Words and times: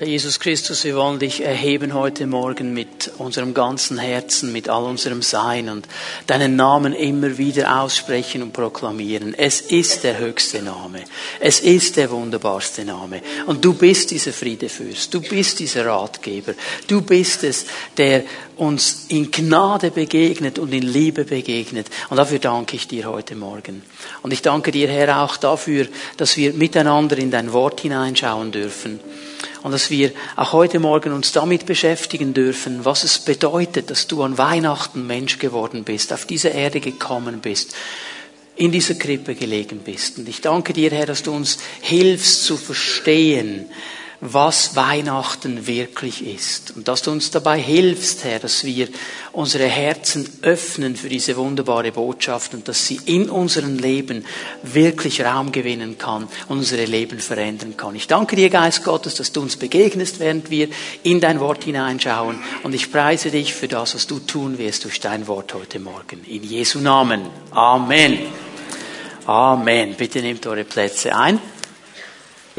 Herr 0.00 0.06
Jesus 0.06 0.38
Christus, 0.38 0.84
wir 0.84 0.94
wollen 0.94 1.18
dich 1.18 1.40
erheben 1.40 1.92
heute 1.92 2.28
Morgen 2.28 2.72
mit 2.72 3.10
unserem 3.18 3.52
ganzen 3.52 3.98
Herzen, 3.98 4.52
mit 4.52 4.68
all 4.68 4.84
unserem 4.84 5.22
Sein 5.22 5.68
und 5.68 5.88
deinen 6.28 6.54
Namen 6.54 6.92
immer 6.92 7.36
wieder 7.36 7.80
aussprechen 7.80 8.44
und 8.44 8.52
proklamieren. 8.52 9.34
Es 9.34 9.60
ist 9.60 10.04
der 10.04 10.18
höchste 10.18 10.62
Name. 10.62 11.02
Es 11.40 11.58
ist 11.58 11.96
der 11.96 12.12
wunderbarste 12.12 12.84
Name. 12.84 13.22
Und 13.46 13.64
du 13.64 13.74
bist 13.74 14.12
dieser 14.12 14.32
Friedefürst. 14.32 15.12
Du 15.12 15.20
bist 15.20 15.58
dieser 15.58 15.86
Ratgeber. 15.86 16.54
Du 16.86 17.02
bist 17.02 17.42
es, 17.42 17.66
der 17.96 18.22
uns 18.54 19.06
in 19.08 19.32
Gnade 19.32 19.90
begegnet 19.90 20.60
und 20.60 20.72
in 20.72 20.84
Liebe 20.84 21.24
begegnet. 21.24 21.88
Und 22.08 22.18
dafür 22.18 22.38
danke 22.38 22.76
ich 22.76 22.86
dir 22.86 23.06
heute 23.06 23.34
Morgen. 23.34 23.82
Und 24.22 24.32
ich 24.32 24.42
danke 24.42 24.70
dir, 24.70 24.86
Herr, 24.86 25.24
auch 25.24 25.36
dafür, 25.38 25.88
dass 26.16 26.36
wir 26.36 26.52
miteinander 26.52 27.18
in 27.18 27.32
dein 27.32 27.52
Wort 27.52 27.80
hineinschauen 27.80 28.52
dürfen. 28.52 29.00
Und 29.62 29.72
dass 29.72 29.90
wir 29.90 30.12
auch 30.36 30.52
heute 30.52 30.78
Morgen 30.78 31.12
uns 31.12 31.32
damit 31.32 31.66
beschäftigen 31.66 32.34
dürfen, 32.34 32.84
was 32.84 33.04
es 33.04 33.18
bedeutet, 33.18 33.90
dass 33.90 34.06
du 34.06 34.22
an 34.22 34.38
Weihnachten 34.38 35.06
Mensch 35.06 35.38
geworden 35.38 35.84
bist, 35.84 36.12
auf 36.12 36.26
diese 36.26 36.48
Erde 36.48 36.80
gekommen 36.80 37.40
bist, 37.40 37.74
in 38.56 38.72
dieser 38.72 38.94
Krippe 38.94 39.34
gelegen 39.34 39.80
bist. 39.80 40.18
Und 40.18 40.28
ich 40.28 40.40
danke 40.40 40.72
dir, 40.72 40.90
Herr, 40.90 41.06
dass 41.06 41.22
du 41.22 41.32
uns 41.32 41.58
hilfst 41.80 42.44
zu 42.44 42.56
verstehen, 42.56 43.66
was 44.20 44.74
Weihnachten 44.74 45.68
wirklich 45.68 46.26
ist. 46.26 46.76
Und 46.76 46.88
dass 46.88 47.02
du 47.02 47.12
uns 47.12 47.30
dabei 47.30 47.60
hilfst, 47.60 48.24
Herr, 48.24 48.40
dass 48.40 48.64
wir 48.64 48.88
unsere 49.32 49.66
Herzen 49.66 50.28
öffnen 50.42 50.96
für 50.96 51.08
diese 51.08 51.36
wunderbare 51.36 51.92
Botschaft 51.92 52.52
und 52.54 52.66
dass 52.66 52.86
sie 52.86 52.98
in 53.04 53.30
unserem 53.30 53.78
Leben 53.78 54.24
wirklich 54.64 55.24
Raum 55.24 55.52
gewinnen 55.52 55.98
kann 55.98 56.24
und 56.48 56.58
unsere 56.58 56.84
Leben 56.84 57.20
verändern 57.20 57.76
kann. 57.76 57.94
Ich 57.94 58.08
danke 58.08 58.34
dir, 58.34 58.50
Geist 58.50 58.82
Gottes, 58.82 59.14
dass 59.14 59.30
du 59.30 59.40
uns 59.40 59.56
begegnest, 59.56 60.18
während 60.18 60.50
wir 60.50 60.68
in 61.04 61.20
dein 61.20 61.38
Wort 61.38 61.62
hineinschauen. 61.62 62.40
Und 62.64 62.74
ich 62.74 62.90
preise 62.90 63.30
dich 63.30 63.54
für 63.54 63.68
das, 63.68 63.94
was 63.94 64.08
du 64.08 64.18
tun 64.18 64.58
wirst 64.58 64.84
durch 64.84 64.98
dein 64.98 65.28
Wort 65.28 65.54
heute 65.54 65.78
Morgen. 65.78 66.24
In 66.26 66.42
Jesu 66.42 66.80
Namen. 66.80 67.26
Amen. 67.52 68.18
Amen. 69.26 69.94
Bitte 69.94 70.20
nehmt 70.22 70.44
eure 70.46 70.64
Plätze 70.64 71.14
ein. 71.14 71.38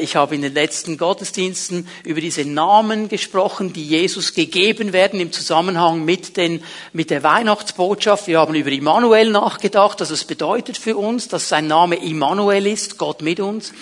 Ich 0.00 0.16
habe 0.16 0.34
in 0.34 0.40
den 0.40 0.54
letzten 0.54 0.96
Gottesdiensten 0.96 1.86
über 2.04 2.22
diese 2.22 2.46
Namen 2.46 3.08
gesprochen, 3.08 3.74
die 3.74 3.84
Jesus 3.84 4.32
gegeben 4.32 4.94
werden 4.94 5.20
im 5.20 5.30
Zusammenhang 5.30 6.06
mit, 6.06 6.38
den, 6.38 6.62
mit 6.94 7.10
der 7.10 7.22
Weihnachtsbotschaft. 7.22 8.26
Wir 8.26 8.38
haben 8.38 8.54
über 8.54 8.70
Immanuel 8.70 9.30
nachgedacht, 9.30 10.00
was 10.00 10.10
es 10.10 10.24
bedeutet 10.24 10.78
für 10.78 10.96
uns, 10.96 11.28
dass 11.28 11.50
sein 11.50 11.66
Name 11.66 11.96
Immanuel 11.96 12.66
ist, 12.66 12.96
Gott 12.96 13.20
mit 13.20 13.40
uns. 13.40 13.74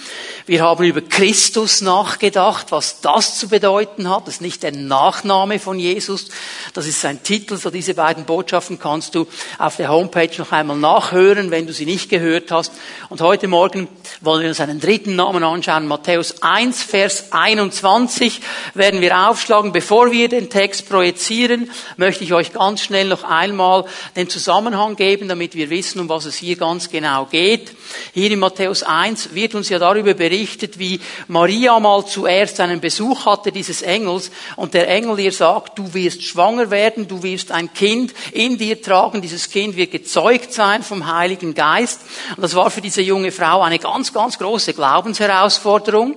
Wir 0.47 0.63
haben 0.63 0.83
über 0.85 1.01
Christus 1.01 1.83
nachgedacht, 1.83 2.73
was 2.73 3.01
das 3.01 3.39
zu 3.39 3.49
bedeuten 3.49 4.11
hat. 4.11 4.27
Das 4.27 4.35
ist 4.35 4.41
nicht 4.41 4.65
der 4.65 4.73
Nachname 4.73 5.61
von 5.61 5.79
Jesus, 5.79 6.31
das 6.75 6.87
ist 6.89 7.01
sein 7.01 7.23
Titel. 7.23 7.57
So 7.57 7.71
diese 7.71 7.95
beiden 7.95 8.25
Botschaften 8.25 8.81
kannst 8.81 9.15
du 9.15 9.29
auf 9.59 9.77
der 9.77 9.89
Homepage 9.89 10.31
noch 10.39 10.51
einmal 10.51 10.77
nachhören, 10.77 11.53
wenn 11.53 11.69
du 11.69 11.73
sie 11.73 11.87
nicht 11.87 12.09
gehört 12.09 12.51
hast. 12.51 12.73
Und 13.09 13.21
heute 13.21 13.47
Morgen 13.47 13.87
wollen 14.21 14.43
wir 14.43 14.49
uns 14.49 14.61
einen 14.61 14.81
dritten 14.81 15.15
Namen 15.15 15.45
anschauen, 15.45 15.87
Matthäus 15.87 16.08
1, 16.09 16.83
Vers 16.83 17.33
21 17.33 18.41
werden 18.73 19.03
wir 19.03 19.29
aufschlagen. 19.29 19.73
Bevor 19.73 20.11
wir 20.11 20.29
den 20.29 20.49
Text 20.49 20.89
projizieren, 20.89 21.71
möchte 21.99 22.25
ich 22.25 22.33
euch 22.33 22.55
ganz 22.55 22.81
schnell 22.81 23.09
noch 23.09 23.25
einmal 23.25 23.85
den 24.17 24.31
Zusammenhang 24.31 24.97
geben, 24.97 25.29
damit 25.29 25.55
wir 25.55 25.69
wissen, 25.69 26.01
um 26.01 26.09
was 26.09 26.25
es 26.25 26.37
hier 26.37 26.57
ganz 26.57 26.89
genau 26.89 27.27
geht. 27.27 27.73
Hier 28.15 28.31
in 28.31 28.39
Matthäus 28.39 28.83
1 28.83 29.35
wird 29.35 29.55
uns 29.55 29.69
ja 29.69 29.79
darüber 29.79 30.15
berichtet, 30.15 30.79
wie 30.79 31.01
Maria 31.27 31.79
mal 31.79 32.07
zuerst 32.07 32.61
einen 32.61 32.81
Besuch 32.81 33.27
hatte 33.27 33.53
dieses 33.53 33.83
Engels 33.83 34.31
und 34.57 34.73
der 34.73 34.89
Engel 34.89 35.19
ihr 35.21 35.33
sagt, 35.33 35.79
du 35.79 35.93
wirst 35.93 36.23
schwanger 36.23 36.71
werden, 36.71 37.07
du 37.07 37.23
wirst 37.23 37.53
ein 37.53 37.73
Kind 37.75 38.15
in 38.33 38.57
dir 38.57 38.81
tragen, 38.81 39.21
dieses 39.21 39.51
Kind 39.51 39.77
wird 39.77 39.91
gezeugt 39.91 40.53
sein 40.53 40.83
vom 40.83 41.13
Heiligen 41.13 41.55
Geist. 41.55 42.01
Und 42.37 42.43
das 42.43 42.55
war 42.55 42.71
für 42.71 42.81
diese 42.81 43.03
junge 43.03 43.33
Frau 43.33 43.61
eine 43.61 43.79
ganz, 43.79 44.13
ganz 44.13 44.39
große 44.39 44.73
Glaubensherausforderung. 44.73 45.98
Veränderung, 45.99 46.17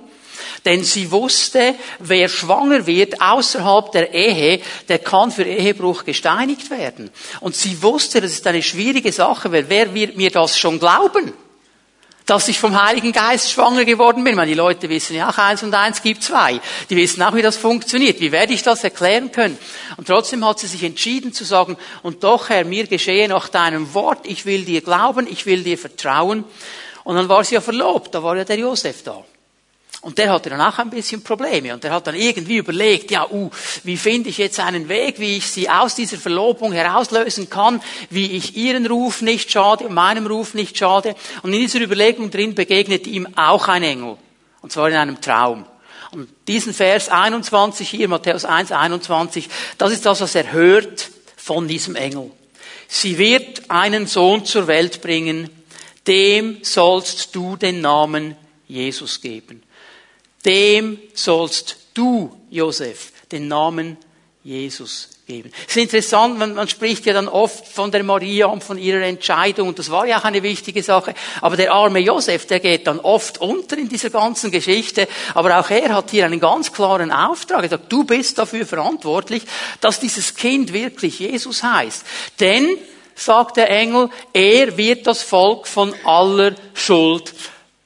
denn 0.64 0.84
sie 0.84 1.10
wusste, 1.10 1.74
wer 1.98 2.28
schwanger 2.28 2.86
wird 2.86 3.20
außerhalb 3.20 3.92
der 3.92 4.14
Ehe, 4.14 4.60
der 4.88 4.98
kann 4.98 5.30
für 5.30 5.44
Ehebruch 5.44 6.04
gesteinigt 6.04 6.70
werden. 6.70 7.10
Und 7.40 7.54
sie 7.54 7.82
wusste, 7.82 8.20
das 8.20 8.32
ist 8.32 8.46
eine 8.46 8.62
schwierige 8.62 9.12
Sache, 9.12 9.50
weil 9.52 9.68
wer 9.68 9.92
wird 9.94 10.16
mir 10.16 10.30
das 10.30 10.58
schon 10.58 10.78
glauben? 10.78 11.32
Dass 12.26 12.46
ich 12.46 12.60
vom 12.60 12.80
Heiligen 12.80 13.10
Geist 13.10 13.50
schwanger 13.50 13.84
geworden 13.84 14.22
bin. 14.22 14.36
Meine, 14.36 14.52
die 14.52 14.56
Leute 14.56 14.88
wissen 14.88 15.16
ja 15.16 15.28
auch, 15.28 15.38
eins 15.38 15.64
und 15.64 15.74
eins 15.74 16.00
gibt 16.02 16.22
zwei. 16.22 16.60
Die 16.88 16.96
wissen 16.96 17.20
auch, 17.20 17.34
wie 17.34 17.42
das 17.42 17.56
funktioniert. 17.56 18.20
Wie 18.20 18.30
werde 18.30 18.52
ich 18.52 18.62
das 18.62 18.84
erklären 18.84 19.32
können? 19.32 19.58
Und 19.96 20.06
trotzdem 20.06 20.46
hat 20.46 20.60
sie 20.60 20.68
sich 20.68 20.84
entschieden 20.84 21.32
zu 21.32 21.42
sagen, 21.44 21.76
und 22.04 22.22
doch, 22.22 22.48
Herr, 22.48 22.64
mir 22.64 22.86
geschehe 22.86 23.26
nach 23.28 23.48
deinem 23.48 23.92
Wort. 23.92 24.20
Ich 24.24 24.46
will 24.46 24.64
dir 24.64 24.82
glauben, 24.82 25.26
ich 25.28 25.46
will 25.46 25.64
dir 25.64 25.76
vertrauen. 25.76 26.44
Und 27.02 27.16
dann 27.16 27.28
war 27.28 27.42
sie 27.42 27.56
ja 27.56 27.60
verlobt. 27.60 28.14
Da 28.14 28.22
war 28.22 28.36
ja 28.36 28.44
der 28.44 28.58
Josef 28.58 29.02
da. 29.02 29.24
Und 30.02 30.18
der 30.18 30.32
hatte 30.32 30.50
dann 30.50 30.60
auch 30.60 30.78
ein 30.78 30.90
bisschen 30.90 31.22
Probleme. 31.22 31.72
Und 31.72 31.84
der 31.84 31.92
hat 31.92 32.08
dann 32.08 32.16
irgendwie 32.16 32.56
überlegt, 32.56 33.12
ja, 33.12 33.30
uh, 33.30 33.50
wie 33.84 33.96
finde 33.96 34.30
ich 34.30 34.38
jetzt 34.38 34.58
einen 34.58 34.88
Weg, 34.88 35.20
wie 35.20 35.36
ich 35.36 35.46
sie 35.46 35.70
aus 35.70 35.94
dieser 35.94 36.16
Verlobung 36.16 36.72
herauslösen 36.72 37.48
kann, 37.48 37.80
wie 38.10 38.32
ich 38.32 38.56
ihren 38.56 38.84
Ruf 38.86 39.22
nicht 39.22 39.52
schade, 39.52 39.88
meinem 39.88 40.26
Ruf 40.26 40.54
nicht 40.54 40.76
schade. 40.76 41.14
Und 41.42 41.52
in 41.52 41.60
dieser 41.60 41.80
Überlegung 41.80 42.32
drin 42.32 42.56
begegnet 42.56 43.06
ihm 43.06 43.28
auch 43.36 43.68
ein 43.68 43.84
Engel. 43.84 44.16
Und 44.60 44.72
zwar 44.72 44.88
in 44.88 44.96
einem 44.96 45.20
Traum. 45.20 45.66
Und 46.10 46.28
diesen 46.48 46.74
Vers 46.74 47.08
21 47.08 47.88
hier, 47.88 48.08
Matthäus 48.08 48.44
1, 48.44 48.72
21, 48.72 49.48
das 49.78 49.92
ist 49.92 50.04
das, 50.04 50.20
was 50.20 50.34
er 50.34 50.50
hört 50.50 51.10
von 51.36 51.68
diesem 51.68 51.94
Engel. 51.94 52.32
Sie 52.88 53.18
wird 53.18 53.70
einen 53.70 54.08
Sohn 54.08 54.44
zur 54.44 54.66
Welt 54.66 55.00
bringen, 55.00 55.48
dem 56.08 56.58
sollst 56.62 57.36
du 57.36 57.56
den 57.56 57.80
Namen 57.80 58.36
Jesus 58.66 59.20
geben. 59.20 59.62
Dem 60.44 60.98
sollst 61.14 61.76
du, 61.94 62.36
Josef, 62.50 63.12
den 63.30 63.48
Namen 63.48 63.96
Jesus 64.44 65.08
geben. 65.26 65.52
Es 65.68 65.76
ist 65.76 65.82
interessant, 65.82 66.36
man, 66.36 66.54
man 66.54 66.66
spricht 66.66 67.06
ja 67.06 67.12
dann 67.12 67.28
oft 67.28 67.66
von 67.68 67.92
der 67.92 68.02
Maria 68.02 68.46
und 68.46 68.64
von 68.64 68.76
ihrer 68.76 69.02
Entscheidung, 69.02 69.68
und 69.68 69.78
das 69.78 69.90
war 69.90 70.04
ja 70.04 70.18
auch 70.18 70.24
eine 70.24 70.42
wichtige 70.42 70.82
Sache, 70.82 71.14
aber 71.40 71.56
der 71.56 71.72
arme 71.72 72.00
Josef, 72.00 72.46
der 72.46 72.58
geht 72.58 72.88
dann 72.88 72.98
oft 72.98 73.40
unter 73.40 73.78
in 73.78 73.88
dieser 73.88 74.10
ganzen 74.10 74.50
Geschichte, 74.50 75.06
aber 75.34 75.60
auch 75.60 75.70
er 75.70 75.94
hat 75.94 76.10
hier 76.10 76.26
einen 76.26 76.40
ganz 76.40 76.72
klaren 76.72 77.12
Auftrag. 77.12 77.62
Er 77.62 77.70
sagt, 77.70 77.92
du 77.92 78.02
bist 78.02 78.36
dafür 78.38 78.66
verantwortlich, 78.66 79.44
dass 79.80 80.00
dieses 80.00 80.34
Kind 80.34 80.72
wirklich 80.72 81.20
Jesus 81.20 81.62
heißt. 81.62 82.04
Denn, 82.40 82.76
sagt 83.14 83.58
der 83.58 83.70
Engel, 83.70 84.10
er 84.32 84.76
wird 84.76 85.06
das 85.06 85.22
Volk 85.22 85.68
von 85.68 85.94
aller 86.04 86.54
Schuld 86.74 87.32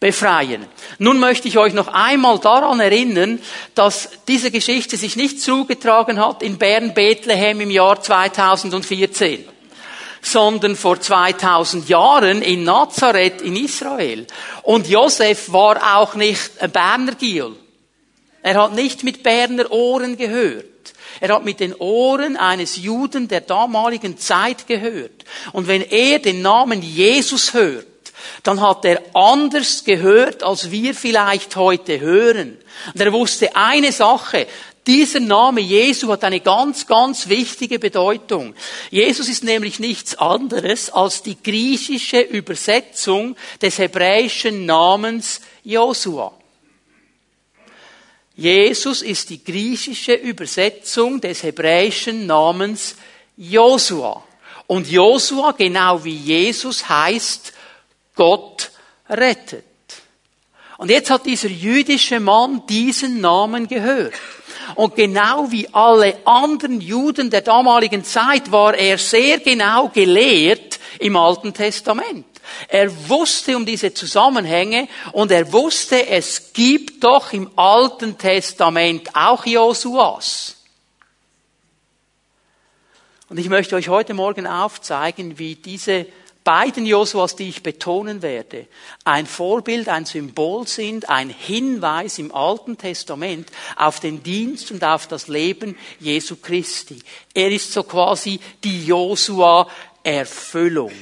befreien. 0.07 0.65
Nun 1.01 1.19
möchte 1.19 1.49
ich 1.49 1.59
euch 1.59 1.73
noch 1.73 1.89
einmal 1.89 2.39
daran 2.39 2.79
erinnern, 2.79 3.41
dass 3.75 4.09
diese 4.29 4.53
Geschichte 4.53 4.97
sich 4.97 5.17
nicht 5.17 5.41
zugetragen 5.41 6.25
hat 6.25 6.45
in 6.45 6.59
Bern 6.59 6.95
Bethlehem 6.95 7.61
im 7.61 7.71
Jahr 7.71 8.01
2014 8.01 9.45
sondern 10.23 10.75
vor 10.75 11.01
2000 11.01 11.89
Jahren 11.89 12.43
in 12.43 12.65
Nazareth 12.65 13.43
in 13.43 13.55
Israel. 13.55 14.27
Und 14.63 14.89
Josef 14.89 15.53
war 15.53 15.97
auch 15.97 16.17
nicht 16.17 16.51
ein 16.61 16.73
Berner 16.73 17.15
Giel. 17.15 17.55
Er 18.43 18.61
hat 18.61 18.75
nicht 18.75 19.05
mit 19.05 19.23
Berner 19.23 19.71
Ohren 19.71 20.17
gehört. 20.17 20.95
Er 21.21 21.33
hat 21.33 21.45
mit 21.45 21.61
den 21.61 21.75
Ohren 21.75 22.37
eines 22.37 22.77
Juden 22.77 23.29
der 23.29 23.43
damaligen 23.43 24.19
Zeit 24.19 24.67
gehört. 24.67 25.25
Und 25.53 25.69
wenn 25.69 25.83
er 25.83 26.19
den 26.19 26.43
Namen 26.43 26.83
Jesus 26.83 27.55
hört, 27.55 27.87
dann 28.43 28.61
hat 28.61 28.85
er 28.85 29.03
anders 29.15 29.85
gehört, 29.85 30.43
als 30.43 30.71
wir 30.71 30.95
vielleicht 30.95 31.57
heute 31.57 32.01
hören. 32.01 32.57
Und 32.95 33.01
er 33.01 33.13
wusste 33.13 33.55
eine 33.57 33.93
Sache, 33.93 34.47
dieser 34.87 35.19
Name 35.19 35.61
Jesu 35.61 36.13
hat 36.13 36.23
eine 36.23 36.39
ganz, 36.39 36.87
ganz 36.87 37.29
wichtige 37.29 37.81
Bedeutung. 37.81 38.55
Jesus 38.91 39.29
ist 39.29 39.43
nämlich 39.43 39.81
nichts 39.81 40.17
anderes 40.17 40.91
als 40.91 41.23
die 41.23 41.37
griechische 41.43 42.21
Übersetzung 42.21 43.37
des 43.61 43.79
hebräischen 43.79 44.65
Namens 44.65 45.41
Josua. 45.65 46.33
Jesus 48.37 49.03
ist 49.03 49.31
die 49.31 49.43
griechische 49.43 50.13
Übersetzung 50.13 51.21
des 51.21 51.43
hebräischen 51.43 52.27
Namens 52.27 52.95
Josua. 53.37 54.23
Und 54.69 54.89
Josua, 54.89 55.53
genau 55.53 56.05
wie 56.05 56.15
Jesus, 56.15 56.89
heißt 56.89 57.55
Gott 58.17 58.73
rettet. 59.09 59.65
Und 60.79 60.91
jetzt 60.91 61.11
hat 61.11 61.25
dieser 61.25 61.49
jüdische 61.49 62.21
Mann 62.21 62.67
diesen 62.67 63.21
Namen 63.21 63.69
gehört. 63.69 64.15
Und 64.75 64.97
genau 64.97 65.51
wie 65.51 65.69
alle 65.73 66.19
anderen 66.27 66.81
Juden 66.81 67.31
der 67.31 67.43
damaligen 67.43 68.05
Zeit 68.05 68.51
war 68.51 68.75
er 68.75 68.99
sehr 68.99 69.39
genau 69.39 69.89
gelehrt 69.89 70.81
im 70.99 71.17
Alten 71.17 71.55
Testament. 71.55 72.27
Er 72.69 73.09
wusste 73.09 73.57
um 73.57 73.65
diese 73.65 73.93
Zusammenhänge 73.95 74.89
und 75.13 75.31
er 75.31 75.53
wusste, 75.53 76.07
es 76.07 76.53
gibt 76.53 77.03
doch 77.05 77.33
im 77.33 77.51
Alten 77.57 78.19
Testament 78.19 79.15
auch 79.15 79.47
Josuas. 79.47 80.57
Und 83.29 83.39
ich 83.39 83.49
möchte 83.49 83.75
euch 83.75 83.89
heute 83.89 84.15
Morgen 84.15 84.47
aufzeigen, 84.47 85.39
wie 85.39 85.57
diese 85.57 86.07
beiden 86.47 86.87
Josuas, 86.87 87.35
die 87.35 87.49
ich 87.49 87.65
betonen 87.65 88.23
werde, 88.23 88.69
ein 89.05 89.27
Vorbild, 89.27 89.89
ein 89.89 90.07
Symbol 90.07 90.65
sind, 90.69 91.09
ein 91.09 91.29
Hinweis 91.29 92.21
im 92.21 92.33
Alten 92.33 92.79
Testament 92.79 93.51
auf 93.75 93.99
den 93.99 94.23
Dienst 94.23 94.71
und 94.71 94.85
auf 94.85 95.09
das 95.09 95.27
Leben 95.27 95.77
Jesu 95.99 96.37
Christi. 96.37 97.01
Er 97.35 97.51
ist 97.51 97.73
so 97.73 97.83
quasi 97.83 98.39
die 98.63 98.87
Josua 98.87 99.67
Erfüllung. 100.05 100.93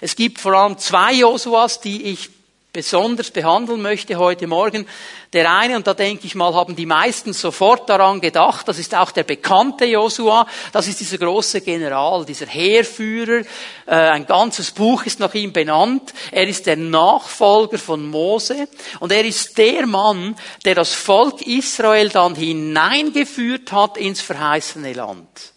Es 0.00 0.16
gibt 0.16 0.40
vor 0.40 0.54
allem 0.54 0.78
zwei 0.78 1.12
Josuas, 1.12 1.82
die 1.82 2.04
ich 2.04 2.30
besonders 2.72 3.30
behandeln 3.30 3.82
möchte 3.82 4.16
heute 4.16 4.46
Morgen. 4.46 4.86
Der 5.34 5.52
eine, 5.52 5.74
und 5.74 5.84
da 5.84 5.94
denke 5.94 6.28
ich 6.28 6.36
mal, 6.36 6.54
haben 6.54 6.76
die 6.76 6.86
meisten 6.86 7.32
sofort 7.32 7.90
daran 7.90 8.20
gedacht, 8.20 8.68
das 8.68 8.78
ist 8.78 8.94
auch 8.94 9.10
der 9.10 9.24
bekannte 9.24 9.84
Josua, 9.84 10.46
das 10.70 10.86
ist 10.86 11.00
dieser 11.00 11.18
große 11.18 11.60
General, 11.60 12.24
dieser 12.24 12.46
Heerführer, 12.46 13.40
äh, 13.84 13.90
ein 13.90 14.26
ganzes 14.26 14.70
Buch 14.70 15.04
ist 15.04 15.18
nach 15.18 15.34
ihm 15.34 15.52
benannt. 15.52 16.14
Er 16.30 16.46
ist 16.46 16.66
der 16.66 16.76
Nachfolger 16.76 17.78
von 17.78 18.08
Mose 18.08 18.68
und 19.00 19.10
er 19.10 19.24
ist 19.24 19.58
der 19.58 19.86
Mann, 19.88 20.36
der 20.64 20.76
das 20.76 20.94
Volk 20.94 21.42
Israel 21.44 22.10
dann 22.10 22.36
hineingeführt 22.36 23.72
hat 23.72 23.96
ins 23.96 24.20
verheißene 24.20 24.92
Land. 24.92 25.52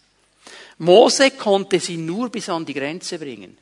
Mose 0.78 1.30
konnte 1.30 1.78
sie 1.78 1.98
nur 1.98 2.30
bis 2.30 2.48
an 2.48 2.66
die 2.66 2.74
Grenze 2.74 3.16
bringen. 3.16 3.56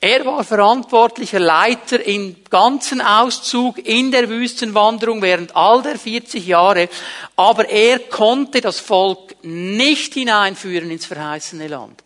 Er 0.00 0.24
war 0.24 0.42
verantwortlicher 0.42 1.38
Leiter 1.38 2.04
im 2.04 2.36
ganzen 2.50 3.00
Auszug 3.00 3.78
in 3.78 4.10
der 4.10 4.28
Wüstenwanderung 4.28 5.22
während 5.22 5.54
all 5.54 5.82
der 5.82 5.98
40 5.98 6.46
Jahre, 6.46 6.88
aber 7.36 7.68
er 7.68 7.98
konnte 8.00 8.60
das 8.60 8.80
Volk 8.80 9.36
nicht 9.42 10.14
hineinführen 10.14 10.90
ins 10.90 11.06
verheißene 11.06 11.68
Land. 11.68 12.02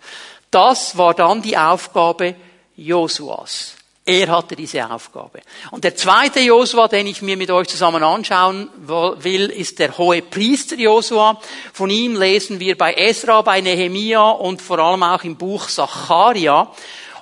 Das 0.50 0.96
war 0.96 1.14
dann 1.14 1.42
die 1.42 1.56
Aufgabe 1.56 2.34
Josuas. 2.76 3.76
Er 4.08 4.28
hatte 4.28 4.54
diese 4.54 4.88
Aufgabe. 4.88 5.40
Und 5.72 5.82
der 5.82 5.96
zweite 5.96 6.38
Josua, 6.38 6.86
den 6.86 7.08
ich 7.08 7.22
mir 7.22 7.36
mit 7.36 7.50
euch 7.50 7.66
zusammen 7.66 8.04
anschauen 8.04 8.70
will, 8.76 9.50
ist 9.50 9.80
der 9.80 9.98
hohe 9.98 10.22
Priester 10.22 10.76
Josua. 10.76 11.40
Von 11.72 11.90
ihm 11.90 12.14
lesen 12.14 12.60
wir 12.60 12.78
bei 12.78 12.94
Esra, 12.94 13.42
bei 13.42 13.60
Nehemia 13.60 14.30
und 14.30 14.62
vor 14.62 14.78
allem 14.78 15.02
auch 15.02 15.24
im 15.24 15.34
Buch 15.34 15.66
Zacharia. 15.66 16.70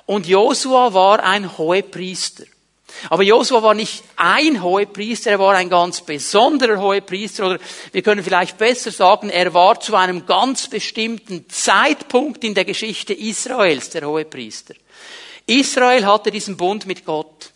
Und 0.05 0.27
Josua 0.27 0.93
war 0.93 1.23
ein 1.23 1.57
Hohepriester. 1.57 2.45
Aber 3.09 3.23
Josua 3.23 3.61
war 3.61 3.73
nicht 3.73 4.03
ein 4.15 4.61
Hohepriester, 4.63 5.31
er 5.31 5.39
war 5.39 5.55
ein 5.55 5.69
ganz 5.69 6.01
besonderer 6.01 6.79
Hohepriester, 6.79 7.47
oder 7.47 7.59
wir 7.91 8.01
können 8.01 8.23
vielleicht 8.23 8.57
besser 8.57 8.91
sagen, 8.91 9.29
er 9.29 9.53
war 9.53 9.79
zu 9.79 9.95
einem 9.95 10.25
ganz 10.25 10.69
bestimmten 10.69 11.49
Zeitpunkt 11.49 12.43
in 12.43 12.53
der 12.53 12.65
Geschichte 12.65 13.13
Israels 13.13 13.89
der 13.89 14.07
Hohepriester. 14.07 14.75
Israel 15.47 16.05
hatte 16.05 16.31
diesen 16.31 16.57
Bund 16.57 16.85
mit 16.85 17.05
Gott. 17.05 17.51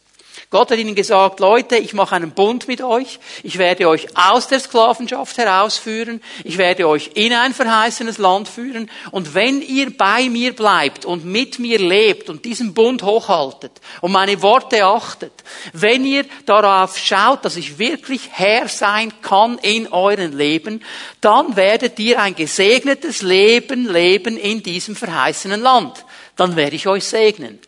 Gott 0.52 0.72
hat 0.72 0.80
ihnen 0.80 0.96
gesagt, 0.96 1.40
Leute, 1.40 1.78
ich 1.78 1.94
mache 1.94 2.16
einen 2.16 2.32
Bund 2.32 2.68
mit 2.68 2.82
euch, 2.82 3.20
ich 3.44 3.60
werde 3.60 3.88
euch 3.88 4.08
aus 4.18 4.48
der 4.48 4.60
Sklavenschaft 4.60 5.38
herausführen, 5.38 6.24
ich 6.44 6.58
werde 6.58 6.88
euch 6.88 7.12
in 7.14 7.34
ein 7.34 7.54
verheißenes 7.54 8.18
Land 8.18 8.48
führen 8.48 8.90
und 9.12 9.36
wenn 9.36 9.62
ihr 9.62 9.96
bei 9.96 10.28
mir 10.28 10.56
bleibt 10.56 11.06
und 11.06 11.24
mit 11.24 11.60
mir 11.60 11.78
lebt 11.78 12.32
und 12.32 12.46
diesen 12.46 12.74
Bund 12.74 13.04
hochhaltet 13.04 13.74
und 14.02 14.12
meine 14.12 14.42
Worte 14.42 14.84
achtet, 14.86 15.34
wenn 15.74 16.04
ihr 16.04 16.26
darauf 16.48 16.98
schaut, 16.98 17.46
dass 17.46 17.56
ich 17.56 17.78
wirklich 17.78 18.30
Herr 18.32 18.68
sein 18.68 19.14
kann 19.22 19.60
in 19.60 19.88
euren 19.90 20.36
Leben, 20.36 20.84
dann 21.22 21.58
werdet 21.58 22.00
ihr 22.00 22.20
ein 22.20 22.34
gesegnetes 22.34 23.22
Leben 23.22 23.88
leben 23.88 24.36
in 24.36 24.64
diesem 24.64 24.96
verheißenen 24.96 25.62
Land. 25.62 26.06
Dann 26.36 26.56
werde 26.56 26.76
ich 26.76 26.88
euch 26.88 27.04
segnen. 27.04 27.60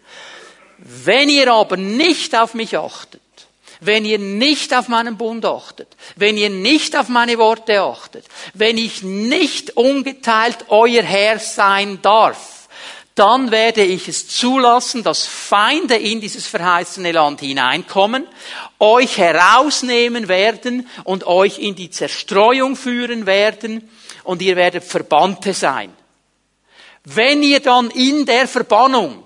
Wenn 0.93 1.29
ihr 1.29 1.51
aber 1.53 1.77
nicht 1.77 2.35
auf 2.35 2.53
mich 2.53 2.77
achtet, 2.77 3.21
wenn 3.79 4.03
ihr 4.03 4.19
nicht 4.19 4.73
auf 4.73 4.89
meinen 4.89 5.17
Bund 5.17 5.45
achtet, 5.45 5.87
wenn 6.17 6.37
ihr 6.37 6.49
nicht 6.49 6.97
auf 6.97 7.07
meine 7.07 7.37
Worte 7.37 7.81
achtet, 7.81 8.25
wenn 8.53 8.77
ich 8.77 9.01
nicht 9.01 9.77
ungeteilt 9.77 10.65
euer 10.67 11.01
Herr 11.01 11.39
sein 11.39 12.01
darf, 12.01 12.67
dann 13.15 13.51
werde 13.51 13.83
ich 13.83 14.09
es 14.09 14.27
zulassen, 14.27 15.03
dass 15.03 15.25
Feinde 15.25 15.95
in 15.95 16.19
dieses 16.19 16.45
verheißene 16.47 17.13
Land 17.13 17.39
hineinkommen, 17.39 18.27
euch 18.77 19.17
herausnehmen 19.17 20.27
werden 20.27 20.89
und 21.05 21.25
euch 21.25 21.59
in 21.59 21.75
die 21.75 21.89
Zerstreuung 21.89 22.75
führen 22.75 23.25
werden 23.25 23.89
und 24.23 24.41
ihr 24.41 24.57
werdet 24.57 24.83
Verbannte 24.83 25.53
sein. 25.53 25.93
Wenn 27.05 27.43
ihr 27.43 27.61
dann 27.61 27.89
in 27.91 28.25
der 28.25 28.47
Verbannung 28.47 29.23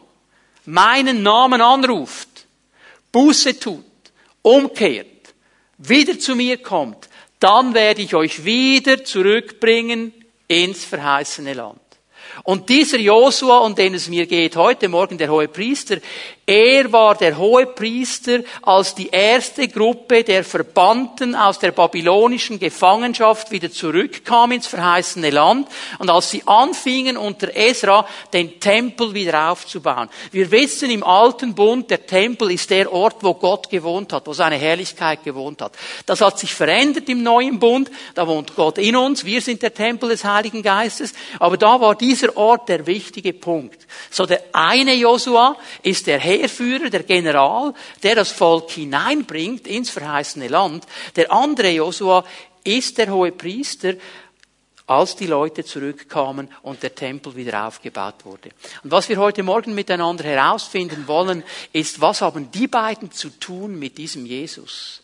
meinen 0.67 1.23
Namen 1.23 1.61
anruft, 1.61 2.47
Buße 3.11 3.59
tut, 3.59 3.83
umkehrt, 4.41 5.07
wieder 5.77 6.19
zu 6.19 6.35
mir 6.35 6.57
kommt, 6.57 7.09
dann 7.39 7.73
werde 7.73 8.01
ich 8.01 8.15
euch 8.15 8.43
wieder 8.45 9.03
zurückbringen 9.03 10.13
ins 10.47 10.85
verheißene 10.85 11.53
Land. 11.53 11.79
Und 12.43 12.69
dieser 12.69 12.99
Josua, 12.99 13.59
um 13.59 13.75
den 13.75 13.93
es 13.93 14.09
mir 14.09 14.25
geht, 14.25 14.55
heute 14.55 14.89
Morgen 14.89 15.17
der 15.17 15.29
hohe 15.29 15.47
Priester, 15.47 15.97
er 16.47 16.91
war 16.91 17.15
der 17.15 17.39
hohe 17.39 17.65
Priester, 17.65 18.41
als 18.61 18.93
die 18.93 19.09
erste 19.09 19.67
Gruppe 19.67 20.23
der 20.23 20.43
Verbannten 20.43 21.33
aus 21.33 21.57
der 21.57 21.71
babylonischen 21.71 22.59
Gefangenschaft 22.59 23.49
wieder 23.49 23.71
zurückkam 23.71 24.51
ins 24.51 24.67
verheißene 24.67 25.31
Land 25.31 25.67
und 25.97 26.11
als 26.11 26.29
sie 26.29 26.43
anfingen 26.45 27.17
unter 27.17 27.55
Esra 27.55 28.07
den 28.31 28.59
Tempel 28.59 29.15
wieder 29.15 29.49
aufzubauen. 29.49 30.07
Wir 30.31 30.51
wissen 30.51 30.91
im 30.91 31.03
alten 31.03 31.55
Bund, 31.55 31.89
der 31.89 32.05
Tempel 32.05 32.51
ist 32.51 32.69
der 32.69 32.93
Ort, 32.93 33.17
wo 33.21 33.33
Gott 33.33 33.71
gewohnt 33.71 34.13
hat, 34.13 34.27
wo 34.27 34.33
seine 34.33 34.57
Herrlichkeit 34.57 35.23
gewohnt 35.23 35.63
hat. 35.63 35.73
Das 36.05 36.21
hat 36.21 36.37
sich 36.37 36.53
verändert 36.53 37.09
im 37.09 37.23
neuen 37.23 37.57
Bund, 37.57 37.89
da 38.13 38.27
wohnt 38.27 38.55
Gott 38.55 38.77
in 38.77 38.95
uns, 38.95 39.25
wir 39.25 39.41
sind 39.41 39.63
der 39.63 39.73
Tempel 39.73 40.09
des 40.09 40.23
Heiligen 40.23 40.61
Geistes, 40.61 41.13
aber 41.39 41.57
da 41.57 41.81
war 41.81 41.95
dieser 41.95 42.37
Ort 42.37 42.69
der 42.69 42.85
wichtige 42.85 43.33
Punkt. 43.33 43.87
So 44.11 44.27
der 44.27 44.43
eine 44.53 44.93
Josua 44.93 45.57
ist 45.81 46.05
der 46.05 46.19
Heerführer, 46.37 46.89
der 46.89 47.03
General, 47.03 47.73
der 48.03 48.15
das 48.15 48.31
Volk 48.31 48.71
hineinbringt 48.71 49.67
ins 49.67 49.89
verheißene 49.89 50.47
Land. 50.47 50.85
Der 51.15 51.31
andere 51.31 51.69
Josua 51.69 52.25
ist 52.63 52.97
der 52.97 53.11
hohe 53.11 53.31
Priester, 53.31 53.93
als 54.87 55.15
die 55.15 55.27
Leute 55.27 55.63
zurückkamen 55.63 56.49
und 56.61 56.83
der 56.83 56.93
Tempel 56.93 57.35
wieder 57.35 57.67
aufgebaut 57.67 58.23
wurde. 58.23 58.49
Und 58.83 58.91
was 58.91 59.09
wir 59.09 59.17
heute 59.17 59.41
Morgen 59.41 59.73
miteinander 59.73 60.23
herausfinden 60.23 61.07
wollen, 61.07 61.43
ist, 61.73 62.01
was 62.01 62.21
haben 62.21 62.51
die 62.51 62.67
beiden 62.67 63.11
zu 63.11 63.29
tun 63.29 63.79
mit 63.79 63.97
diesem 63.97 64.25
Jesus? 64.25 65.01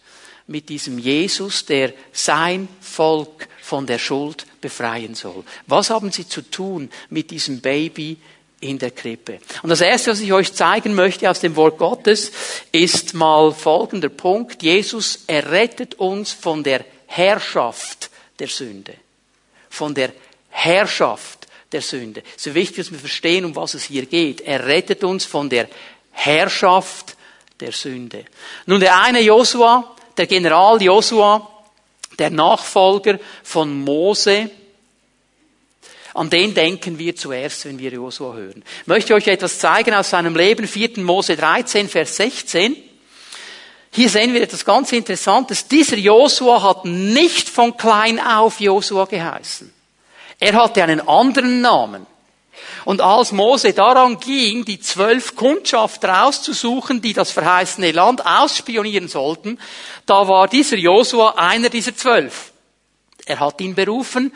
Mit 0.48 0.70
diesem 0.70 1.00
Jesus, 1.00 1.66
der 1.66 1.94
sein 2.12 2.68
Volk 2.80 3.48
von 3.62 3.88
der 3.88 4.00
Schuld 4.00 4.46
befreien 4.60 5.16
soll. 5.16 5.44
Was 5.66 5.90
haben 5.90 6.12
sie 6.12 6.28
zu 6.28 6.42
tun 6.42 6.90
mit 7.10 7.32
diesem 7.32 7.62
Baby 7.62 8.18
in 8.62 8.78
der 8.78 8.92
Krippe. 8.92 9.40
Und 9.64 9.70
das 9.70 9.82
Erste, 9.82 10.12
was 10.12 10.22
ich 10.22 10.32
euch 10.32 10.54
zeigen 10.54 10.94
möchte 10.94 11.30
aus 11.30 11.40
dem 11.40 11.56
Wort 11.56 11.78
Gottes, 11.78 12.32
ist 12.72 13.14
mal 13.14 13.52
folgender 13.52 14.10
Punkt. 14.10 14.64
Jesus 14.64 15.24
errettet 15.28 15.96
uns 15.96 16.32
von 16.32 16.64
der 16.64 16.86
Herrschaft 17.08 18.10
der 18.40 18.48
Sünde. 18.48 18.94
Von 19.70 19.94
der 19.94 20.14
Herrschaft 20.50 21.48
der 21.72 21.82
Sünde. 21.82 22.22
Es 22.38 22.46
ist 22.46 22.54
wichtig, 22.56 22.78
dass 22.78 22.92
wir 22.92 23.00
verstehen, 23.00 23.46
um 23.46 23.56
was 23.56 23.74
es 23.74 23.84
hier 23.84 24.06
geht. 24.06 24.42
Er 24.42 24.66
rettet 24.66 25.04
uns 25.04 25.26
von 25.26 25.50
der 25.50 25.68
Herrschaft 26.12 27.18
der 27.60 27.72
Sünde. 27.72 28.26
Nun, 28.66 28.80
der 28.80 29.02
eine 29.02 29.22
Josua, 29.22 29.96
der 30.18 30.28
General 30.28 30.82
Josua, 30.82 31.48
der 32.20 32.30
Nachfolger 32.30 33.20
von 33.44 33.82
Mose, 33.82 34.52
an 36.14 36.30
den 36.30 36.54
denken 36.54 37.00
wir 37.00 37.16
zuerst, 37.16 37.66
wenn 37.66 37.80
wir 37.80 37.92
Josua 37.92 38.34
hören. 38.34 38.64
Ich 38.82 38.88
möchte 38.88 39.14
euch 39.14 39.28
etwas 39.28 39.60
zeigen 39.60 39.94
aus 39.94 40.10
seinem 40.10 40.36
Leben, 40.36 40.68
4. 40.68 41.00
Mose 41.00 41.38
13, 41.38 41.88
Vers 41.88 42.16
16. 42.18 42.76
Hier 43.94 44.10
sehen 44.10 44.34
wir 44.34 44.42
etwas 44.42 44.66
ganz 44.66 44.92
Interessantes. 44.92 45.68
Dieser 45.68 45.98
Josua 45.98 46.64
hat 46.64 46.86
nicht 46.86 47.50
von 47.50 47.76
klein 47.76 48.20
auf 48.20 48.60
Josua 48.60 49.06
geheißen. 49.06 49.72
Er 50.40 50.54
hatte 50.54 50.84
einen 50.84 51.08
anderen 51.08 51.62
Namen. 51.62 52.08
Und 52.84 53.02
als 53.02 53.32
Mose 53.32 53.74
daran 53.74 54.20
ging, 54.20 54.66
die 54.66 54.80
zwölf 54.80 55.36
Kundschafter 55.36 56.26
auszusuchen, 56.26 57.02
die 57.02 57.14
das 57.14 57.32
verheißene 57.32 57.92
Land 57.92 58.26
ausspionieren 58.26 59.08
sollten, 59.08 59.60
da 60.06 60.28
war 60.28 60.48
dieser 60.48 60.78
Josua 60.78 61.36
einer 61.38 61.70
dieser 61.70 61.96
zwölf. 61.96 62.52
Er 63.26 63.40
hat 63.40 63.62
ihn 63.62 63.76
berufen, 63.76 64.34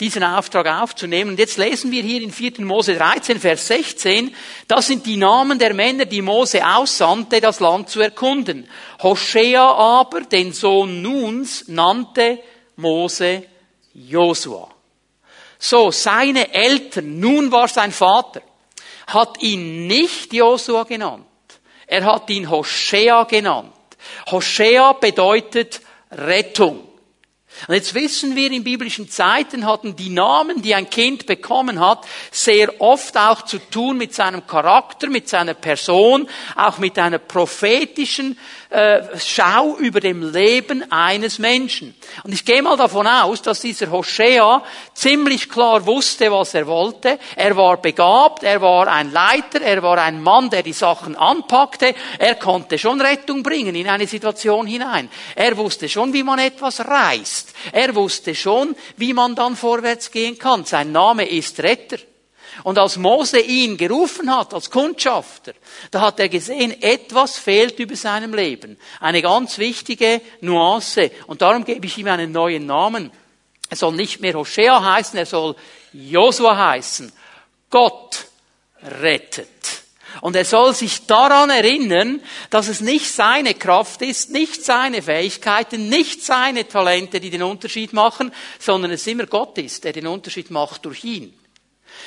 diesen 0.00 0.24
Auftrag 0.24 0.66
aufzunehmen. 0.66 1.32
Und 1.32 1.38
jetzt 1.38 1.58
lesen 1.58 1.92
wir 1.92 2.02
hier 2.02 2.22
in 2.22 2.32
4. 2.32 2.64
Mose 2.64 2.94
13, 2.94 3.38
Vers 3.38 3.66
16, 3.66 4.34
das 4.66 4.86
sind 4.86 5.04
die 5.04 5.18
Namen 5.18 5.58
der 5.58 5.74
Männer, 5.74 6.06
die 6.06 6.22
Mose 6.22 6.66
aussandte, 6.66 7.40
das 7.40 7.60
Land 7.60 7.90
zu 7.90 8.00
erkunden. 8.00 8.68
Hoshea 9.02 9.62
aber, 9.62 10.22
den 10.22 10.52
Sohn 10.52 11.02
Nuns, 11.02 11.68
nannte 11.68 12.40
Mose 12.76 13.44
Josua. 13.92 14.68
So, 15.58 15.90
seine 15.90 16.54
Eltern, 16.54 17.20
nun 17.20 17.52
war 17.52 17.68
sein 17.68 17.92
Vater, 17.92 18.40
hat 19.08 19.42
ihn 19.42 19.86
nicht 19.86 20.32
Josua 20.32 20.84
genannt. 20.84 21.26
Er 21.86 22.04
hat 22.04 22.30
ihn 22.30 22.48
Hoshea 22.48 23.24
genannt. 23.24 23.74
Hoshea 24.30 24.94
bedeutet 24.94 25.82
Rettung. 26.10 26.89
Und 27.68 27.74
jetzt 27.74 27.94
wissen 27.94 28.36
wir, 28.36 28.50
in 28.50 28.64
biblischen 28.64 29.08
Zeiten 29.08 29.66
hatten 29.66 29.96
die 29.96 30.10
Namen, 30.10 30.62
die 30.62 30.74
ein 30.74 30.88
Kind 30.88 31.26
bekommen 31.26 31.80
hat, 31.80 32.06
sehr 32.30 32.80
oft 32.80 33.16
auch 33.16 33.42
zu 33.42 33.58
tun 33.58 33.98
mit 33.98 34.14
seinem 34.14 34.46
Charakter, 34.46 35.08
mit 35.08 35.28
seiner 35.28 35.54
Person, 35.54 36.28
auch 36.56 36.78
mit 36.78 36.98
einer 36.98 37.18
prophetischen 37.18 38.38
äh, 38.70 39.02
Schau 39.18 39.76
über 39.76 40.00
dem 40.00 40.32
Leben 40.32 40.90
eines 40.92 41.38
Menschen. 41.38 41.94
Und 42.22 42.32
ich 42.32 42.44
gehe 42.44 42.62
mal 42.62 42.76
davon 42.76 43.06
aus, 43.06 43.42
dass 43.42 43.60
dieser 43.60 43.90
Hoshea 43.90 44.62
ziemlich 44.94 45.48
klar 45.48 45.84
wusste, 45.86 46.30
was 46.30 46.54
er 46.54 46.66
wollte. 46.66 47.18
Er 47.36 47.56
war 47.56 47.78
begabt, 47.78 48.42
er 48.44 48.60
war 48.60 48.86
ein 48.86 49.12
Leiter, 49.12 49.60
er 49.60 49.82
war 49.82 49.98
ein 49.98 50.22
Mann, 50.22 50.50
der 50.50 50.62
die 50.62 50.72
Sachen 50.72 51.16
anpackte. 51.16 51.94
Er 52.18 52.36
konnte 52.36 52.78
schon 52.78 53.00
Rettung 53.00 53.42
bringen 53.42 53.74
in 53.74 53.88
eine 53.88 54.06
Situation 54.06 54.66
hinein. 54.66 55.10
Er 55.34 55.56
wusste 55.56 55.88
schon, 55.88 56.12
wie 56.12 56.22
man 56.22 56.38
etwas 56.38 56.80
reißt. 56.80 57.52
Er 57.72 57.94
wusste 57.94 58.34
schon, 58.34 58.76
wie 58.96 59.12
man 59.12 59.34
dann 59.34 59.56
vorwärts 59.56 60.10
gehen 60.10 60.38
kann. 60.38 60.64
Sein 60.64 60.92
Name 60.92 61.28
ist 61.28 61.60
Retter. 61.60 61.98
Und 62.64 62.78
als 62.78 62.96
Mose 62.96 63.40
ihn 63.40 63.76
gerufen 63.76 64.34
hat, 64.34 64.54
als 64.54 64.70
Kundschafter, 64.70 65.52
da 65.90 66.00
hat 66.02 66.20
er 66.20 66.28
gesehen, 66.28 66.80
etwas 66.82 67.38
fehlt 67.38 67.78
über 67.78 67.96
seinem 67.96 68.34
Leben. 68.34 68.78
Eine 69.00 69.22
ganz 69.22 69.58
wichtige 69.58 70.20
Nuance. 70.40 71.10
Und 71.26 71.42
darum 71.42 71.64
gebe 71.64 71.86
ich 71.86 71.98
ihm 71.98 72.08
einen 72.08 72.32
neuen 72.32 72.66
Namen. 72.66 73.10
Er 73.68 73.76
soll 73.76 73.92
nicht 73.92 74.20
mehr 74.20 74.34
Hoshea 74.34 74.82
heißen, 74.82 75.18
er 75.18 75.26
soll 75.26 75.54
Josua 75.92 76.56
heißen. 76.56 77.12
Gott 77.70 78.26
rettet. 78.82 79.48
Und 80.20 80.36
er 80.36 80.44
soll 80.44 80.74
sich 80.74 81.06
daran 81.06 81.50
erinnern, 81.50 82.20
dass 82.50 82.68
es 82.68 82.80
nicht 82.80 83.10
seine 83.10 83.54
Kraft 83.54 84.02
ist, 84.02 84.30
nicht 84.30 84.64
seine 84.64 85.02
Fähigkeiten, 85.02 85.88
nicht 85.88 86.24
seine 86.24 86.66
Talente, 86.66 87.20
die 87.20 87.30
den 87.30 87.42
Unterschied 87.42 87.92
machen, 87.92 88.32
sondern 88.58 88.90
es 88.90 89.06
immer 89.06 89.26
Gott 89.26 89.56
ist, 89.58 89.84
der 89.84 89.92
den 89.92 90.06
Unterschied 90.06 90.50
macht 90.50 90.84
durch 90.84 91.04
ihn. 91.04 91.39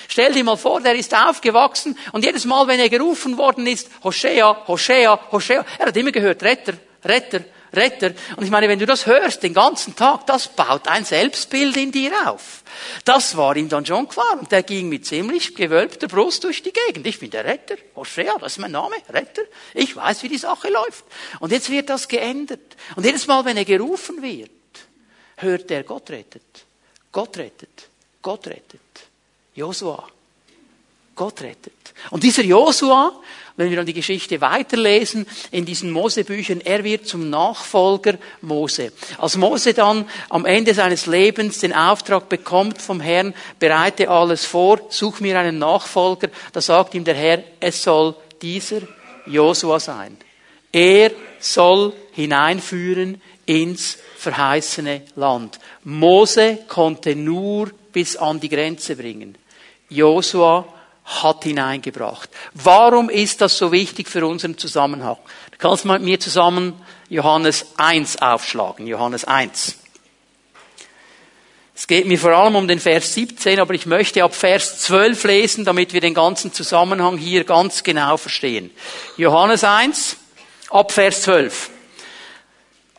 Stell 0.08 0.34
dir 0.34 0.44
mal 0.44 0.58
vor, 0.58 0.82
der 0.82 0.96
ist 0.96 1.16
aufgewachsen 1.16 1.98
und 2.12 2.24
jedes 2.24 2.46
Mal, 2.46 2.68
wenn 2.68 2.80
er 2.80 2.90
gerufen 2.90 3.38
worden 3.38 3.68
ist, 3.68 3.90
Hoshea, 4.04 4.68
Hoshea, 4.68 5.20
Hoshea, 5.32 5.66
er 5.80 5.86
hat 5.88 5.98
immer 5.98 6.12
gehört, 6.12 6.44
Retter, 6.44 6.74
Retter, 7.04 7.42
Retter. 7.74 8.14
Und 8.36 8.44
ich 8.44 8.52
meine, 8.52 8.70
wenn 8.70 8.80
du 8.80 8.86
das 8.86 9.06
hörst 9.06 9.42
den 9.42 9.54
ganzen 9.54 9.96
Tag, 9.96 10.28
das 10.28 10.48
baut 10.48 10.88
ein 10.88 11.06
Selbstbild 11.06 11.76
in 11.78 11.92
dir 11.92 12.12
auf. 12.30 12.64
Das 13.04 13.36
war 13.36 13.56
ihm 13.56 13.68
dann 13.70 13.86
schon 13.86 14.08
klar. 14.08 14.38
Und 14.40 14.52
der 14.52 14.64
ging 14.64 14.90
mit 14.90 15.06
ziemlich 15.06 15.56
gewölbter 15.56 16.08
Brust 16.08 16.44
durch 16.44 16.62
die 16.62 16.72
Gegend. 16.72 17.08
Ich 17.08 17.20
bin 17.20 17.32
der 17.32 17.46
Retter. 17.46 17.76
Hoshea, 17.96 18.38
das 18.40 18.54
ist 18.54 18.58
mein 18.60 18.72
Name. 18.72 18.96
Retter. 19.10 19.44
Ich 19.74 19.96
weiß, 19.96 20.24
wie 20.24 20.30
die 20.30 20.38
Sache 20.38 20.70
läuft. 20.70 21.04
Und 21.40 21.52
jetzt 21.52 21.70
wird 21.70 21.90
das 21.90 22.08
geändert. 22.08 22.78
Und 22.96 23.06
jedes 23.06 23.28
Mal, 23.28 23.44
wenn 23.46 23.58
er 23.58 23.66
gerufen 23.66 24.22
wird, 24.22 24.52
hört 25.38 25.72
er, 25.72 25.84
Gott 25.84 26.10
rettet. 26.12 26.66
Gott 27.12 27.38
rettet. 27.38 27.90
Gott 28.22 28.48
rettet. 28.48 28.80
Josua. 29.56 30.08
Gott 31.16 31.42
rettet. 31.42 31.94
Und 32.10 32.24
dieser 32.24 32.44
Josua, 32.44 33.14
wenn 33.56 33.70
wir 33.70 33.78
dann 33.78 33.86
die 33.86 33.94
Geschichte 33.94 34.42
weiterlesen 34.42 35.28
in 35.52 35.64
diesen 35.64 35.92
Mosebüchern, 35.92 36.62
er 36.62 36.84
wird 36.84 37.06
zum 37.06 37.30
Nachfolger 37.30 38.18
Mose. 38.42 38.92
Als 39.20 39.38
Mose 39.38 39.76
dann 39.76 40.10
am 40.30 40.46
Ende 40.46 40.74
seines 40.74 41.06
Lebens 41.06 41.60
den 41.60 41.74
Auftrag 41.74 42.30
bekommt 42.30 42.82
vom 42.82 43.00
Herrn, 43.00 43.36
bereite 43.60 44.10
alles 44.10 44.46
vor, 44.46 44.80
such 44.90 45.20
mir 45.20 45.40
einen 45.40 45.60
Nachfolger, 45.60 46.30
da 46.52 46.62
sagt 46.62 46.96
ihm 46.96 47.04
der 47.04 47.16
Herr, 47.16 47.44
es 47.60 47.84
soll 47.84 48.16
dieser 48.42 48.82
Josua 49.28 49.80
sein. 49.80 50.18
Er 50.72 51.12
soll 51.40 51.94
hineinführen 52.14 53.22
ins 53.46 54.00
verheißene 54.18 55.02
Land. 55.16 55.60
Mose 55.84 56.60
konnte 56.68 57.16
nur 57.16 57.70
bis 57.92 58.16
an 58.16 58.40
die 58.40 58.50
Grenze 58.50 58.96
bringen. 58.96 59.38
Josua 59.94 60.66
hat 61.06 61.44
hineingebracht. 61.44 62.30
Warum 62.54 63.10
ist 63.10 63.42
das 63.42 63.58
so 63.58 63.72
wichtig 63.72 64.08
für 64.08 64.26
unseren 64.26 64.58
Zusammenhang? 64.58 65.18
Du 65.52 65.58
kannst 65.58 65.86
mal 65.86 66.00
mit 66.00 66.06
mir 66.06 66.20
zusammen 66.20 66.74
Johannes 67.10 67.66
1 67.78 68.22
aufschlagen. 68.22 68.88
Johannes 68.88 69.26
1. 69.26 69.78
Es 71.76 71.88
geht 71.88 72.06
mir 72.06 72.20
vor 72.20 72.32
allem 72.32 72.56
um 72.56 72.68
den 72.68 72.80
Vers 72.80 73.14
17, 73.16 73.60
aber 73.60 73.74
ich 73.74 73.86
möchte 73.86 74.24
ab 74.24 74.36
Vers 74.36 74.80
12 74.80 75.24
lesen, 75.24 75.66
damit 75.66 75.92
wir 75.94 76.02
den 76.02 76.14
ganzen 76.14 76.54
Zusammenhang 76.54 77.18
hier 77.18 77.44
ganz 77.44 77.84
genau 77.84 78.16
verstehen. 78.18 78.72
Johannes 79.18 79.64
1, 79.64 80.18
ab 80.70 80.92
Vers 80.92 81.24
12. 81.24 81.72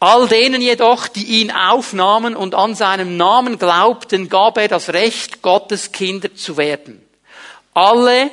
All 0.07 0.29
denen 0.29 0.61
jedoch, 0.61 1.09
die 1.09 1.41
ihn 1.41 1.51
aufnahmen 1.51 2.37
und 2.37 2.55
an 2.55 2.75
seinem 2.75 3.17
Namen 3.17 3.59
glaubten, 3.59 4.29
gab 4.29 4.59
er 4.59 4.69
das 4.69 4.91
Recht, 4.91 5.41
Gottes 5.41 5.93
Kinder 5.93 6.35
zu 6.35 6.59
werden. 6.59 7.03
Alle, 7.73 8.31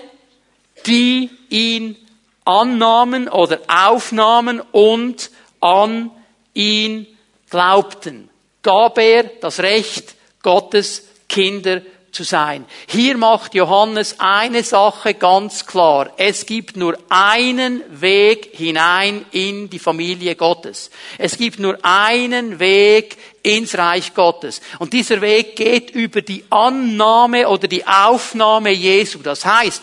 die 0.85 1.29
ihn 1.47 1.95
annahmen 2.43 3.29
oder 3.29 3.61
aufnahmen 3.69 4.59
und 4.73 5.31
an 5.61 6.11
ihn 6.53 7.07
glaubten, 7.49 8.29
gab 8.63 8.97
er 8.97 9.23
das 9.23 9.61
Recht, 9.61 10.15
Gottes 10.43 11.07
Kinder 11.29 11.83
zu 12.11 12.23
sein. 12.23 12.65
Hier 12.87 13.17
macht 13.17 13.55
Johannes 13.55 14.15
eine 14.19 14.63
Sache 14.63 15.13
ganz 15.13 15.65
klar. 15.65 16.11
Es 16.17 16.45
gibt 16.45 16.75
nur 16.75 16.97
einen 17.09 17.81
Weg 17.89 18.49
hinein 18.53 19.25
in 19.31 19.69
die 19.69 19.79
Familie 19.79 20.35
Gottes. 20.35 20.91
Es 21.17 21.37
gibt 21.37 21.59
nur 21.59 21.77
einen 21.83 22.59
Weg 22.59 23.17
ins 23.43 23.77
Reich 23.77 24.13
Gottes. 24.13 24.61
Und 24.79 24.93
dieser 24.93 25.21
Weg 25.21 25.55
geht 25.55 25.91
über 25.91 26.21
die 26.21 26.43
Annahme 26.49 27.47
oder 27.47 27.67
die 27.67 27.87
Aufnahme 27.87 28.71
Jesu. 28.71 29.19
Das 29.19 29.45
heißt, 29.45 29.81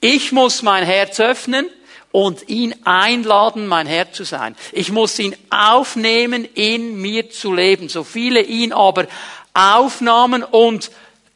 ich 0.00 0.32
muss 0.32 0.62
mein 0.62 0.84
Herz 0.84 1.20
öffnen 1.20 1.68
und 2.10 2.48
ihn 2.48 2.74
einladen, 2.84 3.66
mein 3.66 3.86
Herr 3.86 4.12
zu 4.12 4.24
sein. 4.24 4.56
Ich 4.72 4.90
muss 4.90 5.18
ihn 5.18 5.36
aufnehmen, 5.50 6.46
in 6.54 7.00
mir 7.00 7.30
zu 7.30 7.52
leben. 7.52 7.88
So 7.88 8.04
viele 8.04 8.42
ihn 8.42 8.72
aber 8.72 9.06
aufnahmen 9.54 10.42
und 10.42 10.90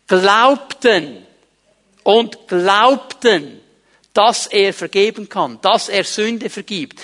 glaubten 0.06 1.26
und 2.02 2.49
glaubten, 2.49 3.61
dass 4.12 4.47
er 4.47 4.75
vergeben 4.75 5.28
kann, 5.28 5.61
dass 5.62 5.88
er 5.88 6.04
Sünde 6.04 6.50
vergibt. 6.50 7.00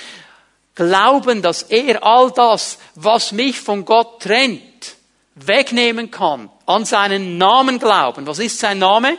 Glauben, 0.74 1.42
dass 1.42 1.62
er 1.62 2.04
all 2.04 2.30
das, 2.30 2.78
was 2.94 3.32
mich 3.32 3.58
von 3.58 3.84
Gott 3.84 4.22
trennt, 4.22 4.96
wegnehmen 5.34 6.10
kann. 6.10 6.50
An 6.66 6.84
seinen 6.84 7.38
Namen 7.38 7.78
glauben. 7.78 8.26
Was 8.26 8.38
ist 8.38 8.58
sein 8.58 8.78
Name? 8.78 9.18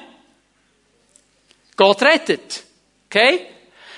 Gott 1.75 2.01
rettet. 2.01 2.63
Okay? 3.07 3.45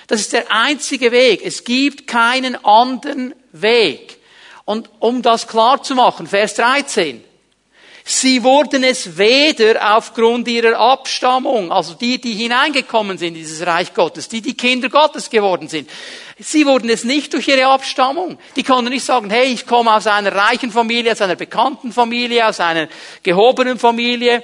Das 0.08 0.22
ist 0.22 0.34
der 0.34 0.52
einzige 0.52 1.12
Weg. 1.12 1.42
Es 1.44 1.64
gibt 1.64 2.08
keinen 2.08 2.56
anderen 2.66 3.36
Weg. 3.52 4.18
Und 4.66 4.90
um 5.00 5.22
das 5.22 5.48
klar 5.48 5.84
zu 5.84 5.96
machen, 5.96 6.28
Vers 6.28 6.56
13. 6.56 7.24
Sie 8.04 8.44
wurden 8.44 8.84
es 8.84 9.18
weder 9.18 9.96
aufgrund 9.96 10.48
ihrer 10.48 10.78
Abstammung, 10.78 11.72
also 11.72 11.94
die, 11.94 12.20
die 12.20 12.34
hineingekommen 12.34 13.18
sind 13.18 13.30
in 13.30 13.34
dieses 13.36 13.66
Reich 13.66 13.94
Gottes, 13.94 14.28
die, 14.28 14.42
die 14.42 14.56
Kinder 14.56 14.90
Gottes 14.90 15.30
geworden 15.30 15.68
sind. 15.68 15.90
Sie 16.40 16.66
wurden 16.66 16.90
es 16.90 17.04
nicht 17.04 17.34
durch 17.34 17.48
ihre 17.48 17.68
Abstammung. 17.68 18.40
Die 18.56 18.64
konnten 18.64 18.92
nicht 18.92 19.06
sagen, 19.06 19.30
hey, 19.30 19.54
ich 19.54 19.68
komme 19.68 19.94
aus 19.94 20.08
einer 20.08 20.34
reichen 20.34 20.72
Familie, 20.72 21.12
aus 21.12 21.22
einer 21.22 21.36
bekannten 21.36 21.92
Familie, 21.92 22.48
aus 22.48 22.60
einer 22.60 22.88
gehobenen 23.22 23.78
Familie. 23.78 24.44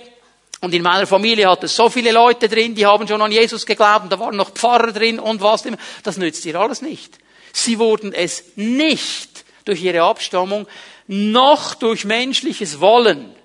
Und 0.62 0.74
in 0.74 0.84
meiner 0.84 1.08
Familie 1.08 1.50
hat 1.50 1.64
es 1.64 1.76
so 1.76 1.90
viele 1.90 2.12
Leute 2.12 2.48
drin, 2.48 2.76
die 2.76 2.86
haben 2.86 3.08
schon 3.08 3.22
an 3.22 3.32
Jesus 3.32 3.66
geglaubt, 3.66 4.04
und 4.04 4.12
da 4.12 4.20
waren 4.20 4.36
noch 4.36 4.52
Pfarrer 4.52 4.92
drin 4.92 5.20
und 5.20 5.42
was 5.42 5.66
immer. 5.66 5.78
Das 6.04 6.18
nützt 6.18 6.46
ihr 6.46 6.56
alles 6.60 6.82
nicht. 6.82 7.18
Sie 7.54 7.80
wurden 7.80 8.14
es 8.14 8.44
nicht 8.56 9.46
durch 9.66 9.82
ihre 9.84 10.04
Abstammung, 10.04 10.68
noch 11.08 11.74
durch 11.74 12.06
menschliches 12.06 12.80
Wollen 12.80 13.37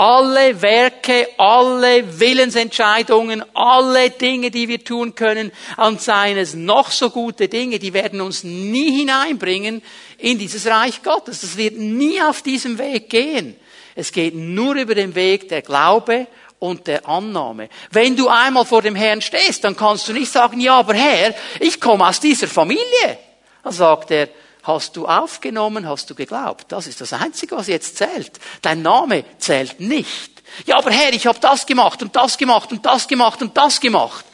alle 0.00 0.62
Werke, 0.62 1.28
alle 1.36 2.18
Willensentscheidungen, 2.18 3.44
alle 3.52 4.08
Dinge, 4.08 4.50
die 4.50 4.66
wir 4.66 4.82
tun 4.82 5.14
können, 5.14 5.52
an 5.76 5.98
seines 5.98 6.54
noch 6.54 6.90
so 6.90 7.10
gute 7.10 7.48
Dinge, 7.48 7.78
die 7.78 7.92
werden 7.92 8.22
uns 8.22 8.42
nie 8.42 8.90
hineinbringen 8.90 9.82
in 10.16 10.38
dieses 10.38 10.66
Reich 10.66 11.02
Gottes. 11.02 11.42
Das 11.42 11.58
wird 11.58 11.76
nie 11.76 12.18
auf 12.22 12.40
diesem 12.40 12.78
Weg 12.78 13.10
gehen. 13.10 13.56
Es 13.94 14.10
geht 14.10 14.34
nur 14.34 14.74
über 14.76 14.94
den 14.94 15.14
Weg 15.14 15.50
der 15.50 15.60
Glaube 15.60 16.26
und 16.58 16.86
der 16.86 17.06
Annahme. 17.06 17.68
Wenn 17.90 18.16
du 18.16 18.28
einmal 18.28 18.64
vor 18.64 18.80
dem 18.80 18.94
Herrn 18.94 19.20
stehst, 19.20 19.64
dann 19.64 19.76
kannst 19.76 20.08
du 20.08 20.14
nicht 20.14 20.32
sagen, 20.32 20.60
ja, 20.60 20.78
aber 20.78 20.94
Herr, 20.94 21.34
ich 21.58 21.78
komme 21.78 22.08
aus 22.08 22.20
dieser 22.20 22.48
Familie. 22.48 23.18
Dann 23.62 23.72
sagt 23.74 24.12
er, 24.12 24.30
hast 24.62 24.96
du 24.96 25.06
aufgenommen, 25.06 25.88
hast 25.88 26.10
du 26.10 26.14
geglaubt. 26.14 26.66
Das 26.72 26.86
ist 26.86 27.00
das 27.00 27.12
Einzige, 27.12 27.56
was 27.56 27.66
jetzt 27.66 27.96
zählt. 27.96 28.32
Dein 28.62 28.82
Name 28.82 29.24
zählt 29.38 29.80
nicht. 29.80 30.42
Ja, 30.66 30.78
aber 30.78 30.90
Herr, 30.90 31.12
ich 31.12 31.26
habe 31.26 31.38
das 31.40 31.66
gemacht 31.66 32.02
und 32.02 32.16
das 32.16 32.36
gemacht 32.38 32.72
und 32.72 32.84
das 32.84 33.08
gemacht 33.08 33.40
und 33.42 33.56
das 33.56 33.80
gemacht. 33.80 34.24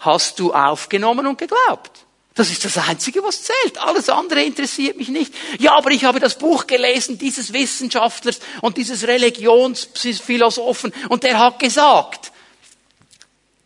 Hast 0.00 0.38
du 0.38 0.52
aufgenommen 0.52 1.26
und 1.26 1.38
geglaubt? 1.38 2.06
Das 2.34 2.50
ist 2.50 2.64
das 2.64 2.78
Einzige, 2.78 3.22
was 3.22 3.42
zählt. 3.42 3.78
Alles 3.78 4.08
andere 4.08 4.42
interessiert 4.42 4.96
mich 4.96 5.08
nicht. 5.08 5.34
Ja, 5.58 5.76
aber 5.76 5.90
ich 5.90 6.04
habe 6.04 6.20
das 6.20 6.38
Buch 6.38 6.66
gelesen 6.66 7.18
dieses 7.18 7.52
Wissenschaftlers 7.52 8.40
und 8.62 8.76
dieses 8.76 9.06
Religionsphilosophen 9.06 10.94
und 11.08 11.22
der 11.22 11.38
hat 11.38 11.58
gesagt, 11.58 12.32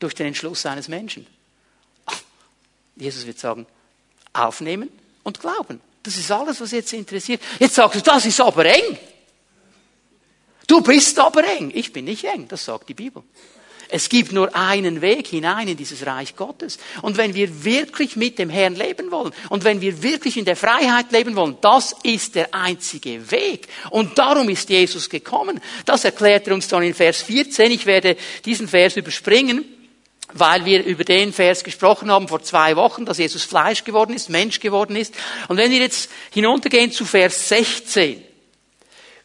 durch 0.01 0.15
den 0.15 0.27
Entschluss 0.29 0.67
eines 0.67 0.89
Menschen. 0.89 1.27
Jesus 2.97 3.27
wird 3.27 3.39
sagen, 3.39 3.67
aufnehmen 4.33 4.91
und 5.23 5.41
glauben. 5.41 5.81
Das 6.05 6.17
ist 6.19 6.31
alles, 6.31 6.61
was 6.61 6.71
jetzt 6.71 6.93
interessiert. 6.93 7.41
Jetzt 7.59 7.75
sagst 7.75 7.97
du, 7.97 8.01
das 8.03 8.27
ist 8.27 8.41
aber 8.41 8.67
eng. 8.67 8.99
Du 10.67 10.83
bist 10.83 11.19
aber 11.19 11.43
eng. 11.45 11.73
Ich 11.75 11.93
bin 11.93 12.05
nicht 12.05 12.25
eng, 12.25 12.47
das 12.47 12.65
sagt 12.65 12.89
die 12.91 12.95
Bibel. 12.95 13.23
Es 13.89 14.09
gibt 14.09 14.33
nur 14.33 14.55
einen 14.55 15.01
Weg 15.01 15.27
hinein 15.29 15.69
in 15.69 15.77
dieses 15.77 16.05
Reich 16.05 16.37
Gottes. 16.37 16.79
Und 17.01 17.17
wenn 17.17 17.35
wir 17.35 17.65
wirklich 17.65 18.17
mit 18.17 18.39
dem 18.39 18.51
Herrn 18.51 18.75
leben 18.75 19.11
wollen 19.11 19.33
und 19.49 19.65
wenn 19.65 19.81
wir 19.81 20.03
wirklich 20.03 20.37
in 20.37 20.45
der 20.45 20.57
Freiheit 20.57 21.11
leben 21.11 21.37
wollen, 21.37 21.57
das 21.63 21.95
ist 22.03 22.35
der 22.35 22.55
einzige 22.55 23.31
Weg. 23.31 23.69
Und 23.91 24.19
darum 24.19 24.49
ist 24.51 24.69
Jesus 24.69 25.09
gekommen. 25.09 25.61
Das 25.87 26.05
erklärt 26.05 26.49
er 26.49 26.55
uns 26.55 26.69
dann 26.69 26.83
in 26.83 26.95
Vers 26.95 27.23
14. 27.23 27.71
Ich 27.73 27.87
werde 27.87 28.17
diesen 28.45 28.69
Vers 28.69 28.97
überspringen 28.97 29.65
weil 30.35 30.64
wir 30.64 30.85
über 30.85 31.05
den 31.05 31.33
Vers 31.33 31.64
gesprochen 31.64 32.11
haben 32.11 32.29
vor 32.29 32.43
zwei 32.43 32.76
Wochen, 32.76 33.07
dass 33.07 33.19
Jesus 33.19 33.45
Fleisch 33.45 33.85
geworden 33.85 34.12
ist, 34.12 34.29
Mensch 34.29 34.61
geworden 34.61 34.97
ist. 34.97 35.14
Und 35.49 35.57
wenn 35.57 35.71
wir 35.71 35.79
jetzt 35.79 36.11
hinuntergehen 36.33 36.91
zu 36.91 37.05
Vers 37.05 37.49
16, 37.49 38.23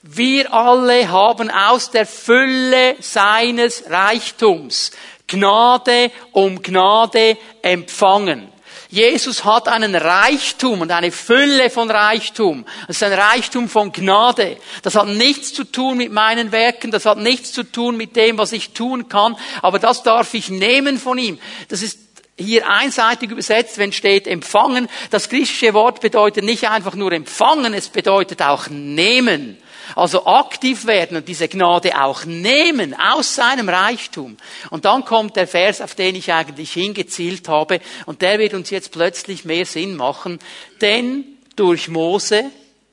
wir 0.04 0.54
alle 0.54 1.10
haben 1.10 1.50
aus 1.50 1.92
der 1.92 2.06
Fülle 2.06 2.96
seines 3.00 3.89
Reichtums 3.89 4.92
Gnade 5.28 6.12
um 6.32 6.62
Gnade 6.62 7.38
empfangen. 7.62 8.48
Jesus 8.91 9.46
hat 9.46 9.67
einen 9.67 9.96
Reichtum 9.96 10.81
und 10.81 10.91
eine 10.91 11.12
Fülle 11.12 11.69
von 11.69 11.91
Reichtum. 11.91 12.65
Das 12.88 12.96
ist 12.96 13.03
ein 13.03 13.13
Reichtum 13.13 13.69
von 13.69 13.91
Gnade. 13.91 14.58
Das 14.81 14.96
hat 14.96 15.08
nichts 15.08 15.53
zu 15.53 15.63
tun 15.63 15.98
mit 15.98 16.12
meinen 16.12 16.51
Werken, 16.51 16.89
das 16.89 17.05
hat 17.05 17.19
nichts 17.19 17.51
zu 17.51 17.62
tun 17.62 17.98
mit 17.98 18.15
dem, 18.15 18.39
was 18.39 18.51
ich 18.51 18.72
tun 18.72 19.08
kann, 19.08 19.38
aber 19.62 19.77
das 19.77 20.01
darf 20.01 20.34
ich 20.34 20.50
nehmen 20.50 20.98
von 20.98 21.19
ihm. 21.19 21.38
Das 21.67 21.84
ist 21.84 22.00
hier 22.36 22.67
einseitig 22.67 23.29
übersetzt, 23.29 23.77
wenn 23.77 23.91
steht 23.91 24.25
empfangen. 24.25 24.89
Das 25.12 25.29
griechische 25.29 25.75
Wort 25.75 26.01
bedeutet 26.01 26.43
nicht 26.43 26.67
einfach 26.67 26.96
nur 26.96 27.12
empfangen, 27.12 27.75
es 27.75 27.89
bedeutet 27.89 28.41
auch 28.41 28.69
nehmen. 28.69 29.58
Also 29.96 30.25
aktiv 30.25 30.86
werden 30.86 31.17
und 31.17 31.27
diese 31.27 31.48
Gnade 31.48 32.01
auch 32.01 32.25
nehmen 32.25 32.96
aus 33.00 33.36
seinem 33.36 33.69
Reichtum. 33.69 34.38
Und 34.69 34.86
dann 34.86 35.05
kommt 35.05 35.36
der 35.36 35.48
Vers, 35.48 35.81
auf 35.81 35.96
den 35.96 36.15
ich 36.15 36.31
eigentlich 36.31 36.74
hingezielt 36.74 37.48
habe, 37.48 37.79
und 38.05 38.22
der 38.22 38.39
wird 38.39 38.53
uns 38.53 38.69
jetzt 38.69 38.91
plötzlich 38.91 39.46
mehr 39.46 39.65
Sinn 39.65 39.96
machen, 39.96 40.39
denn 40.81 41.25
durch 41.55 41.88
Mose 41.88 42.46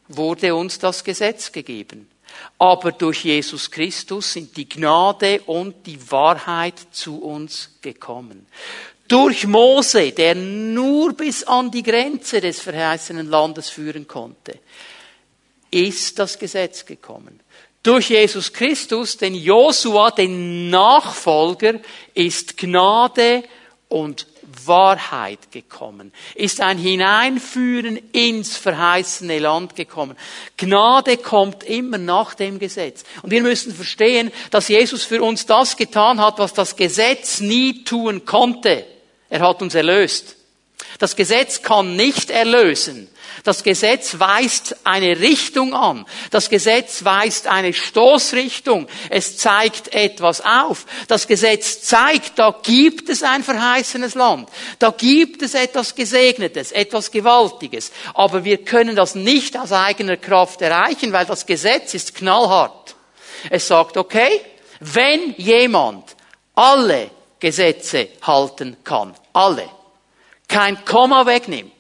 wurde 0.09 0.55
uns 0.55 0.79
das 0.79 1.05
Gesetz 1.05 1.53
gegeben. 1.53 2.09
Aber 2.59 2.93
durch 2.93 3.25
Jesus 3.25 3.71
Christus 3.71 4.33
sind 4.33 4.57
die 4.57 4.69
Gnade 4.69 5.41
und 5.43 5.87
die 5.87 6.11
Wahrheit 6.11 6.75
zu 6.91 7.23
uns 7.23 7.71
gekommen. 7.81 8.47
Durch 9.09 9.47
Mose, 9.47 10.11
der 10.13 10.35
nur 10.35 11.13
bis 11.13 11.45
an 11.45 11.71
die 11.71 11.83
Grenze 11.83 12.41
des 12.41 12.61
verheißenen 12.61 13.29
Landes 13.29 13.71
führen 13.71 14.09
konnte 14.09 14.59
ist 15.71 16.19
das 16.19 16.39
Gesetz 16.39 16.85
gekommen. 16.85 17.41
Durch 17.83 18.11
Jesus 18.11 18.53
Christus, 18.53 19.17
den 19.17 19.35
Josua, 19.35 20.11
den 20.11 20.71
Nachfolger, 20.71 21.81
ist 22.15 22.57
Gnade 22.57 23.45
und 23.89 24.27
Wahrheit 24.65 25.53
gekommen, 25.53 26.13
ist 26.35 26.61
ein 26.61 26.79
Hineinführen 26.79 27.97
ins 28.13 28.57
verheißene 28.57 29.39
Land 29.39 29.77
gekommen. 29.77 30.17
Gnade 30.57 31.17
kommt 31.17 31.65
immer 31.65 31.99
nach 31.99 32.35
dem 32.35 32.59
Gesetz. 32.59 33.05
Und 33.23 33.31
wir 33.31 33.43
müssen 33.43 33.75
verstehen, 33.75 34.33
dass 34.51 34.69
Jesus 34.69 35.05
für 35.05 35.23
uns 35.23 35.47
das 35.47 35.77
getan 35.77 36.21
hat, 36.21 36.39
was 36.39 36.55
das 36.55 36.77
Gesetz 36.77 37.41
nie 37.41 37.85
tun 37.85 38.25
konnte. 38.25 38.85
Er 39.29 39.41
hat 39.41 39.63
uns 39.63 39.75
erlöst. 39.75 40.37
Das 40.99 41.17
Gesetz 41.17 41.63
kann 41.63 41.97
nicht 41.97 42.31
erlösen. 42.31 43.09
Das 43.45 43.63
Gesetz 43.63 44.19
weist 44.19 44.77
eine 44.85 45.21
Richtung 45.21 45.75
an. 45.75 46.07
Das 46.31 46.49
Gesetz 46.49 47.05
weist 47.05 47.47
eine 47.47 47.73
Stoßrichtung. 47.73 48.89
Es 49.11 49.37
zeigt 49.37 49.95
etwas 49.95 50.41
auf. 50.41 50.87
Das 51.09 51.27
Gesetz 51.27 51.83
zeigt, 51.83 52.39
da 52.39 52.55
gibt 52.63 53.09
es 53.09 53.23
ein 53.23 53.45
verheißenes 53.45 54.15
Land. 54.15 54.49
Da 54.79 54.91
gibt 54.91 55.43
es 55.43 55.55
etwas 55.55 55.95
Gesegnetes, 55.95 56.73
etwas 56.73 57.11
Gewaltiges. 57.11 57.93
Aber 58.15 58.45
wir 58.45 58.59
können 58.65 58.97
das 58.97 59.15
nicht 59.15 59.59
aus 59.59 59.73
eigener 59.73 60.17
Kraft 60.17 60.63
erreichen, 60.63 61.13
weil 61.13 61.27
das 61.27 61.47
Gesetz 61.47 61.95
ist 61.95 62.15
knallhart. 62.15 62.95
Es 63.51 63.69
sagt, 63.69 63.97
okay, 63.97 64.41
wenn 64.81 65.35
jemand 65.37 66.17
alle 66.55 67.11
Gesetze 67.39 68.09
halten 68.23 68.77
kann, 68.83 69.15
alle, 69.33 69.69
kein 70.49 70.85
Komma 70.85 71.27
wegnimmt, 71.27 71.73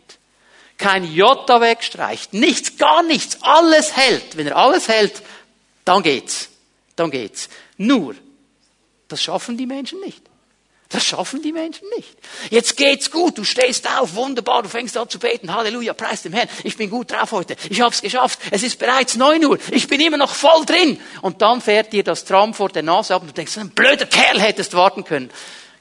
kein 0.79 1.05
Jota 1.05 1.61
wegstreicht, 1.61 2.35
nichts, 2.35 2.77
gar 2.77 3.03
nichts, 3.03 3.39
alles 3.43 3.97
hält. 3.97 4.37
Wenn 4.37 4.47
er 4.47 4.57
alles 4.57 4.89
hält, 4.89 5.23
dann 5.85 6.03
geht's. 6.03 6.49
Dann 6.97 7.11
geht's. 7.11 7.49
Nur, 7.77 8.15
das 9.09 9.23
schaffen 9.23 9.57
die 9.57 9.67
Menschen 9.67 10.01
nicht. 10.01 10.23
Das 10.89 11.05
schaffen 11.05 11.43
die 11.43 11.53
Menschen 11.53 11.89
nicht. 11.97 12.17
Jetzt 12.51 12.77
geht's 12.77 13.11
gut, 13.11 13.37
du 13.39 13.45
stehst 13.45 13.91
auf, 13.99 14.15
wunderbar, 14.15 14.62
du 14.62 14.69
fängst 14.69 14.97
an 14.97 15.09
zu 15.09 15.19
beten, 15.19 15.53
Halleluja, 15.53 15.95
preis 15.95 16.23
dem 16.23 16.33
Herrn, 16.33 16.49
ich 16.62 16.77
bin 16.77 16.91
gut 16.91 17.11
drauf 17.11 17.33
heute, 17.33 17.57
ich 17.71 17.81
hab's 17.81 18.03
geschafft, 18.03 18.39
es 18.53 18.62
ist 18.62 18.79
bereits 18.79 19.17
neun 19.17 19.45
Uhr, 19.45 19.59
ich 19.73 19.89
bin 19.89 20.01
immer 20.01 20.17
noch 20.17 20.33
voll 20.33 20.65
drin. 20.65 21.01
Und 21.23 21.43
dann 21.43 21.61
fährt 21.61 21.93
dir 21.93 22.05
das 22.05 22.25
Tram 22.25 22.55
vor 22.55 22.69
der 22.69 22.85
Nase 22.85 23.15
ab 23.15 23.23
und 23.23 23.29
du 23.29 23.35
denkst, 23.35 23.59
ein 23.59 23.71
blöder 23.71 24.07
Kerl 24.07 24.41
hättest 24.41 24.75
warten 24.75 25.03
können. 25.03 25.31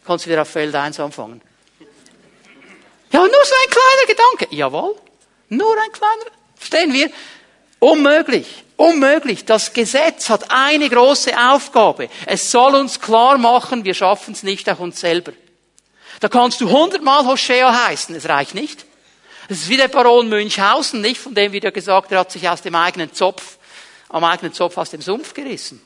Kannst 0.05 0.27
wieder 0.27 0.41
auf 0.41 0.49
Feld 0.49 0.73
1 0.73 0.99
anfangen. 0.99 1.41
Ja, 3.15 3.21
nur 3.21 3.29
so 3.29 3.55
ein 3.63 3.69
kleiner 3.69 4.07
Gedanke. 4.07 4.53
Jawohl. 4.53 4.95
Nur 5.47 5.73
ein 5.81 5.91
kleiner. 5.93 6.25
Verstehen 6.57 6.91
wir? 6.91 7.09
Unmöglich. 7.79 8.65
Unmöglich. 8.75 9.45
Das 9.45 9.71
Gesetz 9.71 10.29
hat 10.29 10.51
eine 10.51 10.89
große 10.89 11.31
Aufgabe. 11.39 12.09
Es 12.25 12.51
soll 12.51 12.75
uns 12.75 12.99
klar 12.99 13.37
machen, 13.37 13.85
wir 13.85 13.93
schaffen 13.93 14.33
es 14.33 14.43
nicht 14.43 14.69
auch 14.69 14.79
uns 14.79 14.99
selber. 14.99 15.31
Da 16.19 16.27
kannst 16.27 16.59
du 16.59 16.69
hundertmal 16.69 17.25
Hoshea 17.25 17.87
heißen, 17.87 18.13
es 18.15 18.27
reicht 18.27 18.53
nicht. 18.53 18.85
Es 19.47 19.59
ist 19.59 19.69
wie 19.69 19.77
der 19.77 19.87
Baron 19.87 20.27
Münchhausen, 20.27 20.99
nicht? 20.99 21.21
Von 21.21 21.35
dem 21.35 21.53
wieder 21.53 21.71
gesagt, 21.71 22.11
er 22.11 22.19
hat 22.19 22.33
sich 22.33 22.49
aus 22.49 22.63
dem 22.63 22.75
eigenen 22.75 23.13
Zopf, 23.13 23.57
am 24.09 24.25
eigenen 24.25 24.51
Zopf 24.51 24.77
aus 24.77 24.89
dem 24.89 25.01
Sumpf 25.01 25.33
gerissen. 25.33 25.81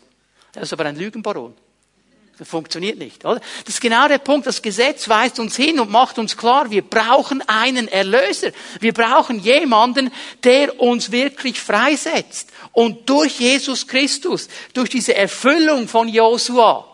Er 0.55 0.63
ist 0.63 0.73
aber 0.73 0.85
ein 0.85 0.95
Lügenbaron. 0.95 1.55
Das 2.39 2.47
funktioniert 2.47 2.97
nicht, 2.97 3.25
oder? 3.25 3.41
Das 3.65 3.75
ist 3.75 3.81
genau 3.81 4.07
der 4.07 4.17
Punkt. 4.17 4.47
Das 4.47 4.61
Gesetz 4.61 5.09
weist 5.09 5.39
uns 5.39 5.57
hin 5.57 5.77
und 5.77 5.91
macht 5.91 6.17
uns 6.17 6.37
klar, 6.37 6.71
wir 6.71 6.81
brauchen 6.81 7.41
einen 7.49 7.89
Erlöser. 7.89 8.51
Wir 8.79 8.93
brauchen 8.93 9.39
jemanden, 9.39 10.09
der 10.45 10.79
uns 10.79 11.11
wirklich 11.11 11.59
freisetzt. 11.59 12.49
Und 12.71 13.09
durch 13.09 13.41
Jesus 13.41 13.87
Christus, 13.87 14.47
durch 14.73 14.89
diese 14.89 15.15
Erfüllung 15.15 15.89
von 15.89 16.07
Josua, 16.07 16.85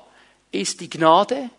ist 0.52 0.82
die 0.82 0.90
Gnade 0.90 1.52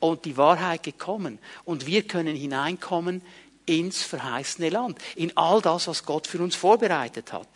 und 0.00 0.24
die 0.24 0.38
Wahrheit 0.38 0.82
gekommen. 0.82 1.38
Und 1.66 1.84
wir 1.86 2.04
können 2.04 2.36
hineinkommen 2.36 3.20
ins 3.66 4.02
verheißene 4.02 4.70
Land, 4.70 4.98
in 5.14 5.36
all 5.36 5.60
das, 5.60 5.88
was 5.88 6.06
Gott 6.06 6.26
für 6.26 6.38
uns 6.38 6.56
vorbereitet 6.56 7.34
hat. 7.34 7.48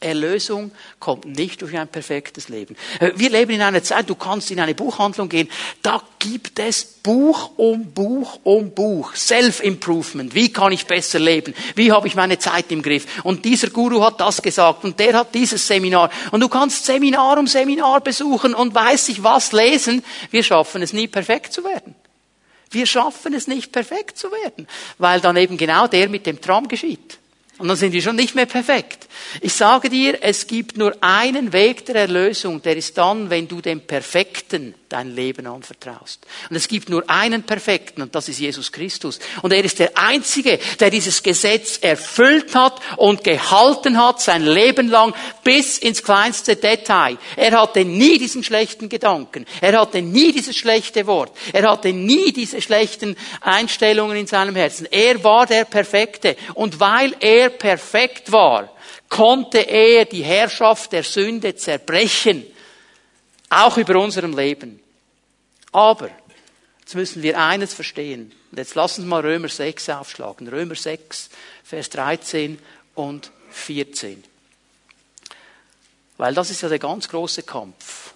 Erlösung 0.00 0.72
kommt 1.00 1.24
nicht 1.24 1.62
durch 1.62 1.76
ein 1.76 1.88
perfektes 1.88 2.48
Leben. 2.48 2.76
Äh, 3.00 3.12
wir 3.16 3.30
leben 3.30 3.52
in 3.52 3.62
einer 3.62 3.82
Zeit, 3.82 4.10
du 4.10 4.14
kannst 4.14 4.50
in 4.50 4.60
eine 4.60 4.74
Buchhandlung 4.74 5.28
gehen, 5.28 5.48
da 5.82 6.02
gibt 6.18 6.58
es 6.58 6.84
Buch 6.84 7.52
um 7.56 7.92
Buch 7.92 8.40
um 8.44 8.72
Buch. 8.72 9.14
Self-Improvement. 9.14 10.34
Wie 10.34 10.52
kann 10.52 10.72
ich 10.72 10.86
besser 10.86 11.18
leben? 11.18 11.54
Wie 11.74 11.92
habe 11.92 12.08
ich 12.08 12.14
meine 12.14 12.38
Zeit 12.38 12.70
im 12.72 12.82
Griff? 12.82 13.24
Und 13.24 13.44
dieser 13.44 13.70
Guru 13.70 14.02
hat 14.02 14.20
das 14.20 14.42
gesagt 14.42 14.84
und 14.84 14.98
der 14.98 15.14
hat 15.14 15.34
dieses 15.34 15.66
Seminar. 15.66 16.10
Und 16.30 16.40
du 16.40 16.48
kannst 16.48 16.84
Seminar 16.84 17.38
um 17.38 17.46
Seminar 17.46 18.00
besuchen 18.00 18.54
und 18.54 18.74
weiß 18.74 19.08
ich 19.08 19.22
was 19.22 19.52
lesen. 19.52 20.04
Wir 20.30 20.42
schaffen 20.42 20.82
es 20.82 20.92
nie 20.92 21.08
perfekt 21.08 21.52
zu 21.52 21.64
werden. 21.64 21.94
Wir 22.70 22.86
schaffen 22.86 23.32
es 23.32 23.46
nicht 23.46 23.72
perfekt 23.72 24.18
zu 24.18 24.30
werden, 24.30 24.66
weil 24.98 25.20
dann 25.20 25.36
eben 25.36 25.56
genau 25.56 25.86
der 25.86 26.08
mit 26.08 26.26
dem 26.26 26.40
Tram 26.40 26.68
geschieht. 26.68 27.18
Und 27.58 27.68
dann 27.68 27.76
sind 27.76 27.92
wir 27.92 28.02
schon 28.02 28.16
nicht 28.16 28.34
mehr 28.34 28.46
perfekt. 28.46 29.08
Ich 29.40 29.54
sage 29.54 29.88
dir, 29.88 30.18
es 30.20 30.46
gibt 30.46 30.76
nur 30.76 30.94
einen 31.00 31.52
Weg 31.52 31.86
der 31.86 31.94
Erlösung, 31.94 32.60
der 32.60 32.76
ist 32.76 32.98
dann, 32.98 33.30
wenn 33.30 33.48
du 33.48 33.60
dem 33.60 33.80
Perfekten 33.80 34.74
dein 34.88 35.14
Leben 35.14 35.46
anvertraust. 35.46 36.26
Und 36.48 36.56
es 36.56 36.68
gibt 36.68 36.88
nur 36.88 37.08
einen 37.08 37.42
Perfekten 37.42 38.02
und 38.02 38.14
das 38.14 38.28
ist 38.28 38.38
Jesus 38.38 38.70
Christus. 38.70 39.18
Und 39.42 39.52
er 39.52 39.64
ist 39.64 39.78
der 39.78 39.96
Einzige, 39.96 40.58
der 40.80 40.90
dieses 40.90 41.22
Gesetz 41.22 41.78
erfüllt 41.78 42.54
hat 42.54 42.80
und 42.96 43.24
gehalten 43.24 44.02
hat 44.02 44.20
sein 44.20 44.44
Leben 44.44 44.88
lang 44.88 45.14
bis 45.44 45.78
ins 45.78 46.02
kleinste 46.02 46.56
Detail. 46.56 47.18
Er 47.36 47.60
hatte 47.60 47.84
nie 47.84 48.18
diesen 48.18 48.44
schlechten 48.44 48.88
Gedanken. 48.88 49.46
Er 49.60 49.80
hatte 49.80 50.02
nie 50.02 50.32
dieses 50.32 50.56
schlechte 50.56 51.06
Wort. 51.06 51.36
Er 51.52 51.70
hatte 51.70 51.92
nie 51.92 52.32
diese 52.32 52.62
schlechten 52.62 53.16
Einstellungen 53.40 54.16
in 54.16 54.26
seinem 54.26 54.56
Herzen. 54.56 54.86
Er 54.90 55.22
war 55.24 55.46
der 55.46 55.64
Perfekte. 55.64 56.36
Und 56.54 56.80
weil 56.80 57.14
er 57.20 57.50
perfekt 57.50 58.30
war, 58.30 58.72
konnte 59.08 59.58
er 59.58 60.04
die 60.04 60.24
Herrschaft 60.24 60.92
der 60.92 61.02
Sünde 61.02 61.54
zerbrechen 61.54 62.44
auch 63.48 63.76
über 63.76 64.00
unserem 64.00 64.36
Leben. 64.36 64.80
Aber, 65.72 66.10
jetzt 66.80 66.94
müssen 66.94 67.22
wir 67.22 67.38
eines 67.40 67.74
verstehen. 67.74 68.32
Und 68.50 68.58
jetzt 68.58 68.74
lassen 68.74 69.02
Sie 69.02 69.08
mal 69.08 69.20
Römer 69.20 69.48
6 69.48 69.88
aufschlagen. 69.90 70.48
Römer 70.48 70.74
6, 70.74 71.28
Vers 71.64 71.90
13 71.90 72.58
und 72.94 73.30
14. 73.50 74.22
Weil 76.16 76.34
das 76.34 76.50
ist 76.50 76.62
ja 76.62 76.68
der 76.68 76.78
ganz 76.78 77.08
große 77.08 77.42
Kampf. 77.42 78.14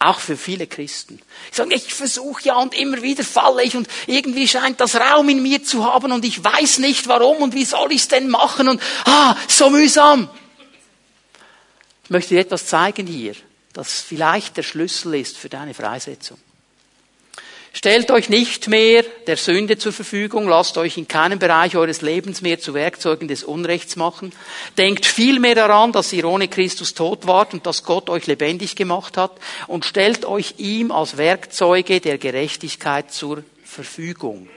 Auch 0.00 0.20
für 0.20 0.36
viele 0.36 0.68
Christen. 0.68 1.20
Ich 1.50 1.56
sage, 1.56 1.74
ich 1.74 1.92
versuche 1.92 2.44
ja 2.44 2.56
und 2.56 2.78
immer 2.78 3.02
wieder 3.02 3.24
falle 3.24 3.64
ich 3.64 3.76
und 3.76 3.88
irgendwie 4.06 4.46
scheint 4.46 4.80
das 4.80 4.94
Raum 4.94 5.28
in 5.28 5.42
mir 5.42 5.64
zu 5.64 5.84
haben 5.84 6.12
und 6.12 6.24
ich 6.24 6.44
weiß 6.44 6.78
nicht 6.78 7.08
warum 7.08 7.38
und 7.38 7.54
wie 7.54 7.64
soll 7.64 7.90
ich 7.90 8.02
es 8.02 8.08
denn 8.08 8.28
machen 8.28 8.68
und 8.68 8.80
ah, 9.06 9.34
so 9.48 9.70
mühsam. 9.70 10.30
Ich 12.04 12.10
möchte 12.10 12.34
dir 12.34 12.42
etwas 12.42 12.66
zeigen 12.66 13.08
hier 13.08 13.34
das 13.78 14.00
vielleicht 14.00 14.56
der 14.56 14.64
Schlüssel 14.64 15.14
ist 15.14 15.38
für 15.38 15.48
deine 15.48 15.72
Freisetzung. 15.72 16.36
Stellt 17.72 18.10
euch 18.10 18.28
nicht 18.28 18.66
mehr 18.66 19.04
der 19.28 19.36
Sünde 19.36 19.78
zur 19.78 19.92
Verfügung, 19.92 20.48
lasst 20.48 20.76
euch 20.78 20.98
in 20.98 21.06
keinem 21.06 21.38
Bereich 21.38 21.76
eures 21.76 22.02
Lebens 22.02 22.40
mehr 22.40 22.58
zu 22.58 22.74
Werkzeugen 22.74 23.28
des 23.28 23.44
Unrechts 23.44 23.94
machen. 23.94 24.32
Denkt 24.78 25.06
vielmehr 25.06 25.54
daran, 25.54 25.92
dass 25.92 26.12
ihr 26.12 26.24
ohne 26.24 26.48
Christus 26.48 26.94
tot 26.94 27.28
wart 27.28 27.54
und 27.54 27.66
dass 27.66 27.84
Gott 27.84 28.10
euch 28.10 28.26
lebendig 28.26 28.74
gemacht 28.74 29.16
hat 29.16 29.30
und 29.68 29.84
stellt 29.84 30.24
euch 30.24 30.54
ihm 30.58 30.90
als 30.90 31.16
Werkzeuge 31.16 32.00
der 32.00 32.18
Gerechtigkeit 32.18 33.12
zur 33.12 33.44
Verfügung. 33.62 34.48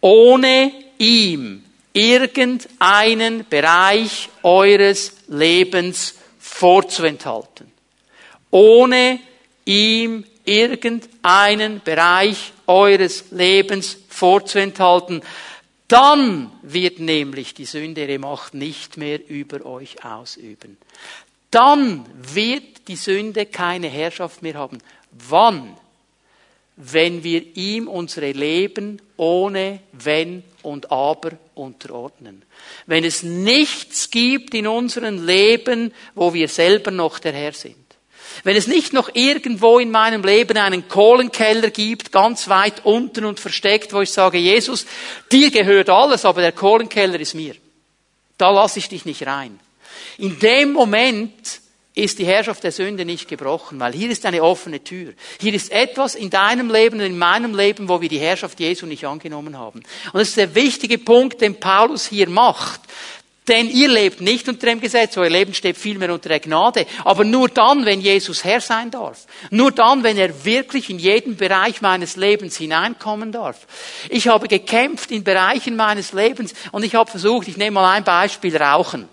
Ohne 0.00 0.72
ihm 0.96 1.64
irgendeinen 1.92 3.46
Bereich 3.46 4.30
eures 4.42 5.12
Lebens 5.26 6.14
vorzuenthalten 6.38 7.77
ohne 8.50 9.20
ihm 9.64 10.24
irgendeinen 10.44 11.80
Bereich 11.84 12.52
eures 12.66 13.26
Lebens 13.30 13.98
vorzuenthalten. 14.08 15.22
Dann 15.88 16.50
wird 16.62 16.98
nämlich 17.00 17.54
die 17.54 17.64
Sünde 17.64 18.02
ihre 18.02 18.18
Macht 18.18 18.54
nicht 18.54 18.96
mehr 18.96 19.26
über 19.28 19.64
euch 19.64 20.04
ausüben. 20.04 20.76
Dann 21.50 22.04
wird 22.14 22.88
die 22.88 22.96
Sünde 22.96 23.46
keine 23.46 23.88
Herrschaft 23.88 24.42
mehr 24.42 24.54
haben. 24.54 24.78
Wann? 25.12 25.76
Wenn 26.76 27.24
wir 27.24 27.56
ihm 27.56 27.88
unsere 27.88 28.32
Leben 28.32 29.00
ohne 29.16 29.80
Wenn 29.92 30.44
und 30.62 30.92
Aber 30.92 31.32
unterordnen. 31.54 32.42
Wenn 32.86 33.04
es 33.04 33.22
nichts 33.22 34.10
gibt 34.10 34.54
in 34.54 34.66
unserem 34.66 35.26
Leben, 35.26 35.92
wo 36.14 36.34
wir 36.34 36.48
selber 36.48 36.90
noch 36.90 37.18
der 37.18 37.32
Herr 37.32 37.52
sind. 37.52 37.87
Wenn 38.44 38.56
es 38.56 38.66
nicht 38.66 38.92
noch 38.92 39.10
irgendwo 39.14 39.78
in 39.78 39.90
meinem 39.90 40.22
Leben 40.22 40.56
einen 40.56 40.88
Kohlenkeller 40.88 41.70
gibt, 41.70 42.12
ganz 42.12 42.48
weit 42.48 42.84
unten 42.84 43.24
und 43.24 43.40
versteckt, 43.40 43.92
wo 43.92 44.00
ich 44.00 44.10
sage, 44.10 44.38
Jesus, 44.38 44.86
dir 45.32 45.50
gehört 45.50 45.90
alles, 45.90 46.24
aber 46.24 46.40
der 46.40 46.52
Kohlenkeller 46.52 47.18
ist 47.20 47.34
mir. 47.34 47.54
Da 48.36 48.50
lasse 48.50 48.78
ich 48.78 48.88
dich 48.88 49.04
nicht 49.04 49.26
rein. 49.26 49.58
In 50.18 50.38
dem 50.38 50.72
Moment 50.72 51.60
ist 51.98 52.20
die 52.20 52.26
Herrschaft 52.26 52.62
der 52.62 52.70
Sünde 52.70 53.04
nicht 53.04 53.28
gebrochen, 53.28 53.80
weil 53.80 53.92
hier 53.92 54.08
ist 54.10 54.24
eine 54.24 54.42
offene 54.42 54.82
Tür. 54.84 55.14
Hier 55.40 55.52
ist 55.52 55.72
etwas 55.72 56.14
in 56.14 56.30
deinem 56.30 56.70
Leben 56.70 57.00
und 57.00 57.06
in 57.06 57.18
meinem 57.18 57.56
Leben, 57.56 57.88
wo 57.88 58.00
wir 58.00 58.08
die 58.08 58.20
Herrschaft 58.20 58.60
Jesu 58.60 58.86
nicht 58.86 59.04
angenommen 59.04 59.58
haben. 59.58 59.80
Und 60.12 60.14
das 60.20 60.28
ist 60.28 60.36
der 60.36 60.54
wichtige 60.54 60.98
Punkt, 60.98 61.40
den 61.40 61.58
Paulus 61.58 62.06
hier 62.06 62.28
macht. 62.28 62.80
Denn 63.48 63.70
ihr 63.70 63.88
lebt 63.88 64.20
nicht 64.20 64.48
unter 64.48 64.66
dem 64.66 64.80
Gesetz, 64.80 65.16
euer 65.16 65.30
Leben 65.30 65.54
steht 65.54 65.76
vielmehr 65.76 66.12
unter 66.12 66.28
der 66.28 66.40
Gnade. 66.40 66.86
Aber 67.04 67.24
nur 67.24 67.48
dann, 67.48 67.86
wenn 67.86 68.00
Jesus 68.00 68.44
Herr 68.44 68.60
sein 68.60 68.90
darf. 68.90 69.26
Nur 69.50 69.72
dann, 69.72 70.02
wenn 70.02 70.18
er 70.18 70.44
wirklich 70.44 70.90
in 70.90 70.98
jeden 70.98 71.36
Bereich 71.36 71.80
meines 71.80 72.16
Lebens 72.16 72.56
hineinkommen 72.56 73.32
darf. 73.32 73.66
Ich 74.10 74.28
habe 74.28 74.48
gekämpft 74.48 75.10
in 75.10 75.24
Bereichen 75.24 75.76
meines 75.76 76.12
Lebens 76.12 76.52
und 76.72 76.84
ich 76.84 76.94
habe 76.94 77.10
versucht, 77.10 77.48
ich 77.48 77.56
nehme 77.56 77.72
mal 77.72 77.94
ein 77.94 78.04
Beispiel, 78.04 78.56
Rauchen. 78.56 79.08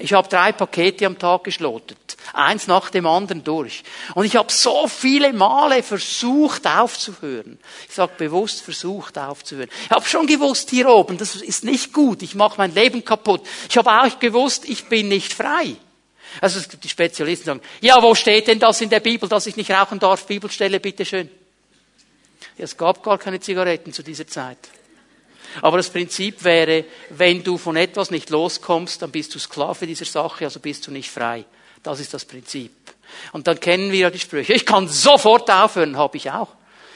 Ich 0.00 0.12
habe 0.12 0.28
drei 0.28 0.52
Pakete 0.52 1.06
am 1.06 1.18
Tag 1.18 1.42
geschlotet, 1.42 2.16
eins 2.32 2.68
nach 2.68 2.88
dem 2.90 3.04
anderen 3.04 3.42
durch. 3.42 3.82
Und 4.14 4.24
ich 4.24 4.36
habe 4.36 4.52
so 4.52 4.86
viele 4.86 5.32
Male 5.32 5.82
versucht 5.82 6.68
aufzuhören. 6.68 7.58
Ich 7.88 7.96
sage 7.96 8.12
bewusst 8.16 8.62
versucht 8.62 9.18
aufzuhören. 9.18 9.68
Ich 9.84 9.90
habe 9.90 10.06
schon 10.06 10.28
gewusst 10.28 10.70
hier 10.70 10.88
oben, 10.88 11.18
das 11.18 11.34
ist 11.34 11.64
nicht 11.64 11.92
gut, 11.92 12.22
ich 12.22 12.36
mache 12.36 12.58
mein 12.58 12.72
Leben 12.74 13.04
kaputt. 13.04 13.44
Ich 13.68 13.76
habe 13.76 13.90
auch 13.90 14.20
gewusst, 14.20 14.68
ich 14.68 14.84
bin 14.88 15.08
nicht 15.08 15.32
frei. 15.32 15.74
Also 16.40 16.60
die 16.60 16.88
Spezialisten 16.88 17.46
sagen, 17.46 17.60
ja, 17.80 18.00
wo 18.00 18.14
steht 18.14 18.46
denn 18.46 18.60
das 18.60 18.80
in 18.80 18.90
der 18.90 19.00
Bibel, 19.00 19.28
dass 19.28 19.48
ich 19.48 19.56
nicht 19.56 19.72
rauchen 19.72 19.98
darf? 19.98 20.26
Bibelstelle, 20.26 20.78
bitteschön. 20.78 21.28
Ja, 22.56 22.64
es 22.64 22.76
gab 22.76 23.02
gar 23.02 23.18
keine 23.18 23.40
Zigaretten 23.40 23.92
zu 23.92 24.04
dieser 24.04 24.28
Zeit. 24.28 24.58
Aber 25.62 25.76
das 25.76 25.90
Prinzip 25.90 26.44
wäre, 26.44 26.84
wenn 27.10 27.42
du 27.42 27.58
von 27.58 27.76
etwas 27.76 28.10
nicht 28.10 28.30
loskommst, 28.30 29.02
dann 29.02 29.10
bist 29.10 29.34
du 29.34 29.38
Sklave 29.38 29.86
dieser 29.86 30.04
Sache, 30.04 30.44
also 30.44 30.60
bist 30.60 30.86
du 30.86 30.90
nicht 30.90 31.10
frei. 31.10 31.44
Das 31.82 32.00
ist 32.00 32.12
das 32.14 32.24
Prinzip. 32.24 32.72
Und 33.32 33.46
dann 33.46 33.58
kennen 33.58 33.90
wir 33.90 33.98
ja 33.98 34.10
die 34.10 34.18
Sprüche. 34.18 34.52
Ich 34.52 34.66
kann 34.66 34.88
sofort 34.88 35.50
aufhören, 35.50 35.96
habe 35.96 36.16
ich 36.16 36.30
auch. 36.30 36.48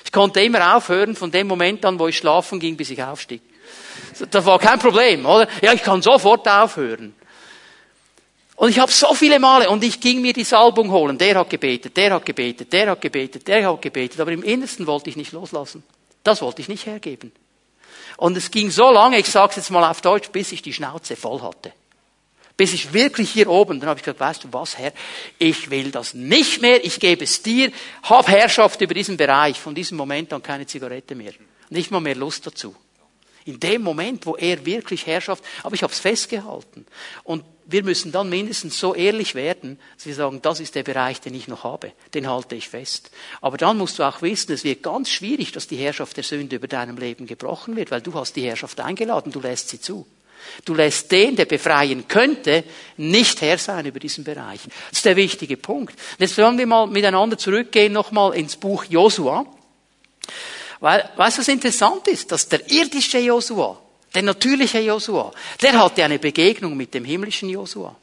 Ich 0.05 0.13
konnte 0.13 0.41
immer 0.43 0.77
aufhören 0.77 1.17
von 1.17 1.31
dem 1.31 1.47
Moment 1.47 1.85
an, 1.85 1.99
wo 1.99 2.09
ich 2.09 2.19
schlafen 2.19 2.61
ging, 2.61 2.77
bis 2.77 2.91
ich 2.91 3.03
aufstieg. 3.03 3.41
Das 4.31 4.45
war 4.45 4.59
kein 4.59 4.79
Problem, 4.79 5.25
oder? 5.25 5.49
Ja, 5.63 5.73
ich 5.73 5.83
kann 5.83 6.03
sofort 6.03 6.47
aufhören. 6.49 7.15
Und 8.57 8.69
ich 8.69 8.79
habe 8.79 8.93
so 8.93 9.15
viele 9.15 9.41
Male, 9.41 9.69
und 9.71 9.83
ich 9.83 10.01
ging 10.01 10.21
mir 10.21 10.33
die 10.33 10.45
Salbung 10.45 10.91
holen. 10.91 11.19
Der 11.19 11.37
hat 11.37 11.51
gebetet, 11.51 11.97
der 11.97 12.13
hat 12.15 12.25
gebetet, 12.25 12.73
der 12.73 12.91
hat 12.91 13.01
gebetet, 13.01 13.49
der 13.49 13.69
hat 13.69 13.83
gebetet. 13.83 14.21
Aber 14.21 14.31
im 14.31 14.43
Innersten 14.43 14.87
wollte 14.87 15.11
ich 15.11 15.17
nicht 15.17 15.33
loslassen. 15.33 15.83
Das 16.23 16.43
wollte 16.43 16.63
ich 16.63 16.69
nicht 16.69 16.87
hergeben. 16.87 17.33
Und 18.23 18.37
es 18.37 18.53
ging 18.53 18.71
so 18.71 18.93
lange, 18.93 19.19
ich 19.19 19.29
sage 19.29 19.51
es 19.51 19.57
jetzt 19.57 19.71
mal 19.73 19.83
auf 19.91 20.01
Deutsch, 20.01 20.31
bis 20.31 20.53
ich 20.53 20.63
die 20.63 20.73
Schnauze 20.73 21.17
voll 21.17 21.43
hatte. 21.43 21.73
Bis 22.57 22.73
ich 22.73 22.93
wirklich 22.93 23.33
hier 23.33 23.51
oben, 23.51 23.81
dann 23.81 23.89
habe 23.89 23.99
ich 23.99 24.05
gesagt, 24.05 24.21
weißt 24.21 24.45
du 24.45 24.49
was, 24.53 24.79
Herr, 24.79 24.93
ich 25.41 25.71
will 25.71 25.91
das 25.91 26.15
nicht 26.15 26.63
mehr, 26.63 26.85
ich 26.85 27.01
gebe 27.01 27.25
es 27.25 27.43
dir, 27.43 27.73
hab 28.05 28.29
Herrschaft 28.29 28.81
über 28.81 28.95
diesen 28.95 29.17
Bereich, 29.17 29.59
von 29.59 29.75
diesem 29.75 29.97
Moment 29.97 30.33
an 30.33 30.41
keine 30.41 30.69
Zigarette 30.69 31.17
mehr. 31.17 31.33
Nicht 31.69 31.91
mal 31.91 31.99
mehr 31.99 32.15
Lust 32.15 32.47
dazu. 32.47 32.77
In 33.45 33.61
dem 33.61 33.83
Moment, 33.83 34.27
wo 34.27 34.37
er 34.37 34.65
wirklich 34.65 35.07
Herrschaft, 35.07 35.45
aber 35.63 35.75
ich 35.75 35.83
habe 35.83 35.93
es 35.93 35.99
festgehalten. 35.99 36.87
Und 37.25 37.45
wir 37.67 37.85
müssen 37.85 38.13
dann 38.13 38.29
mindestens 38.29 38.79
so 38.79 38.95
ehrlich 38.95 39.35
werden, 39.35 39.79
dass 39.97 40.07
wir 40.07 40.15
sagen, 40.15 40.41
das 40.43 40.61
ist 40.61 40.75
der 40.75 40.83
Bereich, 40.83 41.21
den 41.21 41.35
ich 41.35 41.49
noch 41.49 41.65
habe, 41.65 41.93
den 42.15 42.29
halte 42.29 42.55
ich 42.55 42.69
fest. 42.69 43.11
Aber 43.41 43.57
dann 43.57 43.79
musst 43.79 43.99
du 43.99 44.03
auch 44.03 44.23
wissen, 44.23 44.53
es 44.53 44.65
wird 44.65 44.83
ganz 44.83 45.11
schwierig, 45.11 45.53
dass 45.53 45.69
die 45.69 45.77
Herrschaft 45.77 46.17
der 46.17 46.25
Sünde 46.25 46.57
über 46.57 46.69
deinem 46.69 46.97
Leben 46.97 47.27
gebrochen 47.27 47.77
wird, 47.77 47.91
weil 47.91 48.01
du 48.01 48.15
hast 48.15 48.35
die 48.37 48.43
Herrschaft 48.43 48.81
eingeladen, 48.81 49.33
du 49.33 49.41
lässt 49.41 49.69
sie 49.69 49.81
zu. 49.81 50.07
Du 50.65 50.75
lässt 50.75 51.13
den, 51.13 51.37
der 51.37 51.45
befreien 51.45 52.09
könnte, 52.09 52.65
nicht 52.97 53.41
Herr 53.41 53.59
sein 53.59 53.87
über 53.87 54.01
diesen 54.01 54.25
Bereich. 54.25 54.61
Das 54.91 54.99
ist 54.99 55.05
der 55.05 55.17
wichtige 55.17 55.57
Punkt. 55.57 55.95
Jetzt 56.19 56.37
wollen 56.37 56.59
wir 56.59 56.67
mal 56.67 56.89
miteinander 56.89 57.39
zurückgehen, 57.39 57.93
nochmal 57.93 58.35
ins 58.35 58.57
Buch 58.57 58.85
Josua. 58.85 59.47
Weil, 60.83 61.09
weißt 61.15 61.39
du, 61.39 61.41
was 61.43 61.49
interessant 61.49 62.09
ist? 62.09 62.33
Dass 62.33 62.49
der 62.49 62.69
irdische 62.69 63.21
Josua, 63.21 63.81
der 64.13 64.23
natürliche 64.23 64.81
Josua, 64.81 65.33
der 65.63 65.79
hatte 65.79 66.05
eine 66.05 66.19
Begegnung 66.19 66.77
mit 66.77 66.93
dem 66.93 67.05
himmlischen 67.05 67.49
Josua. 67.49 67.95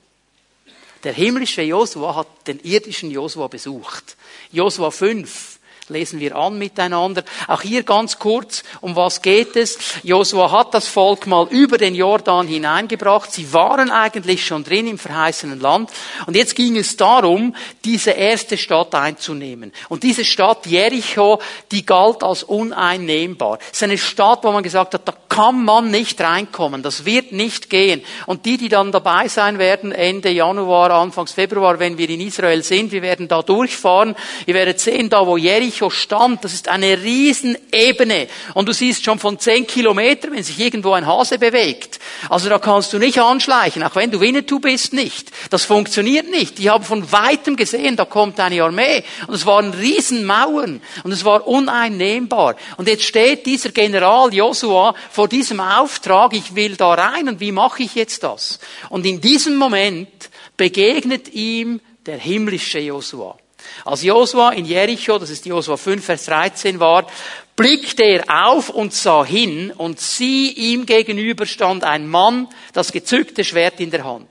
Der 1.03 1.11
himmlische 1.11 1.61
Josua 1.61 2.15
hat 2.15 2.47
den 2.47 2.61
irdischen 2.61 3.11
Josua 3.11 3.47
besucht. 3.47 4.15
Josua 4.53 4.91
5 4.91 5.58
lesen 5.89 6.19
wir 6.19 6.35
an 6.35 6.57
miteinander. 6.57 7.23
Auch 7.47 7.61
hier 7.61 7.83
ganz 7.83 8.19
kurz, 8.19 8.63
Um 8.81 8.95
was 8.95 9.21
geht 9.21 9.55
es? 9.55 9.77
Josua 10.03 10.51
hat 10.51 10.73
das 10.73 10.87
Volk 10.87 11.27
mal 11.27 11.47
über 11.49 11.77
den 11.77 11.95
Jordan 11.95 12.47
hineingebracht. 12.47 13.31
Sie 13.31 13.51
waren 13.53 13.91
eigentlich 13.91 14.45
schon 14.45 14.63
drin 14.63 14.87
im 14.87 14.97
verheißenen 14.97 15.59
Land. 15.59 15.89
Und 16.25 16.35
jetzt 16.35 16.55
ging 16.55 16.77
es 16.77 16.97
darum, 16.97 17.55
diese 17.85 18.11
erste 18.11 18.57
Stadt 18.57 18.93
einzunehmen. 18.95 19.71
Und 19.89 20.03
diese 20.03 20.25
Stadt 20.25 20.65
Jericho, 20.65 21.39
die 21.71 21.85
galt 21.85 22.23
als 22.23 22.43
uneinnehmbar. 22.43 23.59
Es 23.61 23.77
ist 23.77 23.83
eine 23.83 23.97
Stadt, 23.97 24.43
wo 24.43 24.51
man 24.51 24.63
gesagt 24.63 24.93
hat, 24.93 25.07
da 25.07 25.13
kann 25.29 25.63
man 25.63 25.89
nicht 25.89 26.19
reinkommen. 26.21 26.83
Das 26.83 27.05
wird 27.05 27.31
nicht 27.31 27.69
gehen. 27.69 28.01
Und 28.25 28.45
die, 28.45 28.57
die 28.57 28.69
dann 28.69 28.91
dabei 28.91 29.27
sein 29.27 29.57
werden, 29.59 29.91
Ende 29.91 30.29
Januar, 30.29 30.91
Anfangs 30.91 31.31
Februar, 31.31 31.79
wenn 31.79 31.97
wir 31.97 32.09
in 32.09 32.21
Israel 32.21 32.63
sind, 32.63 32.91
wir 32.91 33.01
werden 33.01 33.27
da 33.27 33.41
durchfahren. 33.41 34.15
Ihr 34.45 34.53
werdet 34.53 34.79
sehen, 34.79 35.09
da 35.09 35.25
wo 35.25 35.37
Jericho 35.37 35.78
stand, 35.87 36.43
das 36.43 36.53
ist 36.53 36.67
eine 36.67 37.01
Riesenebene. 37.01 38.27
Und 38.53 38.67
du 38.67 38.73
siehst 38.73 39.05
schon 39.05 39.19
von 39.19 39.39
zehn 39.39 39.65
Kilometern, 39.65 40.33
wenn 40.33 40.43
sich 40.43 40.59
irgendwo 40.59 40.91
ein 40.91 41.07
Hase 41.07 41.39
bewegt. 41.39 41.99
Also 42.29 42.49
da 42.49 42.59
kannst 42.59 42.91
du 42.91 42.97
nicht 42.97 43.19
anschleichen, 43.19 43.83
auch 43.83 43.95
wenn 43.95 44.11
du 44.11 44.19
Winnetou 44.19 44.59
bist, 44.59 44.91
nicht. 44.91 45.31
Das 45.49 45.63
funktioniert 45.63 46.29
nicht. 46.29 46.57
Die 46.57 46.69
haben 46.69 46.83
von 46.83 47.09
weitem 47.11 47.55
gesehen, 47.55 47.95
da 47.95 48.05
kommt 48.05 48.39
eine 48.39 48.61
Armee. 48.63 49.03
Und 49.27 49.35
es 49.35 49.45
waren 49.45 49.71
Riesenmauern. 49.73 50.81
Und 51.03 51.11
es 51.11 51.23
war 51.23 51.47
uneinnehmbar. 51.47 52.55
Und 52.77 52.87
jetzt 52.87 53.05
steht 53.05 53.45
dieser 53.45 53.69
General 53.69 54.33
Josua 54.33 54.95
vor 55.11 55.27
diesem 55.27 55.59
Auftrag, 55.59 56.33
ich 56.33 56.55
will 56.55 56.75
da 56.75 56.93
rein 56.93 57.29
und 57.29 57.39
wie 57.39 57.51
mache 57.51 57.83
ich 57.83 57.95
jetzt 57.95 58.23
das? 58.23 58.59
Und 58.89 59.05
in 59.05 59.21
diesem 59.21 59.55
Moment 59.55 60.29
begegnet 60.57 61.33
ihm 61.33 61.79
der 62.05 62.17
himmlische 62.17 62.79
Josua. 62.79 63.37
Als 63.85 64.03
Josua 64.03 64.51
in 64.51 64.65
Jericho, 64.65 65.17
das 65.17 65.29
ist 65.29 65.45
Josua 65.45 65.77
5, 65.77 66.03
Vers 66.03 66.25
13 66.25 66.79
war, 66.79 67.07
blickte 67.55 68.03
er 68.03 68.47
auf 68.47 68.69
und 68.69 68.93
sah 68.93 69.25
hin 69.25 69.71
und 69.75 69.99
sieh 69.99 70.51
ihm 70.51 70.85
gegenüber 70.85 71.45
stand 71.45 71.83
ein 71.83 72.07
Mann, 72.07 72.47
das 72.73 72.91
gezückte 72.91 73.43
Schwert 73.43 73.79
in 73.79 73.91
der 73.91 74.05
Hand. 74.05 74.27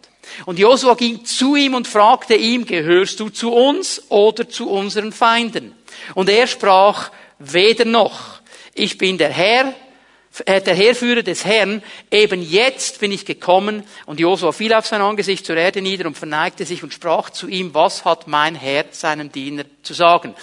Und 0.46 0.58
Josua 0.58 0.94
ging 0.94 1.24
zu 1.24 1.56
ihm 1.56 1.74
und 1.74 1.88
fragte 1.88 2.34
ihm, 2.34 2.64
gehörst 2.64 3.20
du 3.20 3.28
zu 3.28 3.52
uns 3.52 4.02
oder 4.08 4.48
zu 4.48 4.70
unseren 4.70 5.12
Feinden? 5.12 5.74
Und 6.14 6.28
er 6.28 6.46
sprach, 6.46 7.10
weder 7.38 7.84
noch. 7.84 8.40
Ich 8.74 8.98
bin 8.98 9.18
der 9.18 9.30
Herr, 9.30 9.74
der 10.46 10.74
Heerführer 10.74 11.22
des 11.22 11.44
Herrn, 11.44 11.82
eben 12.10 12.42
jetzt 12.42 13.00
bin 13.00 13.12
ich 13.12 13.24
gekommen. 13.24 13.84
Und 14.06 14.20
Josua 14.20 14.52
fiel 14.52 14.72
auf 14.72 14.86
sein 14.86 15.00
Angesicht 15.00 15.44
zur 15.46 15.56
Erde 15.56 15.82
nieder 15.82 16.06
und 16.06 16.16
verneigte 16.16 16.64
sich 16.64 16.82
und 16.82 16.94
sprach 16.94 17.30
zu 17.30 17.48
ihm, 17.48 17.74
was 17.74 18.04
hat 18.04 18.28
mein 18.28 18.54
Herr 18.54 18.86
seinem 18.90 19.32
Diener 19.32 19.64
zu 19.82 19.94
sagen? 19.94 20.34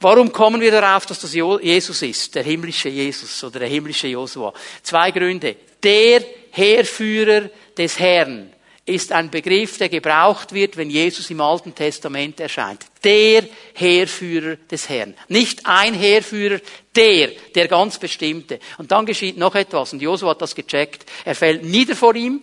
Warum 0.00 0.32
kommen 0.32 0.60
wir 0.60 0.70
darauf, 0.70 1.04
dass 1.04 1.20
das 1.20 1.34
Jesus 1.34 2.02
ist, 2.02 2.34
der 2.34 2.42
himmlische 2.42 2.88
Jesus 2.88 3.44
oder 3.44 3.60
der 3.60 3.68
himmlische 3.68 4.08
Josua? 4.08 4.52
Zwei 4.82 5.10
Gründe. 5.10 5.56
Der 5.82 6.22
Heerführer 6.52 7.50
des 7.76 7.98
Herrn 7.98 8.50
ist 8.90 9.12
ein 9.12 9.30
Begriff, 9.30 9.78
der 9.78 9.88
gebraucht 9.88 10.52
wird, 10.52 10.76
wenn 10.76 10.90
Jesus 10.90 11.30
im 11.30 11.40
Alten 11.40 11.74
Testament 11.74 12.40
erscheint. 12.40 12.84
Der 13.02 13.44
Heerführer 13.74 14.56
des 14.56 14.88
Herrn. 14.88 15.14
Nicht 15.28 15.66
ein 15.66 15.94
Heerführer, 15.94 16.60
der, 16.94 17.28
der 17.54 17.68
ganz 17.68 17.98
bestimmte. 17.98 18.60
Und 18.78 18.92
dann 18.92 19.06
geschieht 19.06 19.38
noch 19.38 19.54
etwas, 19.54 19.92
und 19.92 20.02
Josua 20.02 20.30
hat 20.30 20.42
das 20.42 20.54
gecheckt. 20.54 21.08
Er 21.24 21.34
fällt 21.34 21.64
nieder 21.64 21.96
vor 21.96 22.14
ihm, 22.14 22.40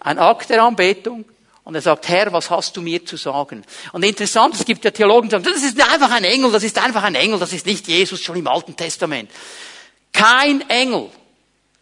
ein 0.00 0.18
Akt 0.18 0.50
der 0.50 0.62
Anbetung, 0.62 1.24
und 1.64 1.74
er 1.74 1.82
sagt, 1.82 2.08
Herr, 2.08 2.32
was 2.32 2.50
hast 2.50 2.76
du 2.76 2.82
mir 2.82 3.04
zu 3.04 3.16
sagen? 3.16 3.64
Und 3.92 4.02
interessant, 4.02 4.54
es 4.54 4.64
gibt 4.64 4.84
ja 4.84 4.90
Theologen, 4.90 5.28
die 5.28 5.32
sagen, 5.32 5.44
das 5.44 5.62
ist 5.62 5.80
einfach 5.80 6.10
ein 6.10 6.24
Engel, 6.24 6.50
das 6.50 6.62
ist 6.62 6.78
einfach 6.78 7.02
ein 7.02 7.14
Engel, 7.14 7.38
das 7.38 7.52
ist 7.52 7.66
nicht 7.66 7.86
Jesus 7.86 8.20
schon 8.20 8.36
im 8.36 8.48
Alten 8.48 8.76
Testament. 8.76 9.30
Kein 10.12 10.68
Engel, 10.68 11.10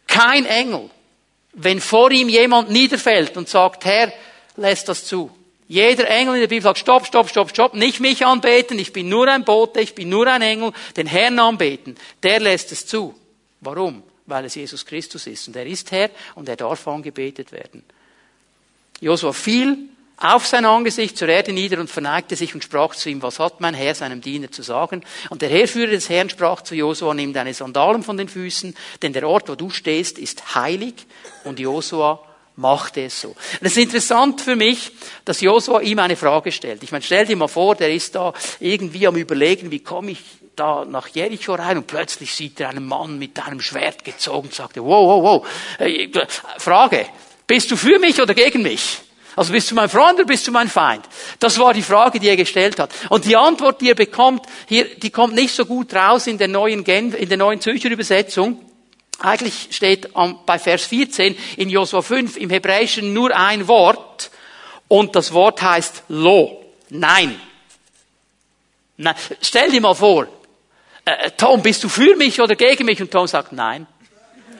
kein 0.05 0.45
Engel 0.45 0.89
wenn 1.61 1.81
vor 1.81 2.11
ihm 2.11 2.29
jemand 2.29 2.69
niederfällt 2.69 3.35
und 3.35 3.49
sagt, 3.49 3.85
Herr, 3.85 4.11
lässt 4.55 4.87
das 4.87 5.05
zu. 5.05 5.29
Jeder 5.67 6.09
Engel 6.09 6.35
in 6.35 6.41
der 6.41 6.47
Bibel 6.47 6.63
sagt, 6.63 6.79
stopp, 6.79 7.05
stopp, 7.05 7.29
stopp, 7.29 7.49
stopp, 7.49 7.73
nicht 7.75 7.99
mich 7.99 8.25
anbeten, 8.25 8.79
ich 8.79 8.91
bin 8.91 9.07
nur 9.07 9.27
ein 9.27 9.43
Bote, 9.43 9.81
ich 9.81 9.93
bin 9.93 10.09
nur 10.09 10.25
ein 10.25 10.41
Engel, 10.41 10.71
den 10.97 11.05
Herrn 11.05 11.37
anbeten. 11.37 11.95
Der 12.23 12.39
lässt 12.39 12.71
es 12.71 12.87
zu. 12.87 13.13
Warum? 13.61 14.01
Weil 14.25 14.45
es 14.45 14.55
Jesus 14.55 14.85
Christus 14.85 15.27
ist. 15.27 15.47
Und 15.47 15.55
er 15.55 15.65
ist 15.65 15.91
Herr 15.91 16.09
und 16.35 16.49
er 16.49 16.55
darf 16.55 16.87
angebetet 16.87 17.51
werden. 17.51 17.83
Josua 19.01 19.33
fiel 19.33 19.77
auf 20.19 20.45
sein 20.45 20.65
Angesicht 20.65 21.17
zur 21.17 21.29
Erde 21.29 21.53
nieder 21.53 21.79
und 21.79 21.89
verneigte 21.89 22.35
sich 22.35 22.53
und 22.53 22.63
sprach 22.63 22.93
zu 22.95 23.09
ihm, 23.09 23.21
was 23.21 23.39
hat 23.39 23.61
mein 23.61 23.73
Herr 23.73 23.95
seinem 23.95 24.21
Diener 24.21 24.51
zu 24.51 24.61
sagen? 24.61 25.03
Und 25.29 25.41
der 25.41 25.49
Heerführer 25.49 25.91
des 25.91 26.09
Herrn 26.09 26.29
sprach 26.29 26.61
zu 26.61 26.75
Josua, 26.75 27.13
nimm 27.13 27.33
deine 27.33 27.53
Sandalen 27.53 28.03
von 28.03 28.17
den 28.17 28.27
Füßen, 28.27 28.75
denn 29.01 29.13
der 29.13 29.27
Ort, 29.27 29.47
wo 29.47 29.55
du 29.55 29.69
stehst, 29.69 30.19
ist 30.19 30.55
heilig. 30.55 30.93
Und 31.45 31.59
Josua 31.59 32.21
machte 32.57 33.05
es 33.05 33.21
so. 33.21 33.29
Und 33.29 33.37
es 33.61 33.71
ist 33.71 33.83
interessant 33.83 34.41
für 34.41 34.55
mich, 34.55 34.91
dass 35.23 35.39
Josua 35.39 35.79
ihm 35.79 35.99
eine 35.99 36.17
Frage 36.17 36.51
stellt. 36.51 36.83
Ich 36.83 36.91
meine, 36.91 37.03
stell 37.03 37.25
dir 37.25 37.37
mal 37.37 37.47
vor, 37.47 37.75
der 37.75 37.93
ist 37.93 38.15
da 38.15 38.33
irgendwie 38.59 39.07
am 39.07 39.15
überlegen, 39.15 39.71
wie 39.71 39.79
komme 39.79 40.11
ich 40.11 40.19
da 40.57 40.83
nach 40.83 41.07
Jericho 41.07 41.53
rein 41.55 41.77
und 41.77 41.87
plötzlich 41.87 42.35
sieht 42.35 42.59
er 42.59 42.69
einen 42.69 42.85
Mann 42.85 43.17
mit 43.17 43.39
einem 43.41 43.61
Schwert 43.61 44.03
gezogen 44.03 44.47
und 44.47 44.53
sagt, 44.53 44.75
wow, 44.75 44.83
wow, 44.85 45.23
wow. 45.23 45.47
Äh, 45.79 46.09
Frage, 46.57 47.05
bist 47.47 47.71
du 47.71 47.77
für 47.77 47.97
mich 47.97 48.21
oder 48.21 48.33
gegen 48.33 48.61
mich? 48.61 48.99
Also 49.39 49.53
bist 49.53 49.71
du 49.71 49.75
mein 49.75 49.87
Freund 49.87 50.15
oder 50.15 50.25
bist 50.25 50.45
du 50.47 50.51
mein 50.51 50.67
Feind? 50.67 51.05
Das 51.39 51.57
war 51.59 51.73
die 51.73 51.81
Frage, 51.81 52.19
die 52.19 52.27
er 52.27 52.35
gestellt 52.35 52.77
hat. 52.77 52.91
Und 53.07 53.23
die 53.23 53.37
Antwort, 53.37 53.79
die 53.79 53.87
er 53.87 53.95
bekommt, 53.95 54.45
hier, 54.67 54.83
die 54.95 55.11
kommt 55.11 55.33
nicht 55.33 55.55
so 55.55 55.65
gut 55.65 55.93
raus 55.93 56.27
in 56.27 56.37
der 56.37 56.49
neuen 56.49 56.83
Gen 56.83 57.13
in 57.13 57.29
der 57.29 57.37
neuen 57.37 57.61
Zürcher 57.61 57.89
Übersetzung. 57.89 58.59
Eigentlich 59.17 59.69
steht 59.71 60.09
bei 60.45 60.59
Vers 60.59 60.83
14 60.83 61.37
in 61.55 61.69
Josua 61.69 62.01
5 62.01 62.35
im 62.35 62.49
Hebräischen 62.49 63.13
nur 63.13 63.33
ein 63.33 63.69
Wort 63.69 64.29
und 64.89 65.15
das 65.15 65.31
Wort 65.31 65.61
heißt 65.61 66.03
Lo. 66.09 66.61
Nein. 66.89 67.39
Nein. 68.97 69.15
Stell 69.41 69.71
dir 69.71 69.79
mal 69.79 69.95
vor, 69.95 70.27
äh, 71.05 71.31
Tom, 71.37 71.61
bist 71.61 71.81
du 71.85 71.87
für 71.87 72.17
mich 72.17 72.41
oder 72.41 72.55
gegen 72.55 72.83
mich? 72.85 73.01
Und 73.01 73.09
Tom 73.09 73.25
sagt 73.25 73.53
nein. 73.53 73.87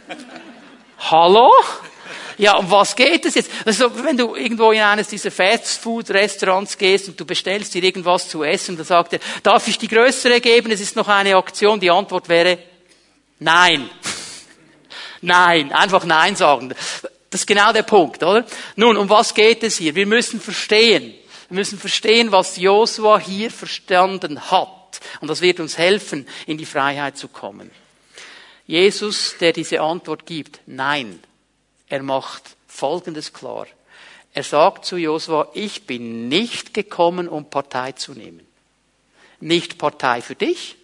Hallo? 1.11 1.51
Ja, 2.39 2.55
um 2.55 2.71
was 2.71 2.95
geht 2.95 3.25
es 3.25 3.35
jetzt? 3.35 3.51
Also, 3.65 3.91
wenn 4.01 4.15
du 4.15 4.33
irgendwo 4.33 4.71
in 4.71 4.79
eines 4.79 5.09
dieser 5.09 5.29
Fast-Food-Restaurants 5.29 6.77
gehst 6.77 7.09
und 7.09 7.19
du 7.19 7.25
bestellst 7.25 7.73
dir 7.73 7.83
irgendwas 7.83 8.29
zu 8.29 8.45
essen, 8.45 8.77
dann 8.77 8.85
sagt 8.85 9.11
er, 9.11 9.19
darf 9.43 9.67
ich 9.67 9.77
die 9.77 9.89
größere 9.89 10.39
geben? 10.39 10.71
Es 10.71 10.79
ist 10.79 10.95
noch 10.95 11.09
eine 11.09 11.35
Aktion. 11.35 11.81
Die 11.81 11.91
Antwort 11.91 12.29
wäre, 12.29 12.57
nein. 13.39 13.89
nein. 15.21 15.73
Einfach 15.73 16.05
nein 16.05 16.37
sagen. 16.37 16.73
Das 17.29 17.41
ist 17.41 17.45
genau 17.45 17.73
der 17.73 17.83
Punkt, 17.83 18.23
oder? 18.23 18.45
Nun, 18.77 18.95
um 18.95 19.09
was 19.09 19.33
geht 19.33 19.61
es 19.63 19.77
hier? 19.77 19.93
Wir 19.93 20.07
müssen 20.07 20.39
verstehen. 20.39 21.13
Wir 21.49 21.55
müssen 21.55 21.77
verstehen, 21.77 22.31
was 22.31 22.55
Josua 22.55 23.19
hier 23.19 23.51
verstanden 23.51 24.49
hat. 24.49 25.01
Und 25.19 25.27
das 25.27 25.41
wird 25.41 25.59
uns 25.59 25.77
helfen, 25.77 26.25
in 26.47 26.57
die 26.57 26.65
Freiheit 26.65 27.17
zu 27.17 27.27
kommen. 27.27 27.69
Jesus, 28.65 29.35
der 29.41 29.51
diese 29.51 29.81
Antwort 29.81 30.25
gibt, 30.25 30.61
nein. 30.67 31.19
Er 31.89 32.03
macht 32.03 32.55
Folgendes 32.67 33.33
klar. 33.33 33.67
Er 34.33 34.43
sagt 34.43 34.85
zu 34.85 34.97
Josua, 34.97 35.49
ich 35.53 35.85
bin 35.85 36.27
nicht 36.27 36.73
gekommen, 36.73 37.27
um 37.27 37.49
Partei 37.49 37.93
zu 37.93 38.13
nehmen. 38.13 38.45
Nicht 39.39 39.77
Partei 39.77 40.21
für 40.21 40.35
dich 40.35 40.75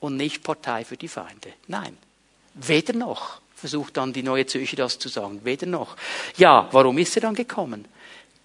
und 0.00 0.16
nicht 0.16 0.42
Partei 0.42 0.84
für 0.84 0.96
die 0.96 1.08
Feinde. 1.08 1.52
Nein. 1.66 1.96
Weder 2.54 2.94
noch. 2.94 3.40
Versucht 3.54 3.96
dann 3.96 4.12
die 4.12 4.22
neue 4.22 4.46
Zürcher 4.46 4.76
das 4.76 4.98
zu 4.98 5.08
sagen. 5.08 5.44
Weder 5.44 5.66
noch. 5.66 5.96
Ja, 6.36 6.68
warum 6.72 6.98
ist 6.98 7.14
er 7.16 7.22
dann 7.22 7.34
gekommen? 7.34 7.84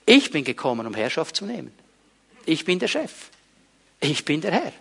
Ich 0.05 0.31
bin 0.31 0.43
gekommen, 0.43 0.85
um 0.85 0.93
Herrschaft 0.93 1.35
zu 1.35 1.45
nehmen. 1.45 1.73
Ich 2.45 2.65
bin 2.65 2.79
der 2.79 2.87
Chef. 2.87 3.29
Ich 3.99 4.25
bin 4.25 4.41
der 4.41 4.51
Herr. 4.51 4.73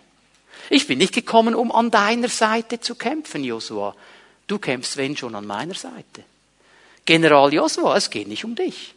Ich 0.69 0.87
bin 0.87 0.97
nicht 0.99 1.13
gekommen, 1.13 1.55
um 1.55 1.71
an 1.71 1.91
deiner 1.91 2.29
Seite 2.29 2.79
zu 2.79 2.95
kämpfen, 2.95 3.43
Josua. 3.43 3.95
Du 4.47 4.59
kämpfst, 4.59 4.97
wenn 4.97 5.17
schon, 5.17 5.35
an 5.35 5.47
meiner 5.47 5.73
Seite. 5.73 6.23
General 7.07 7.51
Josua, 7.53 7.95
es 7.95 8.09
geht 8.09 8.27
nicht 8.27 8.43
um 8.43 8.53
dich. 8.53 8.93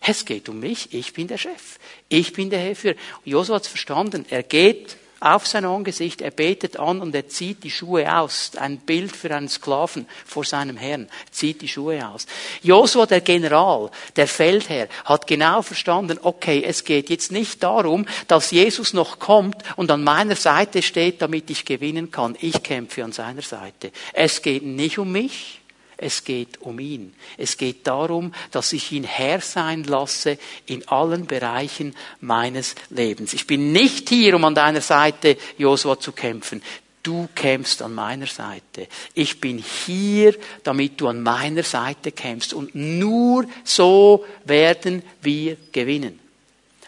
Es 0.00 0.24
geht 0.24 0.48
um 0.50 0.60
mich. 0.60 0.92
Ich 0.92 1.14
bin 1.14 1.28
der 1.28 1.38
Chef. 1.38 1.78
Ich 2.08 2.34
bin 2.34 2.50
der 2.50 2.60
Herr 2.60 2.94
Josua 3.24 3.56
hat 3.56 3.62
es 3.62 3.68
verstanden. 3.68 4.26
Er 4.28 4.42
geht 4.42 4.96
auf 5.18 5.46
sein 5.46 5.64
Angesicht, 5.64 6.20
er 6.20 6.32
betet 6.32 6.78
an 6.78 7.00
und 7.00 7.14
er 7.14 7.28
zieht 7.28 7.64
die 7.64 7.70
Schuhe 7.70 8.18
aus. 8.18 8.50
Ein 8.56 8.78
Bild 8.78 9.16
für 9.16 9.34
einen 9.34 9.48
Sklaven 9.48 10.06
vor 10.26 10.44
seinem 10.44 10.76
Herrn. 10.76 11.04
Er 11.04 11.32
zieht 11.32 11.62
die 11.62 11.68
Schuhe 11.68 12.06
aus. 12.06 12.26
Josua, 12.62 13.06
der 13.06 13.22
General, 13.22 13.90
der 14.16 14.26
Feldherr, 14.26 14.88
hat 15.04 15.26
genau 15.26 15.62
verstanden, 15.62 16.18
okay, 16.22 16.62
es 16.66 16.84
geht 16.84 17.08
jetzt 17.08 17.32
nicht 17.32 17.62
darum, 17.62 18.04
dass 18.26 18.50
Jesus 18.50 18.92
noch 18.92 19.20
kommt 19.20 19.56
und 19.76 19.90
an 19.90 20.04
meiner 20.04 20.36
Seite 20.36 20.82
steht, 20.82 21.22
damit 21.22 21.48
ich 21.48 21.64
gewinnen 21.64 22.10
kann. 22.10 22.36
Ich 22.40 22.62
kämpfe 22.62 23.04
an 23.04 23.12
seiner 23.12 23.42
Seite. 23.42 23.90
Es 24.12 24.42
geht 24.42 24.64
nicht 24.64 24.98
um 24.98 25.12
mich. 25.12 25.61
Es 26.02 26.24
geht 26.24 26.60
um 26.60 26.78
ihn. 26.78 27.14
Es 27.38 27.56
geht 27.56 27.86
darum, 27.86 28.34
dass 28.50 28.72
ich 28.72 28.92
ihn 28.92 29.04
Herr 29.04 29.40
sein 29.40 29.84
lasse 29.84 30.38
in 30.66 30.86
allen 30.88 31.26
Bereichen 31.26 31.94
meines 32.20 32.74
Lebens. 32.90 33.32
Ich 33.32 33.46
bin 33.46 33.72
nicht 33.72 34.08
hier, 34.08 34.34
um 34.36 34.44
an 34.44 34.54
deiner 34.54 34.80
Seite 34.80 35.36
Josua 35.58 35.98
zu 35.98 36.12
kämpfen. 36.12 36.62
du 37.02 37.28
kämpfst 37.34 37.82
an 37.82 37.94
meiner 37.94 38.26
Seite. 38.26 38.86
Ich 39.14 39.40
bin 39.40 39.58
hier, 39.58 40.36
damit 40.62 41.00
du 41.00 41.08
an 41.08 41.22
meiner 41.22 41.64
Seite 41.64 42.12
kämpfst. 42.12 42.54
Und 42.54 42.74
nur 42.74 43.46
so 43.64 44.24
werden 44.44 45.02
wir 45.20 45.56
gewinnen. 45.72 46.21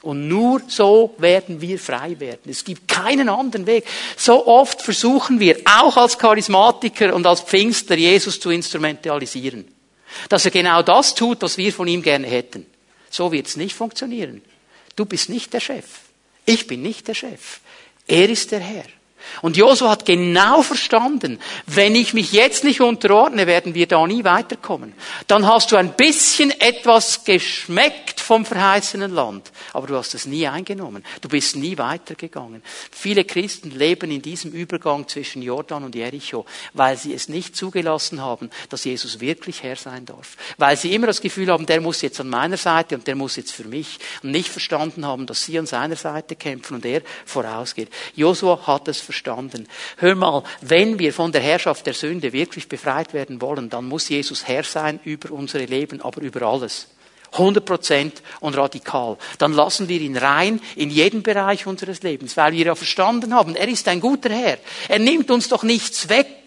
Und 0.04 0.28
nur 0.28 0.60
so 0.68 1.14
werden 1.18 1.60
wir 1.60 1.78
frei 1.78 2.20
werden. 2.20 2.50
Es 2.50 2.62
gibt 2.62 2.86
keinen 2.86 3.28
anderen 3.30 3.66
Weg. 3.66 3.84
So 4.16 4.46
oft 4.46 4.82
versuchen 4.82 5.40
wir, 5.40 5.58
auch 5.64 5.96
als 5.96 6.18
Charismatiker 6.18 7.14
und 7.14 7.26
als 7.26 7.40
Pfingster, 7.40 7.96
Jesus 7.96 8.38
zu 8.38 8.50
instrumentalisieren. 8.50 9.66
Dass 10.28 10.44
er 10.44 10.50
genau 10.50 10.82
das 10.82 11.14
tut, 11.14 11.40
was 11.40 11.56
wir 11.56 11.72
von 11.72 11.88
ihm 11.88 12.02
gerne 12.02 12.26
hätten. 12.26 12.66
So 13.10 13.32
wird 13.32 13.46
es 13.46 13.56
nicht 13.56 13.74
funktionieren. 13.74 14.42
Du 14.94 15.06
bist 15.06 15.30
nicht 15.30 15.52
der 15.54 15.60
Chef. 15.60 15.86
Ich 16.44 16.66
bin 16.66 16.82
nicht 16.82 17.08
der 17.08 17.14
Chef. 17.14 17.60
Er 18.06 18.28
ist 18.28 18.52
der 18.52 18.60
Herr. 18.60 18.84
Und 19.42 19.56
Josua 19.56 19.90
hat 19.90 20.06
genau 20.06 20.62
verstanden, 20.62 21.38
wenn 21.66 21.94
ich 21.94 22.14
mich 22.14 22.32
jetzt 22.32 22.64
nicht 22.64 22.80
unterordne, 22.80 23.46
werden 23.46 23.74
wir 23.74 23.86
da 23.86 24.06
nie 24.06 24.24
weiterkommen. 24.24 24.94
Dann 25.26 25.46
hast 25.46 25.72
du 25.72 25.76
ein 25.76 25.94
bisschen 25.94 26.50
etwas 26.60 27.24
geschmeckt 27.24 28.20
vom 28.20 28.44
verheißenen 28.44 29.12
Land, 29.12 29.52
aber 29.72 29.86
du 29.86 29.96
hast 29.96 30.14
es 30.14 30.26
nie 30.26 30.46
eingenommen. 30.46 31.04
Du 31.20 31.28
bist 31.28 31.56
nie 31.56 31.76
weitergegangen. 31.78 32.62
Viele 32.90 33.24
Christen 33.24 33.70
leben 33.70 34.10
in 34.10 34.22
diesem 34.22 34.52
Übergang 34.52 35.08
zwischen 35.08 35.42
Jordan 35.42 35.84
und 35.84 35.94
Jericho, 35.94 36.46
weil 36.72 36.96
sie 36.96 37.12
es 37.12 37.28
nicht 37.28 37.56
zugelassen 37.56 38.20
haben, 38.20 38.50
dass 38.68 38.84
Jesus 38.84 39.20
wirklich 39.20 39.62
Herr 39.62 39.76
sein 39.76 40.06
darf. 40.06 40.36
Weil 40.58 40.76
sie 40.76 40.94
immer 40.94 41.06
das 41.06 41.20
Gefühl 41.20 41.50
haben, 41.50 41.66
der 41.66 41.80
muss 41.80 42.02
jetzt 42.02 42.20
an 42.20 42.28
meiner 42.28 42.56
Seite 42.56 42.94
und 42.94 43.06
der 43.06 43.16
muss 43.16 43.36
jetzt 43.36 43.52
für 43.52 43.64
mich. 43.64 43.98
Und 44.22 44.30
nicht 44.30 44.48
verstanden 44.48 45.06
haben, 45.06 45.26
dass 45.26 45.44
sie 45.44 45.58
an 45.58 45.66
seiner 45.66 45.96
Seite 45.96 46.36
kämpfen 46.36 46.76
und 46.76 46.84
er 46.84 47.02
vorausgeht. 47.26 47.90
Josua 48.14 48.66
hat 48.66 48.88
es 48.88 49.00
verstanden 49.00 49.13
verstanden. 49.14 49.68
Hör 49.98 50.14
mal, 50.16 50.42
wenn 50.60 50.98
wir 50.98 51.12
von 51.12 51.30
der 51.30 51.40
Herrschaft 51.40 51.86
der 51.86 51.94
Sünde 51.94 52.32
wirklich 52.32 52.68
befreit 52.68 53.14
werden 53.14 53.40
wollen, 53.40 53.70
dann 53.70 53.86
muss 53.86 54.08
Jesus 54.08 54.48
Herr 54.48 54.64
sein 54.64 54.98
über 55.04 55.30
unsere 55.30 55.64
Leben, 55.64 56.00
aber 56.02 56.20
über 56.20 56.42
alles. 56.42 56.88
100 57.32 57.64
Prozent 57.64 58.22
und 58.40 58.56
radikal. 58.56 59.16
Dann 59.38 59.52
lassen 59.52 59.88
wir 59.88 60.00
ihn 60.00 60.16
rein 60.16 60.60
in 60.76 60.90
jeden 60.90 61.22
Bereich 61.22 61.66
unseres 61.66 62.02
Lebens, 62.02 62.36
weil 62.36 62.52
wir 62.52 62.66
ja 62.66 62.74
verstanden 62.74 63.34
haben, 63.34 63.56
er 63.56 63.68
ist 63.68 63.88
ein 63.88 64.00
guter 64.00 64.30
Herr. 64.30 64.58
Er 64.88 65.00
nimmt 65.00 65.30
uns 65.30 65.48
doch 65.48 65.64
nichts 65.64 66.08
weg, 66.08 66.43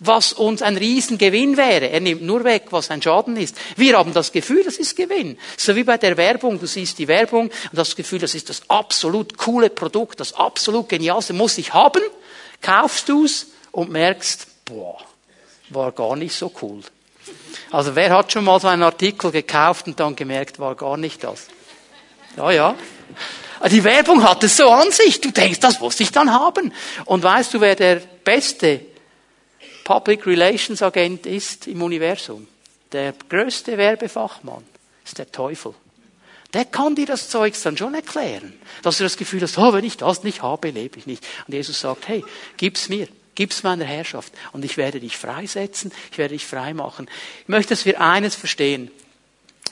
was 0.00 0.32
uns 0.32 0.62
ein 0.62 0.76
Riesengewinn 0.76 1.56
wäre. 1.56 1.90
Er 1.90 2.00
nimmt 2.00 2.22
nur 2.22 2.44
weg, 2.44 2.66
was 2.70 2.90
ein 2.90 3.02
Schaden 3.02 3.36
ist. 3.36 3.56
Wir 3.76 3.98
haben 3.98 4.12
das 4.12 4.32
Gefühl, 4.32 4.62
das 4.64 4.76
ist 4.76 4.96
Gewinn. 4.96 5.38
So 5.56 5.74
wie 5.74 5.84
bei 5.84 5.98
der 5.98 6.16
Werbung. 6.16 6.60
Du 6.60 6.66
siehst 6.66 6.98
die 6.98 7.08
Werbung 7.08 7.46
und 7.46 7.52
das 7.72 7.96
Gefühl, 7.96 8.18
das 8.18 8.34
ist 8.34 8.48
das 8.48 8.62
absolut 8.68 9.36
coole 9.36 9.70
Produkt, 9.70 10.20
das 10.20 10.34
absolut 10.34 10.88
genialste, 10.88 11.32
muss 11.32 11.58
ich 11.58 11.74
haben 11.74 12.02
kaufst 12.62 13.08
du's 13.08 13.46
und 13.72 13.90
merkst, 13.90 14.46
boah, 14.64 14.98
war 15.70 15.92
gar 15.92 16.16
nicht 16.16 16.34
so 16.34 16.52
cool. 16.62 16.80
Also 17.70 17.94
wer 17.94 18.10
hat 18.10 18.32
schon 18.32 18.44
mal 18.44 18.58
so 18.60 18.68
einen 18.68 18.82
Artikel 18.82 19.30
gekauft 19.30 19.86
und 19.86 20.00
dann 20.00 20.16
gemerkt, 20.16 20.58
war 20.58 20.74
gar 20.74 20.96
nicht 20.96 21.22
das? 21.24 21.48
Ja, 22.36 22.50
ja. 22.50 22.74
Die 23.70 23.82
Werbung 23.82 24.22
hat 24.22 24.44
es 24.44 24.56
so 24.56 24.70
an 24.70 24.90
sich. 24.92 25.20
Du 25.20 25.30
denkst, 25.30 25.58
das 25.60 25.80
muss 25.80 25.98
ich 25.98 26.12
dann 26.12 26.32
haben. 26.32 26.72
Und 27.04 27.22
weißt 27.22 27.54
du, 27.54 27.60
wer 27.60 27.74
der 27.74 27.96
beste 27.96 28.80
Public 29.88 30.26
Relations 30.26 30.82
Agent 30.82 31.24
ist 31.24 31.66
im 31.66 31.80
Universum? 31.80 32.46
Der 32.92 33.14
größte 33.26 33.78
Werbefachmann 33.78 34.62
ist 35.02 35.16
der 35.16 35.32
Teufel. 35.32 35.74
Der 36.52 36.66
kann 36.66 36.94
dir 36.94 37.06
das 37.06 37.30
Zeugs 37.30 37.62
dann 37.62 37.78
schon 37.78 37.94
erklären. 37.94 38.52
Dass 38.82 38.98
du 38.98 39.04
das 39.04 39.16
Gefühl 39.16 39.40
hast, 39.40 39.56
oh, 39.56 39.72
wenn 39.72 39.86
ich 39.86 39.96
das 39.96 40.24
nicht 40.24 40.42
habe, 40.42 40.68
lebe 40.68 40.98
ich 40.98 41.06
nicht. 41.06 41.26
Und 41.46 41.54
Jesus 41.54 41.80
sagt, 41.80 42.06
hey, 42.06 42.22
gib's 42.58 42.90
mir. 42.90 43.08
Gib's 43.34 43.62
meiner 43.62 43.86
Herrschaft. 43.86 44.34
Und 44.52 44.62
ich 44.62 44.76
werde 44.76 45.00
dich 45.00 45.16
freisetzen. 45.16 45.90
Ich 46.12 46.18
werde 46.18 46.34
dich 46.34 46.44
frei 46.44 46.74
machen. 46.74 47.08
Ich 47.44 47.48
möchte, 47.48 47.70
dass 47.70 47.86
wir 47.86 47.98
eines 47.98 48.34
verstehen. 48.34 48.90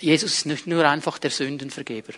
Jesus 0.00 0.32
ist 0.32 0.46
nicht 0.46 0.66
nur 0.66 0.88
einfach 0.88 1.18
der 1.18 1.30
Sündenvergeber. 1.30 2.14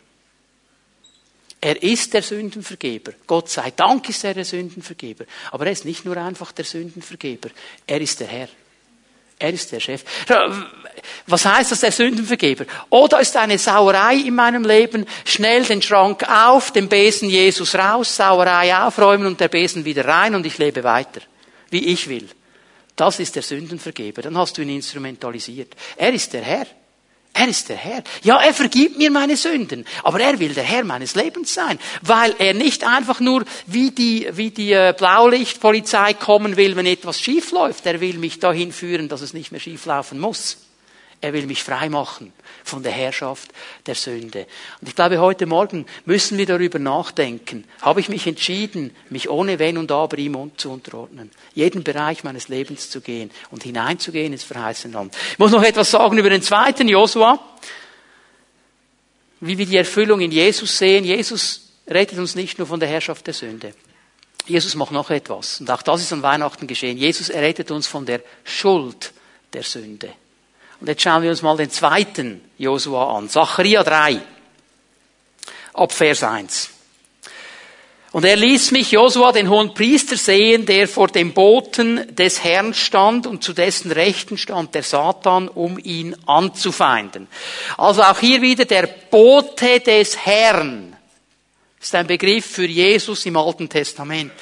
Er 1.61 1.83
ist 1.83 2.15
der 2.15 2.23
Sündenvergeber. 2.23 3.13
Gott 3.27 3.49
sei 3.51 3.73
Dank 3.75 4.09
ist 4.09 4.23
er 4.25 4.35
der 4.35 4.45
Sündenvergeber. 4.45 5.25
Aber 5.51 5.67
er 5.67 5.73
ist 5.73 5.85
nicht 5.85 6.05
nur 6.05 6.17
einfach 6.17 6.53
der 6.53 6.65
Sündenvergeber. 6.65 7.51
Er 7.87 8.01
ist 8.01 8.21
der 8.21 8.29
Herr. 8.29 8.49
Er 9.41 9.53
ist 9.53 9.71
der 9.71 9.81
Chef. 9.81 10.05
Was 11.27 11.45
heißt 11.45 11.71
das, 11.71 11.81
der 11.81 11.93
Sündenvergeber? 11.93 12.65
Oh, 12.91 13.07
da 13.09 13.19
ist 13.19 13.37
eine 13.37 13.59
Sauerei 13.59 14.17
in 14.17 14.35
meinem 14.35 14.65
Leben. 14.65 15.07
Schnell 15.25 15.65
den 15.65 15.83
Schrank 15.83 16.29
auf, 16.29 16.73
den 16.73 16.89
Besen 16.89 17.29
Jesus 17.29 17.75
raus, 17.75 18.17
Sauerei 18.17 18.77
aufräumen 18.77 19.27
und 19.27 19.41
der 19.41 19.49
Besen 19.49 19.85
wieder 19.85 20.05
rein 20.07 20.35
und 20.35 20.47
ich 20.47 20.59
lebe 20.59 20.83
weiter. 20.83 21.21
Wie 21.71 21.87
ich 21.87 22.09
will. 22.09 22.29
Das 22.97 23.21
ist 23.21 23.37
der 23.37 23.43
Sündenvergeber. 23.43 24.23
Dann 24.23 24.37
hast 24.37 24.59
du 24.59 24.63
ihn 24.63 24.71
instrumentalisiert. 24.71 25.75
Er 25.97 26.13
ist 26.13 26.33
der 26.33 26.43
Herr. 26.43 26.67
Er 27.35 27.49
ist 27.49 27.69
der 27.69 27.77
Herr. 27.77 28.03
Ja, 28.23 28.41
er 28.43 28.53
vergibt 28.53 28.99
mir 28.99 29.11
meine 29.11 29.37
Sünden, 29.37 29.85
aber 30.03 30.21
er 30.21 30.39
will 30.41 30.55
der 30.55 30.65
Herr 30.65 30.85
meines 30.85 31.15
Lebens 31.15 31.55
sein, 31.55 31.79
weil 32.03 32.35
er 32.39 32.53
nicht 32.53 32.85
einfach 32.85 33.21
nur 33.21 33.45
wie 33.67 33.91
die, 33.91 34.29
wie 34.33 34.51
die 34.51 34.73
äh, 34.73 34.93
Blaulichtpolizei 34.97 36.15
kommen 36.15 36.57
will, 36.57 36.75
wenn 36.75 36.87
etwas 36.87 37.21
schief 37.21 37.53
läuft. 37.53 37.87
Er 37.87 38.01
will 38.01 38.19
mich 38.19 38.41
dahin 38.41 38.73
führen, 38.73 39.09
dass 39.09 39.21
es 39.21 39.35
nicht 39.35 39.53
mehr 39.53 39.61
schief 39.61 39.87
laufen 39.87 40.19
muss. 40.19 40.59
Er 41.21 41.33
will 41.33 41.47
mich 41.47 41.65
frei 41.65 41.89
machen 41.89 42.33
von 42.63 42.85
der 42.85 42.93
Herrschaft 42.93 43.51
der 43.87 43.97
Sünde. 43.97 44.47
Und 44.81 44.89
ich 44.89 44.95
glaube, 44.95 45.19
heute 45.19 45.47
Morgen 45.47 45.87
müssen 46.05 46.39
wir 46.39 46.47
darüber 46.47 46.79
nachdenken. 46.79 47.65
Habe 47.83 48.01
ich 48.01 48.09
mich 48.09 48.27
entschieden, 48.29 48.95
mich 49.11 49.29
ohne 49.29 49.59
Wenn 49.59 49.79
und 49.79 49.91
Aber 49.91 50.17
ihm 50.17 50.53
zu 50.57 50.71
unterordnen? 50.71 51.31
Jeden 51.55 51.83
Bereich 51.83 52.23
meines 52.23 52.49
Lebens 52.49 52.91
zu 52.91 53.01
gehen 53.01 53.33
und 53.51 53.65
hineinzugehen 53.65 54.33
ins 54.33 54.45
verheißene 54.45 54.95
Land. 54.95 55.17
Ich 55.33 55.39
muss 55.41 55.51
noch 55.51 55.65
etwas 55.65 55.91
sagen 55.91 56.19
über 56.19 56.31
den 56.31 56.43
zweiten 56.43 56.87
Josua. 56.87 57.41
Wie 59.41 59.59
wir 59.59 59.67
die 59.67 59.77
Erfüllung 59.77 60.21
in 60.21 60.31
Jesus 60.31 60.79
sehen. 60.79 61.05
Jesus 61.05 61.63
rettet 61.89 62.19
uns 62.19 62.37
nicht 62.37 62.59
nur 62.59 62.69
von 62.69 62.79
der 62.79 62.89
Herrschaft 62.89 63.27
der 63.27 63.35
Sünde. 63.35 63.75
Jesus 64.47 64.77
macht 64.77 64.93
noch 64.93 65.11
etwas. 65.11 65.61
Und 65.61 65.71
auch 65.71 65.83
das 65.83 66.01
ist 66.01 66.13
an 66.13 66.23
Weihnachten 66.23 66.69
geschehen. 66.69 66.97
Jesus 66.97 67.29
errettet 67.29 67.73
uns 67.73 67.89
von 67.89 68.07
der 68.07 68.23
Schuld 68.45 69.13
der 69.53 69.65
Sünde. 69.65 70.13
Und 70.81 70.89
jetzt 70.89 71.03
schauen 71.03 71.23
wir 71.23 71.31
uns 71.31 71.43
mal 71.43 71.57
den 71.57 71.71
zweiten 71.71 72.41
Josua 72.57 73.17
an. 73.17 73.29
Zachariah 73.29 73.83
3. 73.83 74.21
Ab 75.75 75.93
Vers 75.93 76.23
1. 76.23 76.71
Und 78.11 78.25
er 78.25 78.37
ließ 78.37 78.71
mich 78.71 78.93
Josua, 78.93 79.33
den 79.33 79.51
hohen 79.51 79.75
Priester, 79.75 80.17
sehen, 80.17 80.65
der 80.65 80.89
vor 80.89 81.09
dem 81.09 81.35
Boten 81.35 82.15
des 82.15 82.43
Herrn 82.43 82.73
stand 82.73 83.27
und 83.27 83.45
zu 83.45 83.53
dessen 83.53 83.93
Rechten 83.93 84.39
stand 84.39 84.75
der 84.75 84.83
Satan, 84.83 85.49
um 85.49 85.79
ihn 85.79 86.17
anzufeinden. 86.27 87.29
Also 87.77 88.03
auch 88.03 88.19
hier 88.19 88.41
wieder 88.41 88.65
der 88.65 88.87
Bote 88.87 89.81
des 89.81 90.25
Herrn. 90.25 90.97
Ist 91.81 91.95
ein 91.95 92.07
Begriff 92.07 92.47
für 92.47 92.67
Jesus 92.67 93.27
im 93.27 93.37
Alten 93.37 93.69
Testament. 93.69 94.33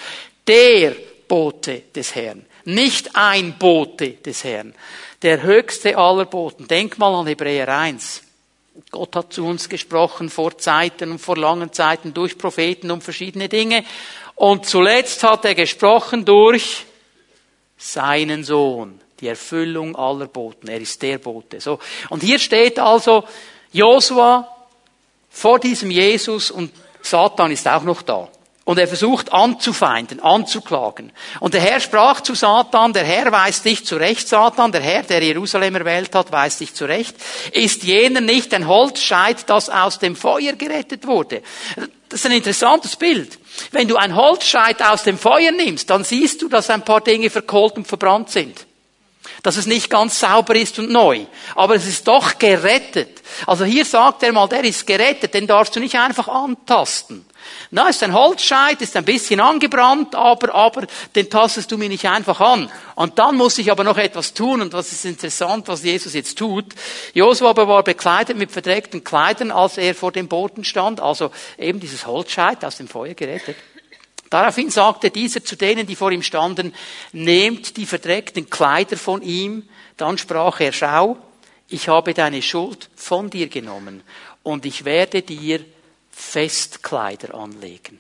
Der 0.47 0.95
Bote 1.27 1.83
des 1.95 2.15
Herrn. 2.15 2.46
Nicht 2.67 3.17
ein 3.17 3.57
Bote 3.59 4.11
des 4.11 4.45
Herrn 4.45 4.75
der 5.23 5.43
höchste 5.43 5.97
aller 5.97 6.25
Boten. 6.25 6.69
Denk 6.69 6.99
mal 6.99 7.15
an 7.15 7.27
Hebräer 7.27 7.69
1. 7.69 8.23
Gott 8.91 9.17
hat 9.17 9.33
zu 9.33 9.45
uns 9.47 9.69
gesprochen 9.69 10.29
vor 10.29 10.59
Zeiten 10.59 11.11
und 11.11 11.19
vor 11.19 11.37
langen 11.37 11.73
Zeiten 11.73 12.13
durch 12.13 12.37
Propheten 12.37 12.91
um 12.91 13.01
verschiedene 13.01 13.49
Dinge. 13.49 13.85
Und 14.35 14.67
zuletzt 14.67 15.23
hat 15.23 15.45
er 15.47 15.55
gesprochen 15.55 16.25
durch 16.25 16.85
seinen 17.79 18.45
Sohn. 18.45 19.01
Die 19.21 19.29
Erfüllung 19.29 19.97
aller 19.97 20.27
Boten. 20.27 20.69
Er 20.69 20.79
ist 20.79 21.01
der 21.01 21.19
Bote. 21.19 21.59
So. 21.61 21.79
Und 22.11 22.23
hier 22.23 22.39
steht 22.39 22.79
also 22.79 23.25
Josua 23.73 24.55
vor 25.31 25.59
diesem 25.59 25.91
Jesus 25.91 26.51
und 26.51 26.71
Satan 27.01 27.51
ist 27.51 27.67
auch 27.67 27.83
noch 27.83 28.03
da. 28.03 28.29
Und 28.67 28.81
er 28.81 28.89
versucht 28.89 29.33
anzufeinden, 29.33 30.19
anzuklagen. 30.21 31.13
Und 31.39 31.55
der 31.55 31.61
Herr 31.61 31.79
sprach 31.79 32.21
zu 32.21 32.35
Satan, 32.35 32.93
der 32.93 33.05
Herr 33.05 33.31
weist 33.31 33.65
dich 33.65 33.87
zurecht, 33.87 34.27
Satan, 34.27 34.73
der 34.73 34.81
Herr, 34.81 35.05
der 35.05 35.23
Jerusalem 35.23 35.77
erwählt 35.77 36.13
hat, 36.17 36.33
weist 36.33 36.59
dich 36.59 36.75
zurecht. 36.75 37.15
Ist 37.53 37.85
jener 37.85 38.21
nicht 38.21 38.53
ein 38.53 38.67
Holzscheit, 38.67 39.49
das 39.49 39.71
aus 39.71 40.01
dem 40.01 40.17
Feuer 40.17 40.55
gerettet 40.55 41.07
wurde? 41.07 41.43
Das 42.09 42.21
ist 42.21 42.27
ein 42.27 42.33
interessantes 42.33 42.97
Bild. 42.97 43.39
Wenn 43.71 43.87
du 43.87 43.95
ein 43.95 44.17
Holzscheit 44.17 44.83
aus 44.83 45.05
dem 45.05 45.17
Feuer 45.17 45.53
nimmst, 45.53 45.89
dann 45.89 46.03
siehst 46.03 46.43
du, 46.43 46.49
dass 46.49 46.69
ein 46.69 46.85
paar 46.85 47.01
Dinge 47.01 47.31
verkohlt 47.31 47.77
und 47.77 47.87
verbrannt 47.87 48.31
sind. 48.31 48.67
Dass 49.47 49.57
es 49.57 49.67
nicht 49.67 49.91
ganz 49.91 50.19
sauber 50.19 50.57
ist 50.57 50.77
und 50.81 50.91
neu. 50.91 51.25
Aber 51.55 51.77
es 51.77 51.87
ist 51.87 52.09
doch 52.09 52.37
gerettet. 52.37 53.23
Also 53.47 53.65
hier 53.65 53.85
sagt 53.85 54.25
er 54.25 54.33
mal, 54.33 54.49
der 54.49 54.65
ist 54.65 54.85
gerettet, 54.89 55.35
den 55.35 55.47
darfst 55.47 55.77
du 55.77 55.79
nicht 55.79 55.95
einfach 55.95 56.27
antasten. 56.27 57.25
Na, 57.71 57.89
ist 57.89 58.03
ein 58.03 58.13
Holzscheit, 58.13 58.83
ist 58.83 58.97
ein 58.97 59.05
bisschen 59.05 59.39
angebrannt, 59.39 60.17
aber, 60.17 60.53
aber, 60.53 60.89
den 61.15 61.31
tastest 61.31 61.71
du 61.71 61.79
mir 61.79 61.89
nicht 61.89 62.09
einfach 62.09 62.41
an. 62.41 62.69
Und 62.97 63.21
dann 63.21 63.37
muss 63.37 63.59
ich 63.59 63.71
aber 63.71 63.85
noch 63.85 63.99
etwas 63.99 64.35
tun, 64.35 64.63
und 64.63 64.73
was 64.73 64.91
ist 64.91 65.05
interessant, 65.05 65.69
was 65.69 65.85
Jesus 65.85 66.15
jetzt 66.15 66.37
tut. 66.37 66.75
Josua 67.15 67.51
aber 67.51 67.69
war 67.69 67.85
bekleidet 67.85 68.37
mit 68.37 68.51
verdreckten 68.51 69.05
Kleidern, 69.05 69.53
als 69.53 69.79
er 69.79 69.95
vor 69.95 70.11
dem 70.11 70.27
Boten 70.27 70.65
stand, 70.65 70.99
also 70.99 71.31
eben 71.57 71.79
dieses 71.79 72.05
Holzscheit 72.05 72.65
aus 72.65 72.79
dem 72.79 72.89
Feuer 72.89 73.15
gerettet. 73.15 73.55
Daraufhin 74.37 74.69
sagte 74.69 75.11
dieser 75.11 75.43
zu 75.43 75.57
denen, 75.57 75.87
die 75.87 75.97
vor 75.97 76.13
ihm 76.13 76.23
standen, 76.23 76.75
nehmt 77.13 77.79
die 77.79 77.87
verdreckten 77.87 78.51
Kleider 78.51 78.99
von 78.99 79.23
ihm. 79.23 79.67
Dann 79.97 80.19
sprach 80.19 80.61
er, 80.61 80.75
schau, 80.75 81.17
ich 81.69 81.89
habe 81.89 82.13
deine 82.13 82.43
Schuld 82.43 82.91
von 82.97 83.31
dir 83.31 83.49
genommen 83.49 84.03
und 84.43 84.67
ich 84.67 84.85
werde 84.85 85.23
dir 85.23 85.65
Festkleider 86.11 87.35
anlegen. 87.35 87.99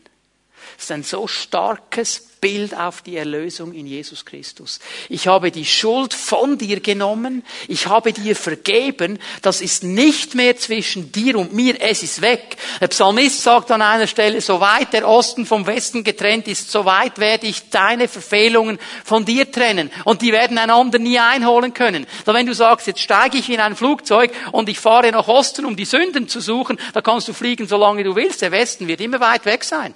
Das 0.74 0.84
ist 0.84 0.92
ein 0.92 1.04
so 1.04 1.26
starkes 1.26 2.28
Bild 2.40 2.76
auf 2.76 3.02
die 3.02 3.16
Erlösung 3.16 3.72
in 3.72 3.86
Jesus 3.86 4.24
Christus. 4.24 4.78
Ich 5.08 5.26
habe 5.26 5.50
die 5.50 5.64
Schuld 5.64 6.14
von 6.14 6.58
dir 6.58 6.80
genommen, 6.80 7.44
ich 7.66 7.86
habe 7.86 8.12
dir 8.12 8.36
vergeben, 8.36 9.18
das 9.42 9.60
ist 9.60 9.84
nicht 9.84 10.34
mehr 10.34 10.56
zwischen 10.56 11.12
dir 11.12 11.36
und 11.38 11.54
mir, 11.54 11.80
es 11.80 12.02
ist 12.02 12.20
weg. 12.20 12.56
Der 12.80 12.88
Psalmist 12.88 13.42
sagt 13.42 13.70
an 13.70 13.82
einer 13.82 14.06
Stelle, 14.06 14.40
so 14.40 14.60
weit 14.60 14.92
der 14.92 15.08
Osten 15.08 15.46
vom 15.46 15.66
Westen 15.66 16.04
getrennt 16.04 16.46
ist, 16.46 16.70
so 16.70 16.84
weit 16.84 17.18
werde 17.18 17.46
ich 17.46 17.70
deine 17.70 18.06
Verfehlungen 18.06 18.78
von 19.04 19.24
dir 19.24 19.50
trennen 19.50 19.90
und 20.04 20.22
die 20.22 20.32
werden 20.32 20.58
einander 20.58 20.98
nie 20.98 21.18
einholen 21.18 21.74
können. 21.74 22.06
Da 22.24 22.34
wenn 22.34 22.46
du 22.46 22.54
sagst, 22.54 22.86
jetzt 22.86 23.00
steige 23.00 23.38
ich 23.38 23.50
in 23.50 23.60
ein 23.60 23.76
Flugzeug 23.76 24.32
und 24.52 24.68
ich 24.68 24.78
fahre 24.78 25.10
nach 25.10 25.28
Osten, 25.28 25.64
um 25.64 25.76
die 25.76 25.84
Sünden 25.84 26.28
zu 26.28 26.40
suchen, 26.40 26.78
da 26.92 27.00
kannst 27.00 27.28
du 27.28 27.32
fliegen, 27.32 27.66
solange 27.66 28.04
du 28.04 28.14
willst. 28.14 28.42
Der 28.42 28.52
Westen 28.52 28.88
wird 28.88 29.00
immer 29.00 29.20
weit 29.20 29.46
weg 29.46 29.64
sein. 29.64 29.94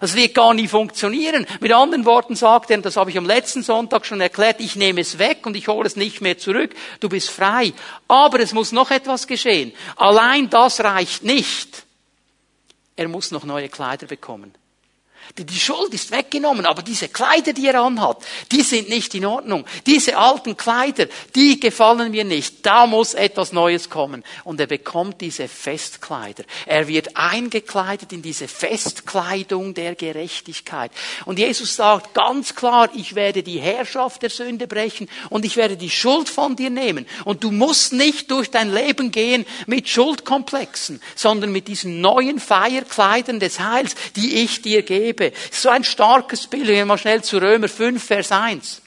Das 0.00 0.14
wird 0.14 0.34
gar 0.34 0.54
nie 0.54 0.68
funktionieren. 0.68 1.46
Mit 1.60 1.72
anderen 1.72 2.04
Worten 2.04 2.36
sagt 2.36 2.70
er, 2.70 2.78
das 2.78 2.96
habe 2.96 3.10
ich 3.10 3.18
am 3.18 3.26
letzten 3.26 3.62
Sonntag 3.62 4.06
schon 4.06 4.20
erklärt, 4.20 4.60
ich 4.60 4.76
nehme 4.76 5.00
es 5.00 5.18
weg 5.18 5.46
und 5.46 5.56
ich 5.56 5.68
hole 5.68 5.86
es 5.86 5.96
nicht 5.96 6.20
mehr 6.20 6.38
zurück. 6.38 6.74
Du 7.00 7.08
bist 7.08 7.30
frei. 7.30 7.72
Aber 8.06 8.40
es 8.40 8.52
muss 8.52 8.72
noch 8.72 8.90
etwas 8.90 9.26
geschehen. 9.26 9.72
Allein 9.96 10.48
das 10.50 10.80
reicht 10.80 11.24
nicht. 11.24 11.84
Er 12.96 13.08
muss 13.08 13.30
noch 13.30 13.44
neue 13.44 13.68
Kleider 13.68 14.06
bekommen. 14.06 14.54
Die 15.36 15.60
Schuld 15.60 15.92
ist 15.94 16.10
weggenommen, 16.10 16.66
aber 16.66 16.82
diese 16.82 17.08
Kleider, 17.08 17.52
die 17.52 17.66
er 17.66 17.82
anhat, 17.82 18.24
die 18.50 18.62
sind 18.62 18.88
nicht 18.88 19.14
in 19.14 19.26
Ordnung. 19.26 19.64
Diese 19.86 20.16
alten 20.16 20.56
Kleider, 20.56 21.06
die 21.34 21.60
gefallen 21.60 22.10
mir 22.10 22.24
nicht. 22.24 22.64
Da 22.66 22.86
muss 22.86 23.14
etwas 23.14 23.52
Neues 23.52 23.90
kommen. 23.90 24.24
Und 24.44 24.58
er 24.60 24.66
bekommt 24.66 25.20
diese 25.20 25.46
Festkleider. 25.46 26.44
Er 26.66 26.88
wird 26.88 27.16
eingekleidet 27.16 28.12
in 28.12 28.22
diese 28.22 28.48
Festkleidung 28.48 29.74
der 29.74 29.94
Gerechtigkeit. 29.94 30.90
Und 31.24 31.38
Jesus 31.38 31.76
sagt 31.76 32.14
ganz 32.14 32.54
klar, 32.54 32.88
ich 32.94 33.14
werde 33.14 33.42
die 33.42 33.60
Herrschaft 33.60 34.22
der 34.22 34.30
Sünde 34.30 34.66
brechen 34.66 35.08
und 35.30 35.44
ich 35.44 35.56
werde 35.56 35.76
die 35.76 35.90
Schuld 35.90 36.28
von 36.28 36.56
dir 36.56 36.70
nehmen. 36.70 37.06
Und 37.24 37.44
du 37.44 37.50
musst 37.50 37.92
nicht 37.92 38.30
durch 38.30 38.50
dein 38.50 38.72
Leben 38.72 39.10
gehen 39.10 39.44
mit 39.66 39.88
Schuldkomplexen, 39.88 41.00
sondern 41.14 41.52
mit 41.52 41.68
diesen 41.68 42.00
neuen 42.00 42.40
Feierkleidern 42.40 43.40
des 43.40 43.60
Heils, 43.60 43.94
die 44.16 44.42
ich 44.42 44.62
dir 44.62 44.82
gebe 44.82 45.17
Liebe. 45.18 45.36
So 45.50 45.68
ein 45.68 45.84
starkes 45.84 46.46
Bild. 46.46 46.66
Gehen 46.66 46.76
wir 46.76 46.86
mal 46.86 46.98
schnell 46.98 47.22
zu 47.22 47.38
Römer 47.38 47.68
5, 47.68 48.02
Vers 48.02 48.32
1. 48.32 48.82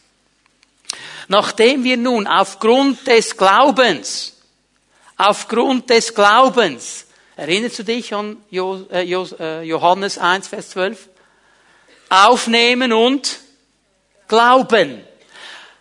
Nachdem 1.28 1.84
wir 1.84 1.98
nun 1.98 2.28
aufgrund 2.28 3.08
des 3.08 3.38
Glaubens, 3.38 4.34
aufgrund 5.18 5.90
des 5.90 6.14
Glaubens, 6.14 7.06
erinnerst 7.36 7.80
du 7.80 7.84
dich 7.84 8.14
an 8.14 8.38
äh, 8.52 9.04
äh, 9.04 9.62
Johannes 9.64 10.18
1, 10.18 10.48
Vers 10.48 10.70
12? 10.72 11.10
Aufnehmen 12.10 12.92
und 12.92 13.40
glauben. 14.28 15.02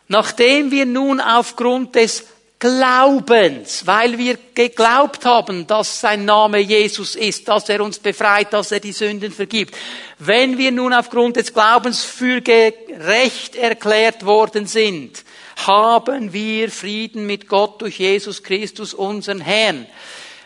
Nachdem 0.09 0.71
wir 0.71 0.87
nun 0.87 1.21
aufgrund 1.21 1.95
des 1.95 2.27
Glaubens, 2.61 3.87
weil 3.87 4.19
wir 4.19 4.39
geglaubt 4.55 5.25
haben, 5.25 5.67
dass 5.67 6.01
sein 6.01 6.27
Name 6.27 6.59
Jesus 6.59 7.15
ist, 7.15 7.49
dass 7.49 7.71
er 7.71 7.81
uns 7.81 7.99
befreit, 7.99 8.53
dass 8.53 8.71
er 8.71 8.81
die 8.81 8.93
Sünden 8.93 9.33
vergibt. 9.33 9.75
Wenn 10.19 10.59
wir 10.59 10.71
nun 10.71 10.93
aufgrund 10.93 11.37
des 11.37 11.55
Glaubens 11.55 12.05
für 12.05 12.43
gerecht 12.43 13.57
erklärt 13.57 14.27
worden 14.27 14.67
sind, 14.67 15.25
haben 15.57 16.35
wir 16.35 16.71
Frieden 16.71 17.27
mit 17.27 17.49
Gott 17.49 17.81
durch 17.81 17.99
Jesus 17.99 18.43
Christus, 18.43 18.93
unseren 18.93 19.41
Herrn. 19.41 19.87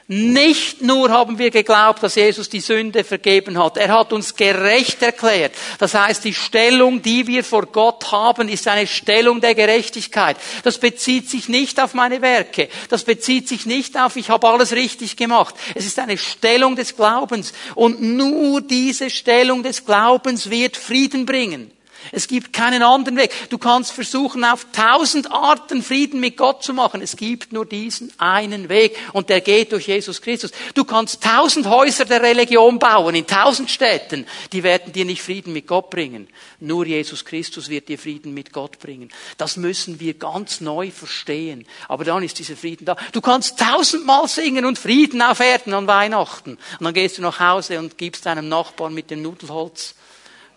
Nicht 0.06 0.82
nur 0.82 1.10
haben 1.10 1.38
wir 1.38 1.50
geglaubt, 1.50 2.02
dass 2.02 2.16
Jesus 2.16 2.50
die 2.50 2.60
Sünde 2.60 3.04
vergeben 3.04 3.58
hat, 3.58 3.78
er 3.78 3.88
hat 3.88 4.12
uns 4.12 4.36
gerecht 4.36 5.02
erklärt. 5.02 5.52
Das 5.78 5.94
heißt, 5.94 6.24
die 6.24 6.34
Stellung, 6.34 7.00
die 7.00 7.26
wir 7.26 7.42
vor 7.42 7.64
Gott 7.64 8.12
haben, 8.12 8.50
ist 8.50 8.68
eine 8.68 8.86
Stellung 8.86 9.40
der 9.40 9.54
Gerechtigkeit. 9.54 10.36
Das 10.62 10.76
bezieht 10.76 11.30
sich 11.30 11.48
nicht 11.48 11.80
auf 11.80 11.94
meine 11.94 12.20
Werke, 12.20 12.68
das 12.90 13.04
bezieht 13.04 13.48
sich 13.48 13.64
nicht 13.64 13.96
auf, 13.98 14.16
ich 14.16 14.28
habe 14.28 14.46
alles 14.46 14.72
richtig 14.72 15.16
gemacht. 15.16 15.54
Es 15.74 15.86
ist 15.86 15.98
eine 15.98 16.18
Stellung 16.18 16.76
des 16.76 16.94
Glaubens 16.94 17.54
und 17.74 18.02
nur 18.02 18.60
diese 18.60 19.08
Stellung 19.08 19.62
des 19.62 19.86
Glaubens 19.86 20.50
wird 20.50 20.76
Frieden 20.76 21.24
bringen. 21.24 21.73
Es 22.12 22.28
gibt 22.28 22.52
keinen 22.52 22.82
anderen 22.82 23.16
Weg. 23.16 23.32
Du 23.50 23.58
kannst 23.58 23.92
versuchen, 23.92 24.44
auf 24.44 24.66
tausend 24.72 25.30
Arten 25.30 25.82
Frieden 25.82 26.20
mit 26.20 26.36
Gott 26.36 26.62
zu 26.62 26.72
machen. 26.72 27.00
Es 27.00 27.16
gibt 27.16 27.52
nur 27.52 27.66
diesen 27.66 28.12
einen 28.18 28.68
Weg 28.68 28.96
und 29.12 29.28
der 29.28 29.40
geht 29.40 29.72
durch 29.72 29.88
Jesus 29.88 30.20
Christus. 30.20 30.52
Du 30.74 30.84
kannst 30.84 31.22
tausend 31.22 31.66
Häuser 31.66 32.04
der 32.04 32.22
Religion 32.22 32.78
bauen 32.78 33.14
in 33.14 33.26
tausend 33.26 33.70
Städten. 33.70 34.26
Die 34.52 34.62
werden 34.62 34.92
dir 34.92 35.04
nicht 35.04 35.22
Frieden 35.22 35.52
mit 35.52 35.66
Gott 35.66 35.90
bringen. 35.90 36.28
Nur 36.60 36.86
Jesus 36.86 37.24
Christus 37.24 37.68
wird 37.68 37.88
dir 37.88 37.98
Frieden 37.98 38.34
mit 38.34 38.52
Gott 38.52 38.78
bringen. 38.78 39.10
Das 39.38 39.56
müssen 39.56 40.00
wir 40.00 40.14
ganz 40.14 40.60
neu 40.60 40.90
verstehen. 40.90 41.66
Aber 41.88 42.04
dann 42.04 42.22
ist 42.22 42.38
dieser 42.38 42.56
Frieden 42.56 42.84
da. 42.84 42.96
Du 43.12 43.20
kannst 43.20 43.58
tausendmal 43.58 44.28
singen 44.28 44.64
und 44.64 44.78
Frieden 44.78 45.22
auf 45.22 45.40
Erden 45.40 45.74
an 45.74 45.86
Weihnachten. 45.86 46.58
Und 46.78 46.84
dann 46.84 46.94
gehst 46.94 47.18
du 47.18 47.22
nach 47.22 47.40
Hause 47.40 47.78
und 47.78 47.98
gibst 47.98 48.26
deinem 48.26 48.48
Nachbarn 48.48 48.94
mit 48.94 49.10
dem 49.10 49.22
Nudelholz 49.22 49.94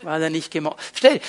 weil 0.02 0.24
er 0.24 0.30
nicht 0.30 0.52
gemacht. 0.52 0.78
Versteht? 0.80 1.22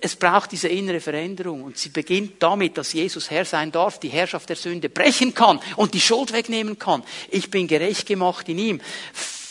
Es 0.00 0.16
braucht 0.16 0.52
diese 0.52 0.68
innere 0.68 1.00
Veränderung 1.00 1.62
und 1.62 1.78
sie 1.78 1.88
beginnt 1.88 2.42
damit, 2.42 2.76
dass 2.76 2.92
Jesus 2.92 3.30
Herr 3.30 3.46
sein 3.46 3.72
darf, 3.72 3.98
die 4.00 4.10
Herrschaft 4.10 4.48
der 4.50 4.56
Sünde 4.56 4.90
brechen 4.90 5.34
kann 5.34 5.60
und 5.76 5.94
die 5.94 6.00
Schuld 6.00 6.32
wegnehmen 6.32 6.78
kann. 6.78 7.02
Ich 7.30 7.50
bin 7.50 7.66
gerecht 7.66 8.06
gemacht 8.06 8.48
in 8.48 8.58
ihm. 8.58 8.80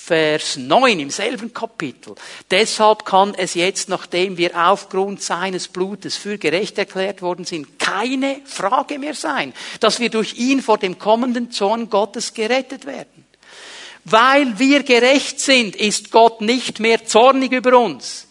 Vers 0.06 0.58
9 0.58 1.00
im 1.00 1.10
selben 1.10 1.54
Kapitel. 1.54 2.16
Deshalb 2.52 3.06
kann 3.06 3.34
es 3.36 3.54
jetzt, 3.54 3.88
nachdem 3.88 4.38
wir 4.38 4.52
aufgrund 4.70 5.22
seines 5.22 5.70
Blutes 5.70 6.18
für 6.18 6.38
gerecht 6.38 6.78
erklärt 6.78 7.22
worden 7.22 7.46
sind, 7.46 7.80
keine 7.80 8.42
Frage 8.44 9.00
mehr 9.00 9.16
sein, 9.16 9.54
dass 9.80 10.02
wir 10.02 10.10
durch 10.10 10.34
ihn 10.34 10.62
vor 10.62 10.78
dem 10.78 11.00
kommenden 11.00 11.52
Zorn 11.52 11.90
Gottes 11.90 12.34
gerettet 12.34 12.86
werden. 12.86 13.26
Weil 14.04 14.60
wir 14.60 14.84
gerecht 14.84 15.40
sind, 15.40 15.78
ist 15.78 16.12
Gott 16.12 16.42
nicht 16.42 16.82
mehr 16.82 17.06
zornig 17.06 17.54
über 17.54 17.80
uns. 17.80 18.28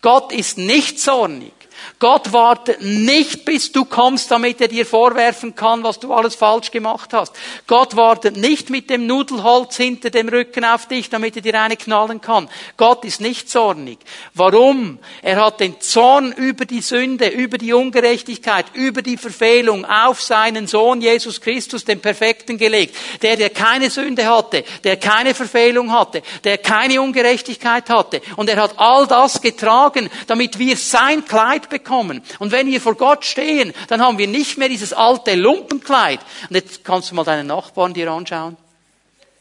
Gott 0.00 0.32
ist 0.32 0.58
nicht 0.58 1.00
zornig. 1.00 1.52
Gott 1.98 2.32
wartet 2.32 2.80
nicht, 2.80 3.44
bis 3.44 3.72
du 3.72 3.84
kommst, 3.84 4.30
damit 4.30 4.60
er 4.60 4.68
dir 4.68 4.86
vorwerfen 4.86 5.54
kann, 5.54 5.82
was 5.82 5.98
du 5.98 6.12
alles 6.12 6.34
falsch 6.34 6.70
gemacht 6.70 7.12
hast. 7.12 7.32
Gott 7.66 7.96
wartet 7.96 8.36
nicht 8.36 8.70
mit 8.70 8.88
dem 8.88 9.06
Nudelholz 9.06 9.76
hinter 9.76 10.10
dem 10.10 10.28
Rücken 10.28 10.64
auf 10.64 10.86
dich, 10.86 11.10
damit 11.10 11.36
er 11.36 11.42
dir 11.42 11.60
eine 11.60 11.76
knallen 11.76 12.20
kann. 12.20 12.48
Gott 12.76 13.04
ist 13.04 13.20
nicht 13.20 13.50
zornig. 13.50 13.98
Warum? 14.34 14.98
Er 15.22 15.44
hat 15.44 15.60
den 15.60 15.80
Zorn 15.80 16.32
über 16.32 16.64
die 16.64 16.82
Sünde, 16.82 17.28
über 17.28 17.58
die 17.58 17.72
Ungerechtigkeit, 17.72 18.66
über 18.74 19.02
die 19.02 19.16
Verfehlung 19.16 19.84
auf 19.84 20.22
seinen 20.22 20.66
Sohn 20.66 21.00
Jesus 21.00 21.40
Christus, 21.40 21.84
den 21.84 22.00
Perfekten 22.00 22.58
gelegt. 22.58 22.94
Der, 23.22 23.36
der 23.36 23.50
keine 23.50 23.90
Sünde 23.90 24.26
hatte, 24.26 24.64
der 24.84 24.96
keine 24.96 25.34
Verfehlung 25.34 25.92
hatte, 25.92 26.22
der 26.44 26.58
keine 26.58 27.00
Ungerechtigkeit 27.00 27.90
hatte. 27.90 28.20
Und 28.36 28.48
er 28.48 28.62
hat 28.62 28.78
all 28.78 29.06
das 29.06 29.40
getragen, 29.40 30.10
damit 30.26 30.58
wir 30.58 30.76
sein 30.76 31.24
Kleid 31.24 31.67
bekommen 31.68 31.88
bekommen. 31.88 32.22
Und 32.38 32.52
wenn 32.52 32.66
wir 32.66 32.80
vor 32.80 32.94
Gott 32.94 33.24
stehen, 33.24 33.72
dann 33.88 34.02
haben 34.02 34.18
wir 34.18 34.26
nicht 34.26 34.58
mehr 34.58 34.68
dieses 34.68 34.92
alte 34.92 35.34
Lumpenkleid. 35.34 36.20
Und 36.48 36.56
jetzt 36.56 36.84
kannst 36.84 37.10
du 37.10 37.14
mal 37.14 37.24
deinen 37.24 37.46
Nachbarn 37.46 37.94
dir 37.94 38.10
anschauen. 38.10 38.56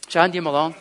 Schau 0.10 0.28
dir 0.28 0.42
mal 0.42 0.56
an. 0.56 0.76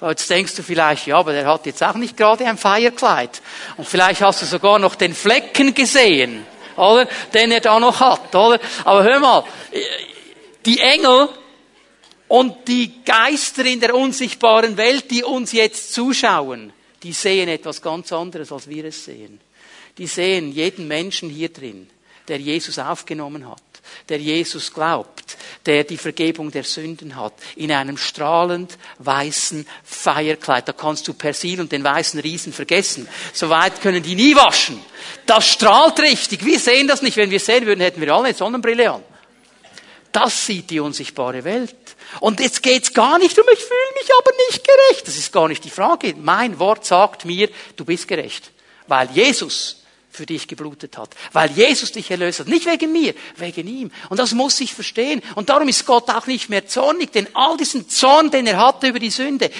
Jetzt 0.00 0.28
denkst 0.28 0.54
du 0.54 0.62
vielleicht, 0.62 1.06
ja, 1.06 1.16
aber 1.16 1.32
der 1.32 1.46
hat 1.46 1.64
jetzt 1.64 1.82
auch 1.82 1.94
nicht 1.94 2.16
gerade 2.16 2.44
ein 2.46 2.58
Feierkleid. 2.58 3.40
Und 3.78 3.88
vielleicht 3.88 4.20
hast 4.20 4.42
du 4.42 4.46
sogar 4.46 4.78
noch 4.78 4.94
den 4.94 5.14
Flecken 5.14 5.72
gesehen, 5.72 6.44
oder? 6.76 7.08
Den 7.32 7.50
er 7.50 7.60
da 7.60 7.80
noch 7.80 7.98
hat, 7.98 8.34
oder? 8.34 8.60
Aber 8.84 9.02
hör 9.04 9.18
mal, 9.18 9.44
die 10.66 10.80
Engel 10.80 11.30
und 12.28 12.68
die 12.68 13.02
Geister 13.04 13.64
in 13.64 13.80
der 13.80 13.94
unsichtbaren 13.94 14.76
Welt, 14.76 15.10
die 15.10 15.24
uns 15.24 15.52
jetzt 15.52 15.94
zuschauen, 15.94 16.74
die 17.02 17.12
sehen 17.12 17.48
etwas 17.48 17.80
ganz 17.80 18.12
anderes, 18.12 18.52
als 18.52 18.68
wir 18.68 18.84
es 18.84 19.06
sehen 19.06 19.40
die 19.98 20.06
sehen 20.06 20.52
jeden 20.52 20.88
Menschen 20.88 21.30
hier 21.30 21.48
drin, 21.48 21.88
der 22.28 22.38
Jesus 22.38 22.78
aufgenommen 22.78 23.48
hat, 23.48 23.62
der 24.08 24.18
Jesus 24.18 24.72
glaubt, 24.72 25.38
der 25.64 25.84
die 25.84 25.96
Vergebung 25.96 26.50
der 26.50 26.64
Sünden 26.64 27.16
hat, 27.16 27.32
in 27.54 27.72
einem 27.72 27.96
strahlend 27.96 28.76
weißen 28.98 29.66
Feierkleid. 29.84 30.68
Da 30.68 30.72
kannst 30.72 31.08
du 31.08 31.14
Persil 31.14 31.60
und 31.60 31.72
den 31.72 31.84
weißen 31.84 32.20
Riesen 32.20 32.52
vergessen. 32.52 33.08
Soweit 33.32 33.80
können 33.80 34.02
die 34.02 34.14
nie 34.14 34.34
waschen. 34.34 34.78
Das 35.24 35.46
strahlt 35.46 35.98
richtig. 36.00 36.44
Wir 36.44 36.58
sehen 36.58 36.88
das 36.88 37.02
nicht. 37.02 37.16
Wenn 37.16 37.30
wir 37.30 37.40
sehen 37.40 37.64
würden, 37.64 37.80
hätten 37.80 38.00
wir 38.00 38.12
alle 38.12 38.26
eine 38.26 38.34
Sonnenbrille 38.34 38.90
an. 38.90 39.02
Das 40.12 40.46
sieht 40.46 40.70
die 40.70 40.80
unsichtbare 40.80 41.44
Welt. 41.44 41.74
Und 42.20 42.40
jetzt 42.40 42.62
geht's 42.62 42.92
gar 42.92 43.18
nicht 43.18 43.38
um, 43.38 43.44
ich 43.52 43.58
fühle 43.58 43.92
mich 44.00 44.10
aber 44.18 44.30
nicht 44.48 44.64
gerecht. 44.64 45.06
Das 45.06 45.16
ist 45.16 45.32
gar 45.32 45.48
nicht 45.48 45.64
die 45.64 45.70
Frage. 45.70 46.14
Mein 46.16 46.58
Wort 46.58 46.86
sagt 46.86 47.24
mir, 47.24 47.50
du 47.76 47.84
bist 47.84 48.08
gerecht. 48.08 48.50
weil 48.86 49.10
Jesus 49.12 49.82
für 50.16 50.26
dich 50.26 50.48
geblutet 50.48 50.96
hat. 50.96 51.10
Weil 51.32 51.50
Jesus 51.50 51.92
dich 51.92 52.10
erlöst 52.10 52.40
hat. 52.40 52.48
Nicht 52.48 52.66
wegen 52.66 52.90
mir, 52.90 53.14
wegen 53.36 53.68
ihm. 53.68 53.90
Und 54.08 54.18
das 54.18 54.32
muss 54.32 54.60
ich 54.60 54.72
verstehen. 54.72 55.22
Und 55.34 55.50
darum 55.50 55.68
ist 55.68 55.84
Gott 55.86 56.08
auch 56.08 56.26
nicht 56.26 56.48
mehr 56.48 56.66
zornig, 56.66 57.12
denn 57.12 57.28
all 57.34 57.56
diesen 57.56 57.88
Zorn, 57.88 58.30
den 58.30 58.46
er 58.46 58.56
hatte 58.56 58.88
über 58.88 58.98
die 58.98 59.10
Sünde, 59.10 59.50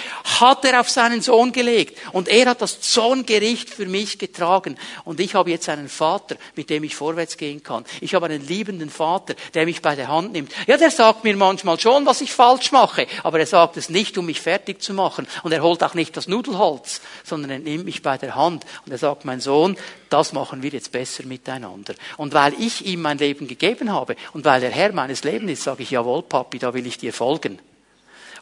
hat 0.41 0.65
er 0.65 0.81
auf 0.81 0.89
seinen 0.89 1.21
Sohn 1.21 1.53
gelegt. 1.53 1.99
Und 2.13 2.29
er 2.29 2.47
hat 2.47 2.63
das 2.63 2.81
Zorngericht 2.81 3.71
für 3.71 3.87
mich 3.87 4.19
getragen. 4.19 4.79
Und 5.05 5.21
ich 5.21 5.35
habe 5.35 5.51
jetzt 5.51 5.69
einen 5.69 5.89
Vater, 5.89 6.37
mit 6.55 6.71
dem 6.71 6.85
ich 6.85 6.97
vorwärts 6.97 7.37
gehen 7.37 7.63
kann. 7.63 7.85
Ich 8.01 8.15
habe 8.15 8.27
einen 8.27 8.47
liebenden 8.47 8.91
Vater, 8.91 9.35
der 9.55 9.67
mich 9.67 9.83
bei 9.83 9.95
der 9.95 10.09
Hand 10.09 10.33
nimmt. 10.33 10.53
Ja, 10.67 10.79
der 10.79 10.91
sagt 10.91 11.25
mir 11.25 11.37
manchmal 11.37 11.79
schon, 11.79 12.07
was 12.07 12.23
ich 12.23 12.33
falsch 12.33 12.73
mache. 12.73 13.07
Aber 13.23 13.39
er 13.39 13.47
sagt 13.47 13.77
es 13.77 13.91
nicht, 13.91 14.17
um 14.17 14.27
mich 14.27 14.41
fertig 14.41 14.83
zu 14.83 14.95
machen. 14.95 15.27
Und 15.43 15.53
er 15.53 15.63
holt 15.63 15.83
auch 15.83 15.95
nicht 15.95 16.17
das 16.17 16.29
Nudelholz, 16.29 17.03
sondern 17.25 17.51
er 17.51 17.59
nimmt 17.59 17.85
mich 17.85 18.03
bei 18.03 18.17
der 18.17 18.35
Hand. 18.35 18.65
Und 18.87 18.93
er 18.93 18.99
sagt, 18.99 19.27
mein 19.27 19.41
Sohn, 19.41 19.77
das 20.09 20.33
machen 20.47 20.63
wir 20.63 20.71
jetzt 20.71 20.93
besser 20.93 21.25
miteinander. 21.25 21.95
Und 22.17 22.33
weil 22.33 22.55
ich 22.61 22.87
ihm 22.87 23.03
mein 23.03 23.19
Leben 23.19 23.49
gegeben 23.49 23.93
habe 23.93 24.15
und 24.33 24.45
weil 24.45 24.61
der 24.61 24.71
Herr 24.71 24.93
meines 24.93 25.25
Lebens 25.25 25.53
ist, 25.53 25.65
sage 25.65 25.83
ich, 25.83 25.91
jawohl, 25.91 26.23
Papi, 26.23 26.61
da 26.61 26.73
will 26.73 26.87
ich 26.87 26.99
dir 26.99 27.13
folgen. 27.13 27.59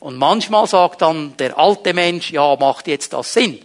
Und 0.01 0.19
manchmal 0.19 0.67
sagt 0.67 1.01
dann 1.01 1.35
der 1.39 1.59
alte 1.59 1.95
Mensch, 1.95 2.31
ja, 2.31 2.57
macht 2.57 2.89
jetzt 2.89 3.15
das 3.15 3.33
Sinn? 3.33 3.59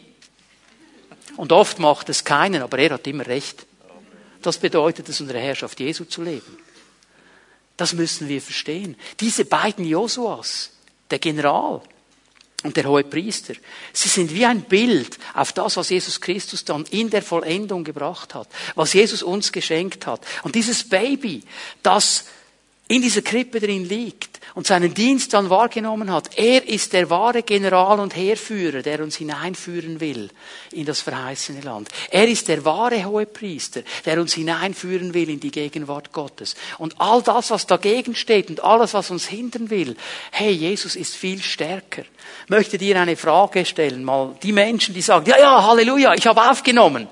Und 1.35 1.51
oft 1.51 1.79
macht 1.79 2.07
es 2.07 2.23
keinen, 2.23 2.61
aber 2.61 2.79
er 2.79 2.91
hat 2.91 3.07
immer 3.07 3.27
recht. 3.27 3.65
Das 4.41 4.57
bedeutet 4.57 5.09
es, 5.09 5.19
unter 5.19 5.33
der 5.33 5.41
Herrschaft 5.41 5.81
Jesu 5.81 6.05
zu 6.05 6.23
leben. 6.23 6.57
Das 7.75 7.91
müssen 7.91 8.29
wir 8.29 8.41
verstehen. 8.41 8.95
Diese 9.19 9.43
beiden 9.43 9.83
Josuas, 9.83 10.71
der 11.11 11.19
General 11.19 11.81
und 12.63 12.75
der 12.75 12.85
hohe 12.85 13.03
Priester. 13.03 13.53
Sie 13.93 14.09
sind 14.09 14.33
wie 14.33 14.45
ein 14.45 14.61
Bild 14.61 15.17
auf 15.33 15.53
das, 15.53 15.77
was 15.77 15.89
Jesus 15.89 16.19
Christus 16.19 16.65
dann 16.65 16.85
in 16.91 17.09
der 17.09 17.21
Vollendung 17.21 17.83
gebracht 17.83 18.35
hat, 18.35 18.49
was 18.75 18.93
Jesus 18.93 19.23
uns 19.23 19.51
geschenkt 19.51 20.05
hat. 20.05 20.25
Und 20.43 20.55
dieses 20.55 20.87
Baby, 20.87 21.43
das 21.83 22.25
in 22.89 23.03
dieser 23.03 23.21
Krippe 23.21 23.59
drin 23.59 23.87
liegt 23.87 24.39
und 24.55 24.65
seinen 24.65 24.95
Dienst 24.95 25.33
dann 25.33 25.51
wahrgenommen 25.51 26.11
hat, 26.11 26.37
er 26.37 26.67
ist 26.67 26.91
der 26.91 27.09
wahre 27.11 27.43
General 27.43 27.99
und 27.99 28.15
Heerführer, 28.15 28.81
der 28.81 29.01
uns 29.03 29.15
hineinführen 29.15 29.99
will 29.99 30.29
in 30.71 30.85
das 30.85 31.01
verheißene 31.01 31.61
Land. 31.61 31.89
Er 32.09 32.27
ist 32.27 32.47
der 32.47 32.65
wahre 32.65 33.05
Hohepriester, 33.05 33.83
der 34.05 34.19
uns 34.19 34.33
hineinführen 34.33 35.13
will 35.13 35.29
in 35.29 35.39
die 35.39 35.51
Gegenwart 35.51 36.11
Gottes. 36.11 36.55
Und 36.79 36.99
all 36.99 37.21
das, 37.21 37.51
was 37.51 37.67
dagegen 37.67 38.15
steht 38.15 38.49
und 38.49 38.63
alles, 38.63 38.95
was 38.95 39.11
uns 39.11 39.27
hindern 39.27 39.69
will, 39.69 39.95
hey, 40.31 40.51
Jesus 40.51 40.95
ist 40.95 41.15
viel 41.15 41.43
stärker. 41.43 42.03
Möchte 42.47 42.79
dir 42.79 42.99
eine 42.99 43.17
Frage 43.17 43.65
stellen, 43.65 44.03
mal 44.03 44.35
die 44.41 44.51
Menschen, 44.51 44.95
die 44.95 45.03
sagen, 45.03 45.29
ja, 45.29 45.37
ja, 45.37 45.63
Halleluja, 45.63 46.15
ich 46.15 46.25
habe 46.25 46.49
aufgenommen. 46.49 47.07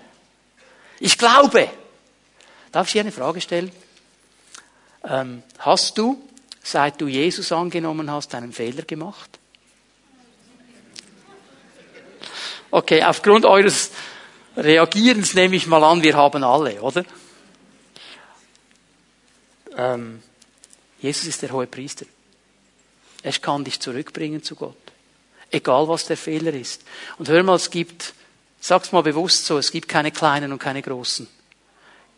Ich 0.99 1.19
glaube. 1.19 1.69
Darf 2.71 2.87
ich 2.87 2.93
dir 2.93 3.01
eine 3.01 3.11
Frage 3.11 3.41
stellen? 3.41 3.71
Ähm, 5.09 5.41
hast 5.59 5.97
du, 5.97 6.21
seit 6.61 6.99
du 6.99 7.07
Jesus 7.07 7.51
angenommen 7.53 8.11
hast, 8.11 8.35
einen 8.35 8.51
Fehler 8.51 8.83
gemacht? 8.83 9.39
Okay, 12.69 13.01
aufgrund 13.03 13.45
eures 13.45 13.91
Reagierens 14.57 15.33
nehme 15.33 15.55
ich 15.55 15.67
mal 15.67 15.83
an, 15.83 16.03
wir 16.03 16.15
haben 16.15 16.43
alle, 16.43 16.81
oder? 16.81 17.05
Ähm, 19.77 20.21
Jesus 20.99 21.27
ist 21.27 21.41
der 21.41 21.51
hohe 21.51 21.67
Priester. 21.67 22.05
Er 23.23 23.31
kann 23.33 23.63
dich 23.63 23.79
zurückbringen 23.79 24.43
zu 24.43 24.55
Gott. 24.55 24.75
Egal 25.51 25.87
was 25.87 26.05
der 26.05 26.17
Fehler 26.17 26.53
ist. 26.53 26.81
Und 27.17 27.29
hör 27.29 27.43
mal, 27.43 27.55
es 27.55 27.69
gibt, 27.69 28.13
sag's 28.59 28.91
mal 28.91 29.03
bewusst 29.03 29.45
so, 29.45 29.57
es 29.57 29.71
gibt 29.71 29.87
keine 29.87 30.11
kleinen 30.11 30.51
und 30.51 30.59
keine 30.59 30.81
großen. 30.81 31.27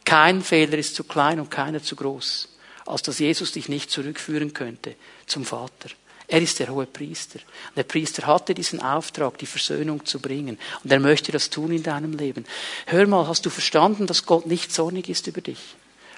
Kein 0.05 0.41
Fehler 0.41 0.79
ist 0.79 0.95
zu 0.95 1.03
klein 1.03 1.39
und 1.39 1.51
keiner 1.51 1.83
zu 1.83 1.95
groß 1.95 2.47
als 2.89 3.03
dass 3.03 3.19
Jesus 3.19 3.51
dich 3.51 3.69
nicht 3.69 3.91
zurückführen 3.91 4.53
könnte 4.53 4.95
zum 5.25 5.45
Vater. 5.45 5.89
Er 6.27 6.41
ist 6.41 6.59
der 6.59 6.69
hohe 6.69 6.85
Priester. 6.85 7.39
Und 7.69 7.77
der 7.77 7.83
Priester 7.83 8.27
hatte 8.27 8.53
diesen 8.53 8.81
Auftrag, 8.81 9.39
die 9.39 9.47
Versöhnung 9.47 10.05
zu 10.05 10.19
bringen. 10.19 10.59
Und 10.83 10.91
er 10.91 10.99
möchte 10.99 11.31
das 11.31 11.49
tun 11.49 11.71
in 11.71 11.81
deinem 11.81 12.13
Leben. 12.13 12.45
Hör 12.85 13.07
mal, 13.07 13.27
hast 13.27 13.45
du 13.47 13.49
verstanden, 13.49 14.05
dass 14.05 14.27
Gott 14.27 14.45
nicht 14.45 14.71
zornig 14.71 15.09
ist 15.09 15.25
über 15.25 15.41
dich? 15.41 15.59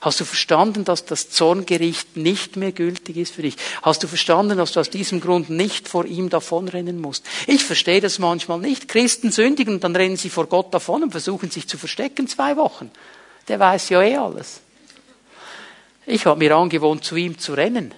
Hast 0.01 0.19
du 0.19 0.26
verstanden, 0.26 0.84
dass 0.84 1.05
das 1.05 1.30
Zorngericht 1.30 2.17
nicht 2.17 2.57
mehr 2.57 2.72
gültig 2.72 3.17
ist 3.17 3.36
für 3.36 3.43
dich? 3.43 3.55
Hast 3.84 4.01
du 4.03 4.07
verstanden, 4.07 4.57
dass 4.57 4.74
du 4.74 4.80
aus 4.80 4.89
diesem 4.89 5.22
Grund 5.22 5.49
nicht 5.49 5.88
vor 5.88 6.05
ihm 6.05 6.30
davonrennen 6.30 6.99
musst? 6.99 7.24
Ich 7.45 7.63
verstehe 7.63 8.01
das 8.01 8.17
manchmal 8.17 8.59
nicht. 8.59 8.88
Christen 8.88 9.32
sündigen 9.32 9.76
und 9.76 9.84
dann 9.84 9.95
rennen 9.95 10.17
sie 10.17 10.32
vor 10.32 10.47
Gott 10.47 10.74
davon 10.74 11.03
und 11.03 11.11
versuchen 11.11 11.51
sich 11.51 11.67
zu 11.67 11.78
verstecken 11.78 12.28
zwei 12.28 12.57
Wochen. 12.57 12.89
Der 13.47 13.59
weiß 13.59 13.89
ja 13.89 14.01
eh 14.01 14.17
alles. 14.17 14.61
Ich 16.12 16.26
habe 16.26 16.39
mir 16.39 16.53
angewohnt, 16.53 17.05
zu 17.05 17.16
ihm 17.16 17.38
zu 17.39 17.53
rennen. 17.53 17.93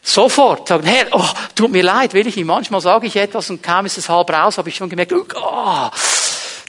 Sofort 0.00 0.68
sagen, 0.68 0.86
Herr, 0.86 1.06
oh, 1.12 1.28
tut 1.54 1.70
mir 1.70 1.82
leid, 1.82 2.14
will 2.14 2.26
ich 2.26 2.36
nicht. 2.36 2.46
Manchmal 2.46 2.80
sage 2.80 3.06
ich 3.06 3.16
etwas 3.16 3.50
und 3.50 3.62
kaum 3.62 3.84
ist 3.84 3.98
es 3.98 4.08
halb 4.08 4.30
raus, 4.30 4.56
habe 4.56 4.70
ich 4.70 4.76
schon 4.76 4.88
gemerkt, 4.88 5.12
oh, 5.12 5.90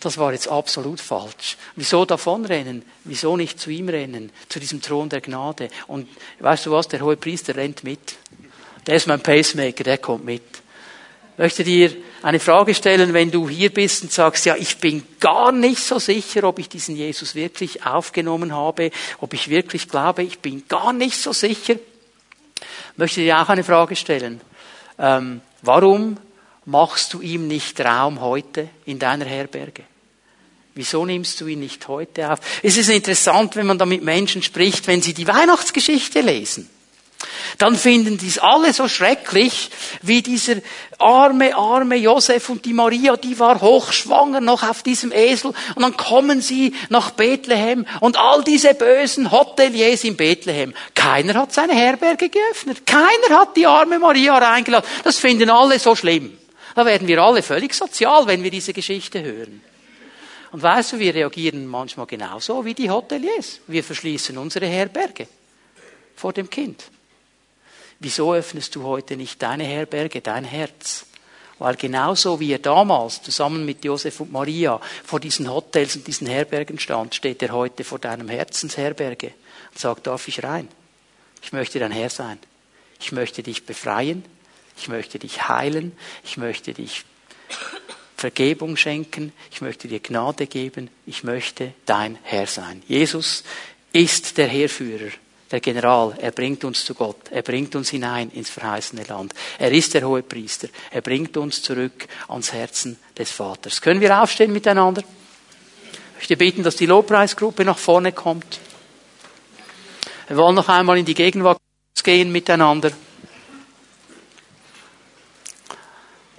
das 0.02 0.18
war 0.18 0.34
jetzt 0.34 0.50
absolut 0.50 1.00
falsch. 1.00 1.56
Wieso 1.78 2.04
davonrennen? 2.04 2.84
Wieso 3.06 3.38
nicht 3.38 3.62
zu 3.62 3.70
ihm 3.70 3.88
rennen? 3.88 4.30
Zu 4.50 4.60
diesem 4.60 4.82
Thron 4.82 5.08
der 5.08 5.22
Gnade. 5.22 5.70
Und 5.88 6.10
weißt 6.40 6.66
du 6.66 6.72
was, 6.72 6.90
der 6.90 7.00
hohe 7.00 7.16
Priester 7.16 7.56
rennt 7.56 7.86
mit. 7.86 8.18
Der 8.88 8.96
ist 8.96 9.08
mein 9.08 9.22
Pacemaker, 9.22 9.86
der 9.86 10.00
kommt 10.00 10.26
mit 10.26 10.44
möchte 11.40 11.64
dir 11.64 11.96
eine 12.22 12.40
Frage 12.42 12.76
stellen, 12.76 13.14
wenn 13.14 13.32
du 13.32 13.48
hier 13.48 13.74
bist 13.74 14.04
und 14.04 14.12
sagst, 14.12 14.46
ja, 14.46 14.58
ich 14.58 14.78
bin 14.78 15.06
gar 15.22 15.54
nicht 15.54 15.82
so 15.82 15.98
sicher, 15.98 16.44
ob 16.44 16.60
ich 16.60 16.68
diesen 16.68 16.98
Jesus 16.98 17.34
wirklich 17.34 17.86
aufgenommen 17.86 18.54
habe, 18.54 18.92
ob 19.20 19.34
ich 19.34 19.50
wirklich 19.50 19.88
glaube, 19.88 20.24
ich 20.24 20.40
bin 20.40 20.68
gar 20.68 20.92
nicht 20.92 21.16
so 21.16 21.32
sicher. 21.32 21.76
Möchte 22.98 23.22
dir 23.22 23.40
auch 23.40 23.48
eine 23.48 23.64
Frage 23.64 23.96
stellen. 23.96 24.42
Ähm, 24.98 25.40
warum 25.62 26.18
machst 26.66 27.14
du 27.14 27.22
ihm 27.22 27.48
nicht 27.48 27.80
Raum 27.80 28.20
heute 28.20 28.68
in 28.86 29.00
deiner 29.00 29.26
Herberge? 29.26 29.84
Wieso 30.76 31.06
nimmst 31.06 31.40
du 31.40 31.48
ihn 31.48 31.62
nicht 31.62 31.88
heute 31.88 32.34
auf? 32.34 32.40
Es 32.64 32.76
ist 32.76 32.90
interessant, 32.90 33.56
wenn 33.56 33.66
man 33.66 33.78
da 33.78 33.86
mit 33.86 34.04
Menschen 34.04 34.44
spricht, 34.44 34.88
wenn 34.88 35.02
sie 35.02 35.14
die 35.14 35.28
Weihnachtsgeschichte 35.28 36.20
lesen 36.20 36.70
dann 37.58 37.76
finden 37.76 38.18
die 38.18 38.28
es 38.28 38.40
alle 38.40 38.72
so 38.74 38.88
schrecklich, 38.88 39.70
wie 40.02 40.22
dieser 40.22 40.56
arme, 40.98 41.56
arme 41.56 41.96
Josef 41.98 42.50
und 42.50 42.64
die 42.64 42.74
Maria, 42.74 43.18
die 43.18 43.38
war 43.40 43.60
hochschwanger 43.60 44.40
noch 44.40 44.64
auf 44.64 44.84
diesem 44.84 45.12
Esel 45.12 45.54
und 45.76 45.82
dann 45.82 45.98
kommen 45.98 46.42
sie 46.42 46.74
nach 46.90 47.12
Bethlehem 47.12 47.86
und 48.00 48.18
all 48.18 48.44
diese 48.44 48.74
bösen 48.74 49.32
Hoteliers 49.32 50.06
in 50.06 50.16
Bethlehem. 50.16 50.74
Keiner 50.96 51.34
hat 51.34 51.54
seine 51.54 51.74
Herberge 51.74 52.30
geöffnet. 52.30 52.86
Keiner 52.86 53.40
hat 53.42 53.58
die 53.58 53.68
arme 53.68 54.00
Maria 54.00 54.38
reingeladen. 54.38 54.90
Das 55.04 55.18
finden 55.18 55.50
alle 55.50 55.80
so 55.80 55.96
schlimm. 55.96 56.38
Da 56.76 56.86
werden 56.86 57.08
wir 57.08 57.22
alle 57.22 57.44
völlig 57.44 57.74
sozial, 57.74 58.28
wenn 58.28 58.44
wir 58.44 58.52
diese 58.52 58.72
Geschichte 58.72 59.22
hören. 59.22 59.62
Und 60.52 60.64
weißt 60.64 60.94
du, 60.94 61.00
wir 61.00 61.14
reagieren 61.14 61.68
manchmal 61.68 62.06
genauso 62.06 62.64
wie 62.64 62.74
die 62.74 62.90
Hoteliers. 62.90 63.60
Wir 63.68 63.84
verschließen 63.84 64.38
unsere 64.38 64.66
Herberge 64.66 65.28
vor 66.16 66.34
dem 66.34 66.50
Kind. 66.50 66.86
Wieso 68.00 68.34
öffnest 68.34 68.76
du 68.76 68.84
heute 68.84 69.18
nicht 69.18 69.42
deine 69.42 69.66
Herberge, 69.66 70.22
dein 70.22 70.46
Herz? 70.46 71.06
Weil 71.58 71.76
genauso 71.76 72.40
wie 72.40 72.54
er 72.54 72.60
damals 72.60 73.22
zusammen 73.22 73.66
mit 73.66 73.84
Josef 73.84 74.22
und 74.22 74.32
Maria 74.32 74.80
vor 75.04 75.20
diesen 75.20 75.52
Hotels 75.52 75.98
und 75.98 76.08
diesen 76.08 76.26
Herbergen 76.26 76.80
stand, 76.80 77.14
steht 77.14 77.44
er 77.44 77.52
heute 77.52 77.84
vor 77.84 78.00
deinem 78.00 78.30
Herzensherberge 78.30 79.34
und 79.72 79.80
sagt, 79.80 80.08
darf 80.08 80.30
ich 80.30 80.42
rein? 80.42 80.70
Ich 81.44 81.52
möchte 81.52 81.80
dein 81.80 81.92
Herr 81.92 82.10
sein. 82.10 82.40
Ich 83.02 83.12
möchte 83.12 83.44
dich 83.44 83.66
befreien. 83.66 84.24
Ich 84.78 84.88
möchte 84.88 85.20
dich 85.20 85.50
heilen. 85.50 85.92
Ich 86.24 86.38
möchte 86.38 86.74
dich 86.74 87.04
Vergebung 88.16 88.78
schenken. 88.78 89.34
Ich 89.52 89.60
möchte 89.60 89.90
dir 89.90 90.00
Gnade 90.00 90.48
geben. 90.48 90.90
Ich 91.06 91.26
möchte 91.26 91.74
dein 91.86 92.18
Herr 92.24 92.48
sein. 92.48 92.82
Jesus 92.88 93.44
ist 93.92 94.38
der 94.38 94.48
Herrführer 94.48 95.12
der 95.52 95.60
General, 95.60 96.16
er 96.20 96.32
bringt 96.32 96.64
uns 96.64 96.86
zu 96.86 96.94
Gott, 96.94 97.30
er 97.32 97.42
bringt 97.42 97.76
uns 97.76 97.90
hinein 97.90 98.30
ins 98.32 98.50
verheißene 98.50 99.04
Land. 99.04 99.34
Er 99.58 99.72
ist 99.72 99.94
der 99.94 100.08
hohe 100.08 100.22
Priester, 100.22 100.68
er 100.92 101.02
bringt 101.02 101.36
uns 101.38 101.62
zurück 101.62 102.08
ans 102.28 102.54
Herzen 102.54 102.98
des 103.18 103.32
Vaters. 103.32 103.82
Können 103.82 104.02
wir 104.02 104.22
aufstehen 104.22 104.54
miteinander? 104.54 105.02
Ich 105.92 106.16
möchte 106.16 106.38
bitten, 106.38 106.64
dass 106.64 106.76
die 106.76 106.86
Lobpreisgruppe 106.86 107.66
nach 107.66 107.78
vorne 107.78 108.12
kommt. 108.12 108.60
Wir 110.28 110.38
wollen 110.38 110.56
noch 110.56 110.70
einmal 110.70 110.98
in 110.98 111.06
die 111.06 111.16
Gegenwart 111.16 111.58
gehen 112.04 112.32
miteinander. 112.32 112.92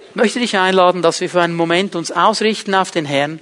Ich 0.09 0.15
möchte 0.15 0.39
dich 0.39 0.57
einladen, 0.57 1.01
dass 1.01 1.21
wir 1.21 1.29
für 1.29 1.41
einen 1.41 1.55
Moment 1.55 1.95
uns 1.95 2.11
ausrichten 2.11 2.75
auf 2.75 2.91
den 2.91 3.05
Herrn 3.05 3.39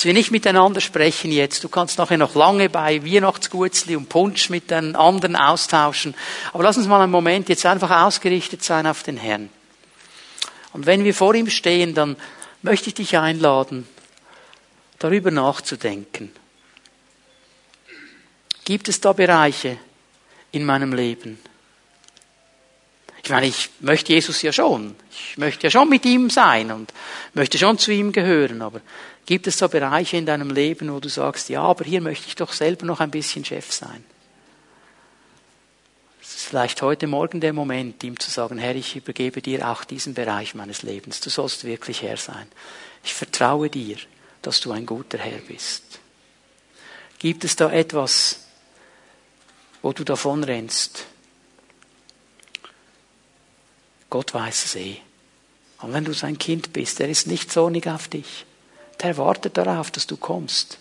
dass 0.00 0.06
wir 0.06 0.14
nicht 0.14 0.30
miteinander 0.30 0.80
sprechen 0.80 1.30
jetzt. 1.30 1.62
Du 1.62 1.68
kannst 1.68 1.98
nachher 1.98 2.16
noch 2.16 2.34
lange 2.34 2.70
bei 2.70 3.04
Weihnachtsgutzli 3.04 3.96
und 3.96 4.08
Punsch 4.08 4.48
mit 4.48 4.70
den 4.70 4.96
anderen 4.96 5.36
austauschen. 5.36 6.14
Aber 6.54 6.62
lass 6.62 6.78
uns 6.78 6.86
mal 6.86 7.02
einen 7.02 7.12
Moment 7.12 7.50
jetzt 7.50 7.66
einfach 7.66 7.90
ausgerichtet 7.90 8.64
sein 8.64 8.86
auf 8.86 9.02
den 9.02 9.18
Herrn. 9.18 9.50
Und 10.72 10.86
wenn 10.86 11.04
wir 11.04 11.12
vor 11.12 11.34
ihm 11.34 11.50
stehen, 11.50 11.92
dann 11.92 12.16
möchte 12.62 12.88
ich 12.88 12.94
dich 12.94 13.18
einladen, 13.18 13.86
darüber 14.98 15.30
nachzudenken. 15.30 16.32
Gibt 18.64 18.88
es 18.88 19.02
da 19.02 19.12
Bereiche 19.12 19.76
in 20.50 20.64
meinem 20.64 20.94
Leben? 20.94 21.38
Ich 23.22 23.28
meine, 23.28 23.48
ich 23.48 23.68
möchte 23.80 24.14
Jesus 24.14 24.40
ja 24.40 24.50
schon. 24.50 24.96
Ich 25.10 25.36
möchte 25.36 25.64
ja 25.64 25.70
schon 25.70 25.90
mit 25.90 26.06
ihm 26.06 26.30
sein 26.30 26.72
und 26.72 26.90
möchte 27.34 27.58
schon 27.58 27.76
zu 27.76 27.92
ihm 27.92 28.12
gehören. 28.12 28.62
Aber 28.62 28.80
gibt 29.30 29.46
es 29.46 29.58
da 29.58 29.68
Bereiche 29.68 30.16
in 30.16 30.26
deinem 30.26 30.50
Leben, 30.50 30.92
wo 30.92 30.98
du 30.98 31.08
sagst, 31.08 31.50
ja, 31.50 31.62
aber 31.62 31.84
hier 31.84 32.00
möchte 32.00 32.26
ich 32.26 32.34
doch 32.34 32.52
selber 32.52 32.84
noch 32.84 32.98
ein 32.98 33.12
bisschen 33.12 33.44
Chef 33.44 33.70
sein? 33.70 34.04
Es 36.20 36.34
ist 36.34 36.46
vielleicht 36.46 36.82
heute 36.82 37.06
Morgen 37.06 37.40
der 37.40 37.52
Moment, 37.52 38.02
ihm 38.02 38.18
zu 38.18 38.28
sagen, 38.28 38.58
Herr, 38.58 38.74
ich 38.74 38.96
übergebe 38.96 39.40
dir 39.40 39.68
auch 39.68 39.84
diesen 39.84 40.14
Bereich 40.14 40.56
meines 40.56 40.82
Lebens. 40.82 41.20
Du 41.20 41.30
sollst 41.30 41.62
wirklich 41.62 42.02
Herr 42.02 42.16
sein. 42.16 42.48
Ich 43.04 43.14
vertraue 43.14 43.70
dir, 43.70 43.98
dass 44.42 44.60
du 44.60 44.72
ein 44.72 44.84
guter 44.84 45.18
Herr 45.18 45.38
bist. 45.38 46.00
Gibt 47.20 47.44
es 47.44 47.54
da 47.54 47.70
etwas, 47.70 48.46
wo 49.80 49.92
du 49.92 50.02
davon 50.02 50.42
rennst? 50.42 51.06
Gott 54.10 54.34
weiß 54.34 54.64
es 54.64 54.74
eh. 54.74 54.96
Und 55.82 55.92
wenn 55.92 56.04
du 56.04 56.14
sein 56.14 56.36
Kind 56.36 56.72
bist, 56.72 56.98
er 56.98 57.08
ist 57.08 57.28
nicht 57.28 57.52
zornig 57.52 57.86
auf 57.86 58.08
dich. 58.08 58.44
Der 59.02 59.16
wartet 59.16 59.56
darauf, 59.56 59.90
dass 59.90 60.06
du 60.06 60.16
kommst, 60.16 60.78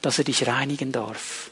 dass 0.00 0.18
er 0.18 0.24
dich 0.24 0.46
reinigen 0.46 0.92
darf. 0.92 1.50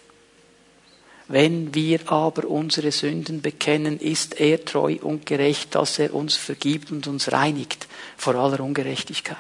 Wenn 1.28 1.74
wir 1.74 2.10
aber 2.10 2.48
unsere 2.48 2.90
Sünden 2.90 3.40
bekennen, 3.40 4.00
ist 4.00 4.40
er 4.40 4.64
treu 4.64 4.96
und 5.00 5.26
gerecht, 5.26 5.76
dass 5.76 5.98
er 6.00 6.12
uns 6.12 6.34
vergibt 6.34 6.90
und 6.90 7.06
uns 7.06 7.30
reinigt 7.30 7.86
vor 8.16 8.34
aller 8.34 8.60
Ungerechtigkeit. 8.60 9.38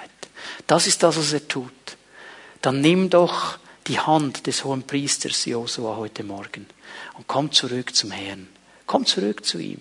Das 0.68 0.86
ist 0.86 1.02
das, 1.02 1.16
was 1.16 1.32
er 1.32 1.48
tut. 1.48 1.72
Dann 2.62 2.80
nimm 2.80 3.10
doch 3.10 3.58
die 3.88 3.98
Hand 3.98 4.46
des 4.46 4.64
hohen 4.64 4.84
Priesters 4.84 5.46
Josua 5.46 5.96
heute 5.96 6.22
Morgen 6.22 6.66
und 7.14 7.26
komm 7.26 7.50
zurück 7.50 7.94
zum 7.94 8.12
Herrn. 8.12 8.46
Komm 8.86 9.04
zurück 9.04 9.44
zu 9.44 9.58
ihm. 9.58 9.80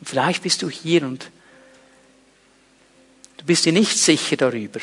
Und 0.00 0.08
vielleicht 0.08 0.42
bist 0.42 0.62
du 0.62 0.70
hier 0.70 1.02
und 1.02 1.30
du 3.36 3.44
bist 3.44 3.64
dir 3.64 3.72
nicht 3.72 3.96
sicher 3.96 4.36
darüber, 4.36 4.80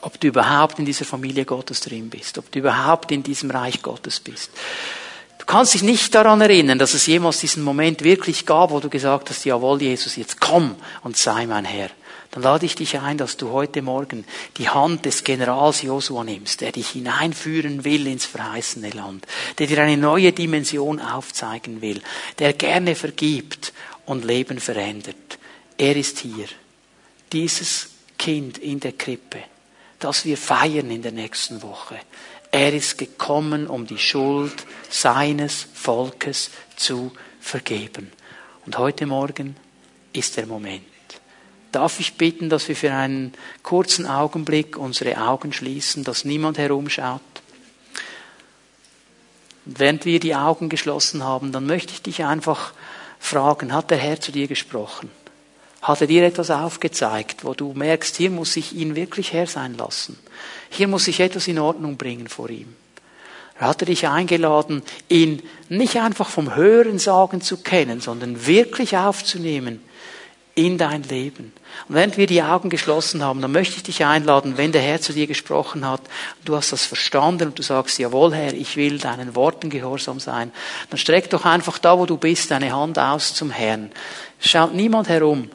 ob 0.00 0.20
du 0.20 0.28
überhaupt 0.28 0.78
in 0.78 0.84
dieser 0.84 1.04
Familie 1.04 1.44
Gottes 1.44 1.80
drin 1.80 2.08
bist, 2.08 2.38
ob 2.38 2.50
du 2.52 2.60
überhaupt 2.60 3.10
in 3.12 3.22
diesem 3.22 3.50
Reich 3.50 3.82
Gottes 3.82 4.20
bist. 4.20 4.50
Du 5.38 5.46
kannst 5.46 5.74
dich 5.74 5.82
nicht 5.82 6.14
daran 6.14 6.40
erinnern, 6.40 6.78
dass 6.78 6.94
es 6.94 7.06
jemals 7.06 7.40
diesen 7.40 7.62
Moment 7.62 8.02
wirklich 8.04 8.44
gab, 8.44 8.70
wo 8.70 8.80
du 8.80 8.88
gesagt 8.88 9.30
hast, 9.30 9.44
jawohl, 9.44 9.82
Jesus, 9.82 10.16
jetzt 10.16 10.40
komm 10.40 10.76
und 11.02 11.16
sei 11.16 11.46
mein 11.46 11.64
Herr. 11.64 11.90
Dann 12.30 12.42
lade 12.42 12.66
ich 12.66 12.74
dich 12.74 12.98
ein, 12.98 13.16
dass 13.16 13.38
du 13.38 13.50
heute 13.50 13.80
Morgen 13.80 14.24
die 14.58 14.68
Hand 14.68 15.06
des 15.06 15.24
Generals 15.24 15.80
Josua 15.82 16.24
nimmst, 16.24 16.60
der 16.60 16.72
dich 16.72 16.90
hineinführen 16.90 17.84
will 17.84 18.06
ins 18.06 18.26
verheißene 18.26 18.90
Land, 18.90 19.26
der 19.56 19.66
dir 19.66 19.82
eine 19.82 19.96
neue 19.96 20.32
Dimension 20.32 21.00
aufzeigen 21.00 21.80
will, 21.80 22.02
der 22.38 22.52
gerne 22.52 22.94
vergibt 22.94 23.72
und 24.04 24.24
Leben 24.24 24.60
verändert. 24.60 25.38
Er 25.78 25.96
ist 25.96 26.18
hier. 26.18 26.46
Dieses 27.32 27.90
Kind 28.18 28.58
in 28.58 28.80
der 28.80 28.92
Krippe, 28.92 29.38
das 29.98 30.24
wir 30.24 30.36
feiern 30.36 30.90
in 30.90 31.02
der 31.02 31.12
nächsten 31.12 31.62
Woche. 31.62 31.98
Er 32.50 32.72
ist 32.72 32.98
gekommen, 32.98 33.66
um 33.66 33.86
die 33.86 33.98
Schuld 33.98 34.54
seines 34.88 35.66
Volkes 35.74 36.50
zu 36.76 37.12
vergeben. 37.40 38.10
Und 38.64 38.78
heute 38.78 39.06
Morgen 39.06 39.56
ist 40.12 40.36
der 40.36 40.46
Moment. 40.46 40.84
Darf 41.72 42.00
ich 42.00 42.14
bitten, 42.14 42.48
dass 42.48 42.68
wir 42.68 42.76
für 42.76 42.92
einen 42.92 43.34
kurzen 43.62 44.06
Augenblick 44.06 44.78
unsere 44.78 45.18
Augen 45.20 45.52
schließen, 45.52 46.04
dass 46.04 46.24
niemand 46.24 46.56
herumschaut? 46.56 47.20
Und 49.66 49.78
während 49.78 50.06
wir 50.06 50.18
die 50.18 50.34
Augen 50.34 50.70
geschlossen 50.70 51.22
haben, 51.22 51.52
dann 51.52 51.66
möchte 51.66 51.92
ich 51.92 52.00
dich 52.00 52.24
einfach 52.24 52.72
fragen, 53.18 53.74
hat 53.74 53.90
der 53.90 53.98
Herr 53.98 54.18
zu 54.18 54.32
dir 54.32 54.48
gesprochen? 54.48 55.10
Hat 55.80 56.00
er 56.00 56.06
dir 56.06 56.24
etwas 56.24 56.50
aufgezeigt, 56.50 57.44
wo 57.44 57.54
du 57.54 57.72
merkst, 57.72 58.16
hier 58.16 58.30
muss 58.30 58.56
ich 58.56 58.74
ihn 58.74 58.96
wirklich 58.96 59.32
Herr 59.32 59.46
sein 59.46 59.76
lassen? 59.76 60.18
Hier 60.70 60.88
muss 60.88 61.08
ich 61.08 61.20
etwas 61.20 61.48
in 61.48 61.58
Ordnung 61.58 61.96
bringen 61.96 62.28
vor 62.28 62.50
ihm. 62.50 62.74
Hat 63.56 63.82
er 63.82 63.86
dich 63.86 64.06
eingeladen, 64.06 64.82
ihn 65.08 65.42
nicht 65.68 65.96
einfach 65.96 66.28
vom 66.28 66.54
Hören 66.54 66.98
sagen 66.98 67.40
zu 67.40 67.56
kennen, 67.56 68.00
sondern 68.00 68.46
wirklich 68.46 68.96
aufzunehmen 68.96 69.80
in 70.58 70.76
dein 70.76 71.04
Leben. 71.04 71.52
Und 71.88 71.94
während 71.94 72.16
wir 72.16 72.26
die 72.26 72.42
Augen 72.42 72.68
geschlossen 72.68 73.22
haben, 73.22 73.40
dann 73.40 73.52
möchte 73.52 73.76
ich 73.76 73.84
dich 73.84 74.04
einladen, 74.04 74.56
wenn 74.56 74.72
der 74.72 74.82
Herr 74.82 75.00
zu 75.00 75.12
dir 75.12 75.28
gesprochen 75.28 75.86
hat, 75.86 76.00
du 76.44 76.56
hast 76.56 76.72
das 76.72 76.84
verstanden 76.84 77.48
und 77.48 77.58
du 77.58 77.62
sagst, 77.62 77.98
jawohl 77.98 78.34
Herr, 78.34 78.54
ich 78.54 78.76
will 78.76 78.98
deinen 78.98 79.36
Worten 79.36 79.70
gehorsam 79.70 80.18
sein, 80.18 80.50
dann 80.90 80.98
streck 80.98 81.30
doch 81.30 81.44
einfach 81.44 81.78
da, 81.78 81.96
wo 81.96 82.06
du 82.06 82.16
bist, 82.16 82.50
deine 82.50 82.72
Hand 82.72 82.98
aus 82.98 83.34
zum 83.34 83.50
Herrn. 83.50 83.92
Schaut 84.40 84.74
niemand 84.74 85.08
herum. 85.08 85.48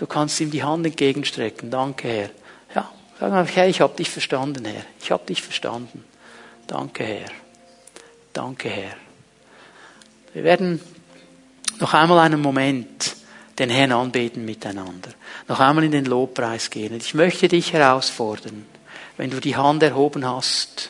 Du 0.00 0.06
kannst 0.06 0.40
ihm 0.40 0.50
die 0.50 0.62
Hand 0.62 0.86
entgegenstrecken. 0.86 1.70
Danke 1.70 2.08
Herr. 2.08 2.30
Ja, 2.74 2.90
sag 3.20 3.32
einfach, 3.34 3.54
Herr, 3.54 3.68
ich 3.68 3.82
habe 3.82 3.94
dich 3.94 4.08
verstanden, 4.08 4.64
Herr. 4.64 4.82
Ich 4.98 5.10
habe 5.10 5.26
dich 5.26 5.42
verstanden. 5.42 6.02
Danke 6.66 7.04
Herr. 7.04 7.28
Danke 8.32 8.70
Herr. 8.70 8.96
Wir 10.32 10.42
werden 10.42 10.80
noch 11.80 11.92
einmal 11.92 12.18
einen 12.20 12.40
Moment 12.40 13.14
den 13.58 13.68
Herrn 13.68 13.92
anbeten 13.92 14.46
miteinander. 14.46 15.10
Noch 15.48 15.60
einmal 15.60 15.84
in 15.84 15.92
den 15.92 16.06
Lobpreis 16.06 16.70
gehen. 16.70 16.96
Ich 16.96 17.12
möchte 17.12 17.48
dich 17.48 17.74
herausfordern, 17.74 18.64
wenn 19.18 19.28
du 19.28 19.38
die 19.38 19.56
Hand 19.56 19.82
erhoben 19.82 20.26
hast, 20.26 20.88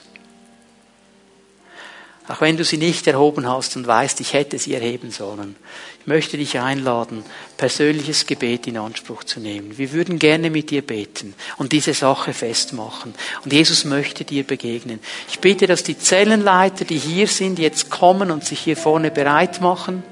auch 2.31 2.41
wenn 2.41 2.57
du 2.57 2.65
sie 2.65 2.77
nicht 2.77 3.07
erhoben 3.09 3.49
hast 3.49 3.77
und 3.77 3.87
weißt, 3.87 4.21
ich 4.21 4.35
hätte 4.35 4.59
sie 4.59 4.75
erheben 4.75 5.11
sollen. 5.11 5.57
Ich 6.01 6.07
möchte 6.07 6.37
dich 6.37 6.61
einladen, 6.61 7.25
persönliches 7.57 8.25
Gebet 8.25 8.69
in 8.69 8.79
Anspruch 8.79 9.25
zu 9.25 9.41
nehmen. 9.41 9.77
Wir 9.77 9.93
würden 9.93 10.19
gerne 10.21 10.49
mit 10.49 10.71
dir 10.71 10.83
beten 10.83 11.35
und 11.59 11.73
diese 11.73 11.93
Sache 11.93 12.33
festmachen. 12.33 13.15
Und 13.45 13.53
Jesus 13.53 13.85
möchte 13.85 14.25
dir 14.25 14.45
begegnen. 14.45 15.01
Ich 15.29 15.41
bitte, 15.41 15.67
dass 15.67 15.83
die 15.83 15.99
Zellenleiter, 15.99 16.85
die 16.85 16.99
hier 16.99 17.27
sind, 17.27 17.59
jetzt 17.59 17.91
kommen 17.91 18.31
und 18.31 18.45
sich 18.45 18.61
hier 18.61 18.77
vorne 18.77 19.11
bereit 19.11 19.61
machen. 19.61 20.05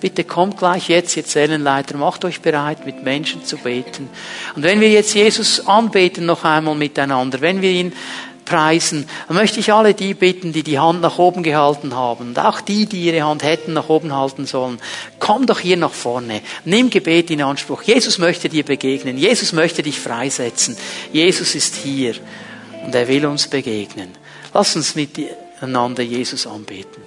Bitte 0.00 0.24
kommt 0.24 0.58
gleich 0.58 0.88
jetzt, 0.88 1.16
ihr 1.16 1.24
Zellenleiter, 1.24 1.96
macht 1.98 2.24
euch 2.24 2.40
bereit, 2.40 2.86
mit 2.86 3.02
Menschen 3.02 3.44
zu 3.44 3.58
beten. 3.58 4.08
Und 4.54 4.62
wenn 4.62 4.80
wir 4.80 4.90
jetzt 4.90 5.14
Jesus 5.14 5.66
anbeten 5.66 6.24
noch 6.24 6.44
einmal 6.44 6.74
miteinander, 6.74 7.40
wenn 7.42 7.60
wir 7.60 7.70
ihn 7.70 7.92
preisen, 8.46 9.06
dann 9.28 9.36
möchte 9.36 9.60
ich 9.60 9.72
alle 9.72 9.92
die 9.92 10.14
bitten, 10.14 10.54
die 10.54 10.62
die 10.62 10.78
Hand 10.78 11.02
nach 11.02 11.18
oben 11.18 11.42
gehalten 11.42 11.94
haben 11.94 12.28
und 12.28 12.38
auch 12.38 12.62
die, 12.62 12.86
die 12.86 13.04
ihre 13.04 13.26
Hand 13.26 13.42
hätten 13.42 13.74
nach 13.74 13.90
oben 13.90 14.14
halten 14.14 14.46
sollen, 14.46 14.78
komm 15.18 15.46
doch 15.46 15.60
hier 15.60 15.76
nach 15.76 15.92
vorne, 15.92 16.40
nimm 16.64 16.88
Gebet 16.88 17.30
in 17.30 17.42
Anspruch. 17.42 17.82
Jesus 17.82 18.16
möchte 18.16 18.48
dir 18.48 18.64
begegnen, 18.64 19.18
Jesus 19.18 19.52
möchte 19.52 19.82
dich 19.82 20.00
freisetzen, 20.00 20.76
Jesus 21.12 21.54
ist 21.54 21.74
hier 21.76 22.14
und 22.86 22.94
er 22.94 23.06
will 23.08 23.26
uns 23.26 23.48
begegnen. 23.48 24.10
Lass 24.54 24.74
uns 24.74 24.94
miteinander 24.94 26.02
Jesus 26.02 26.46
anbeten. 26.46 27.02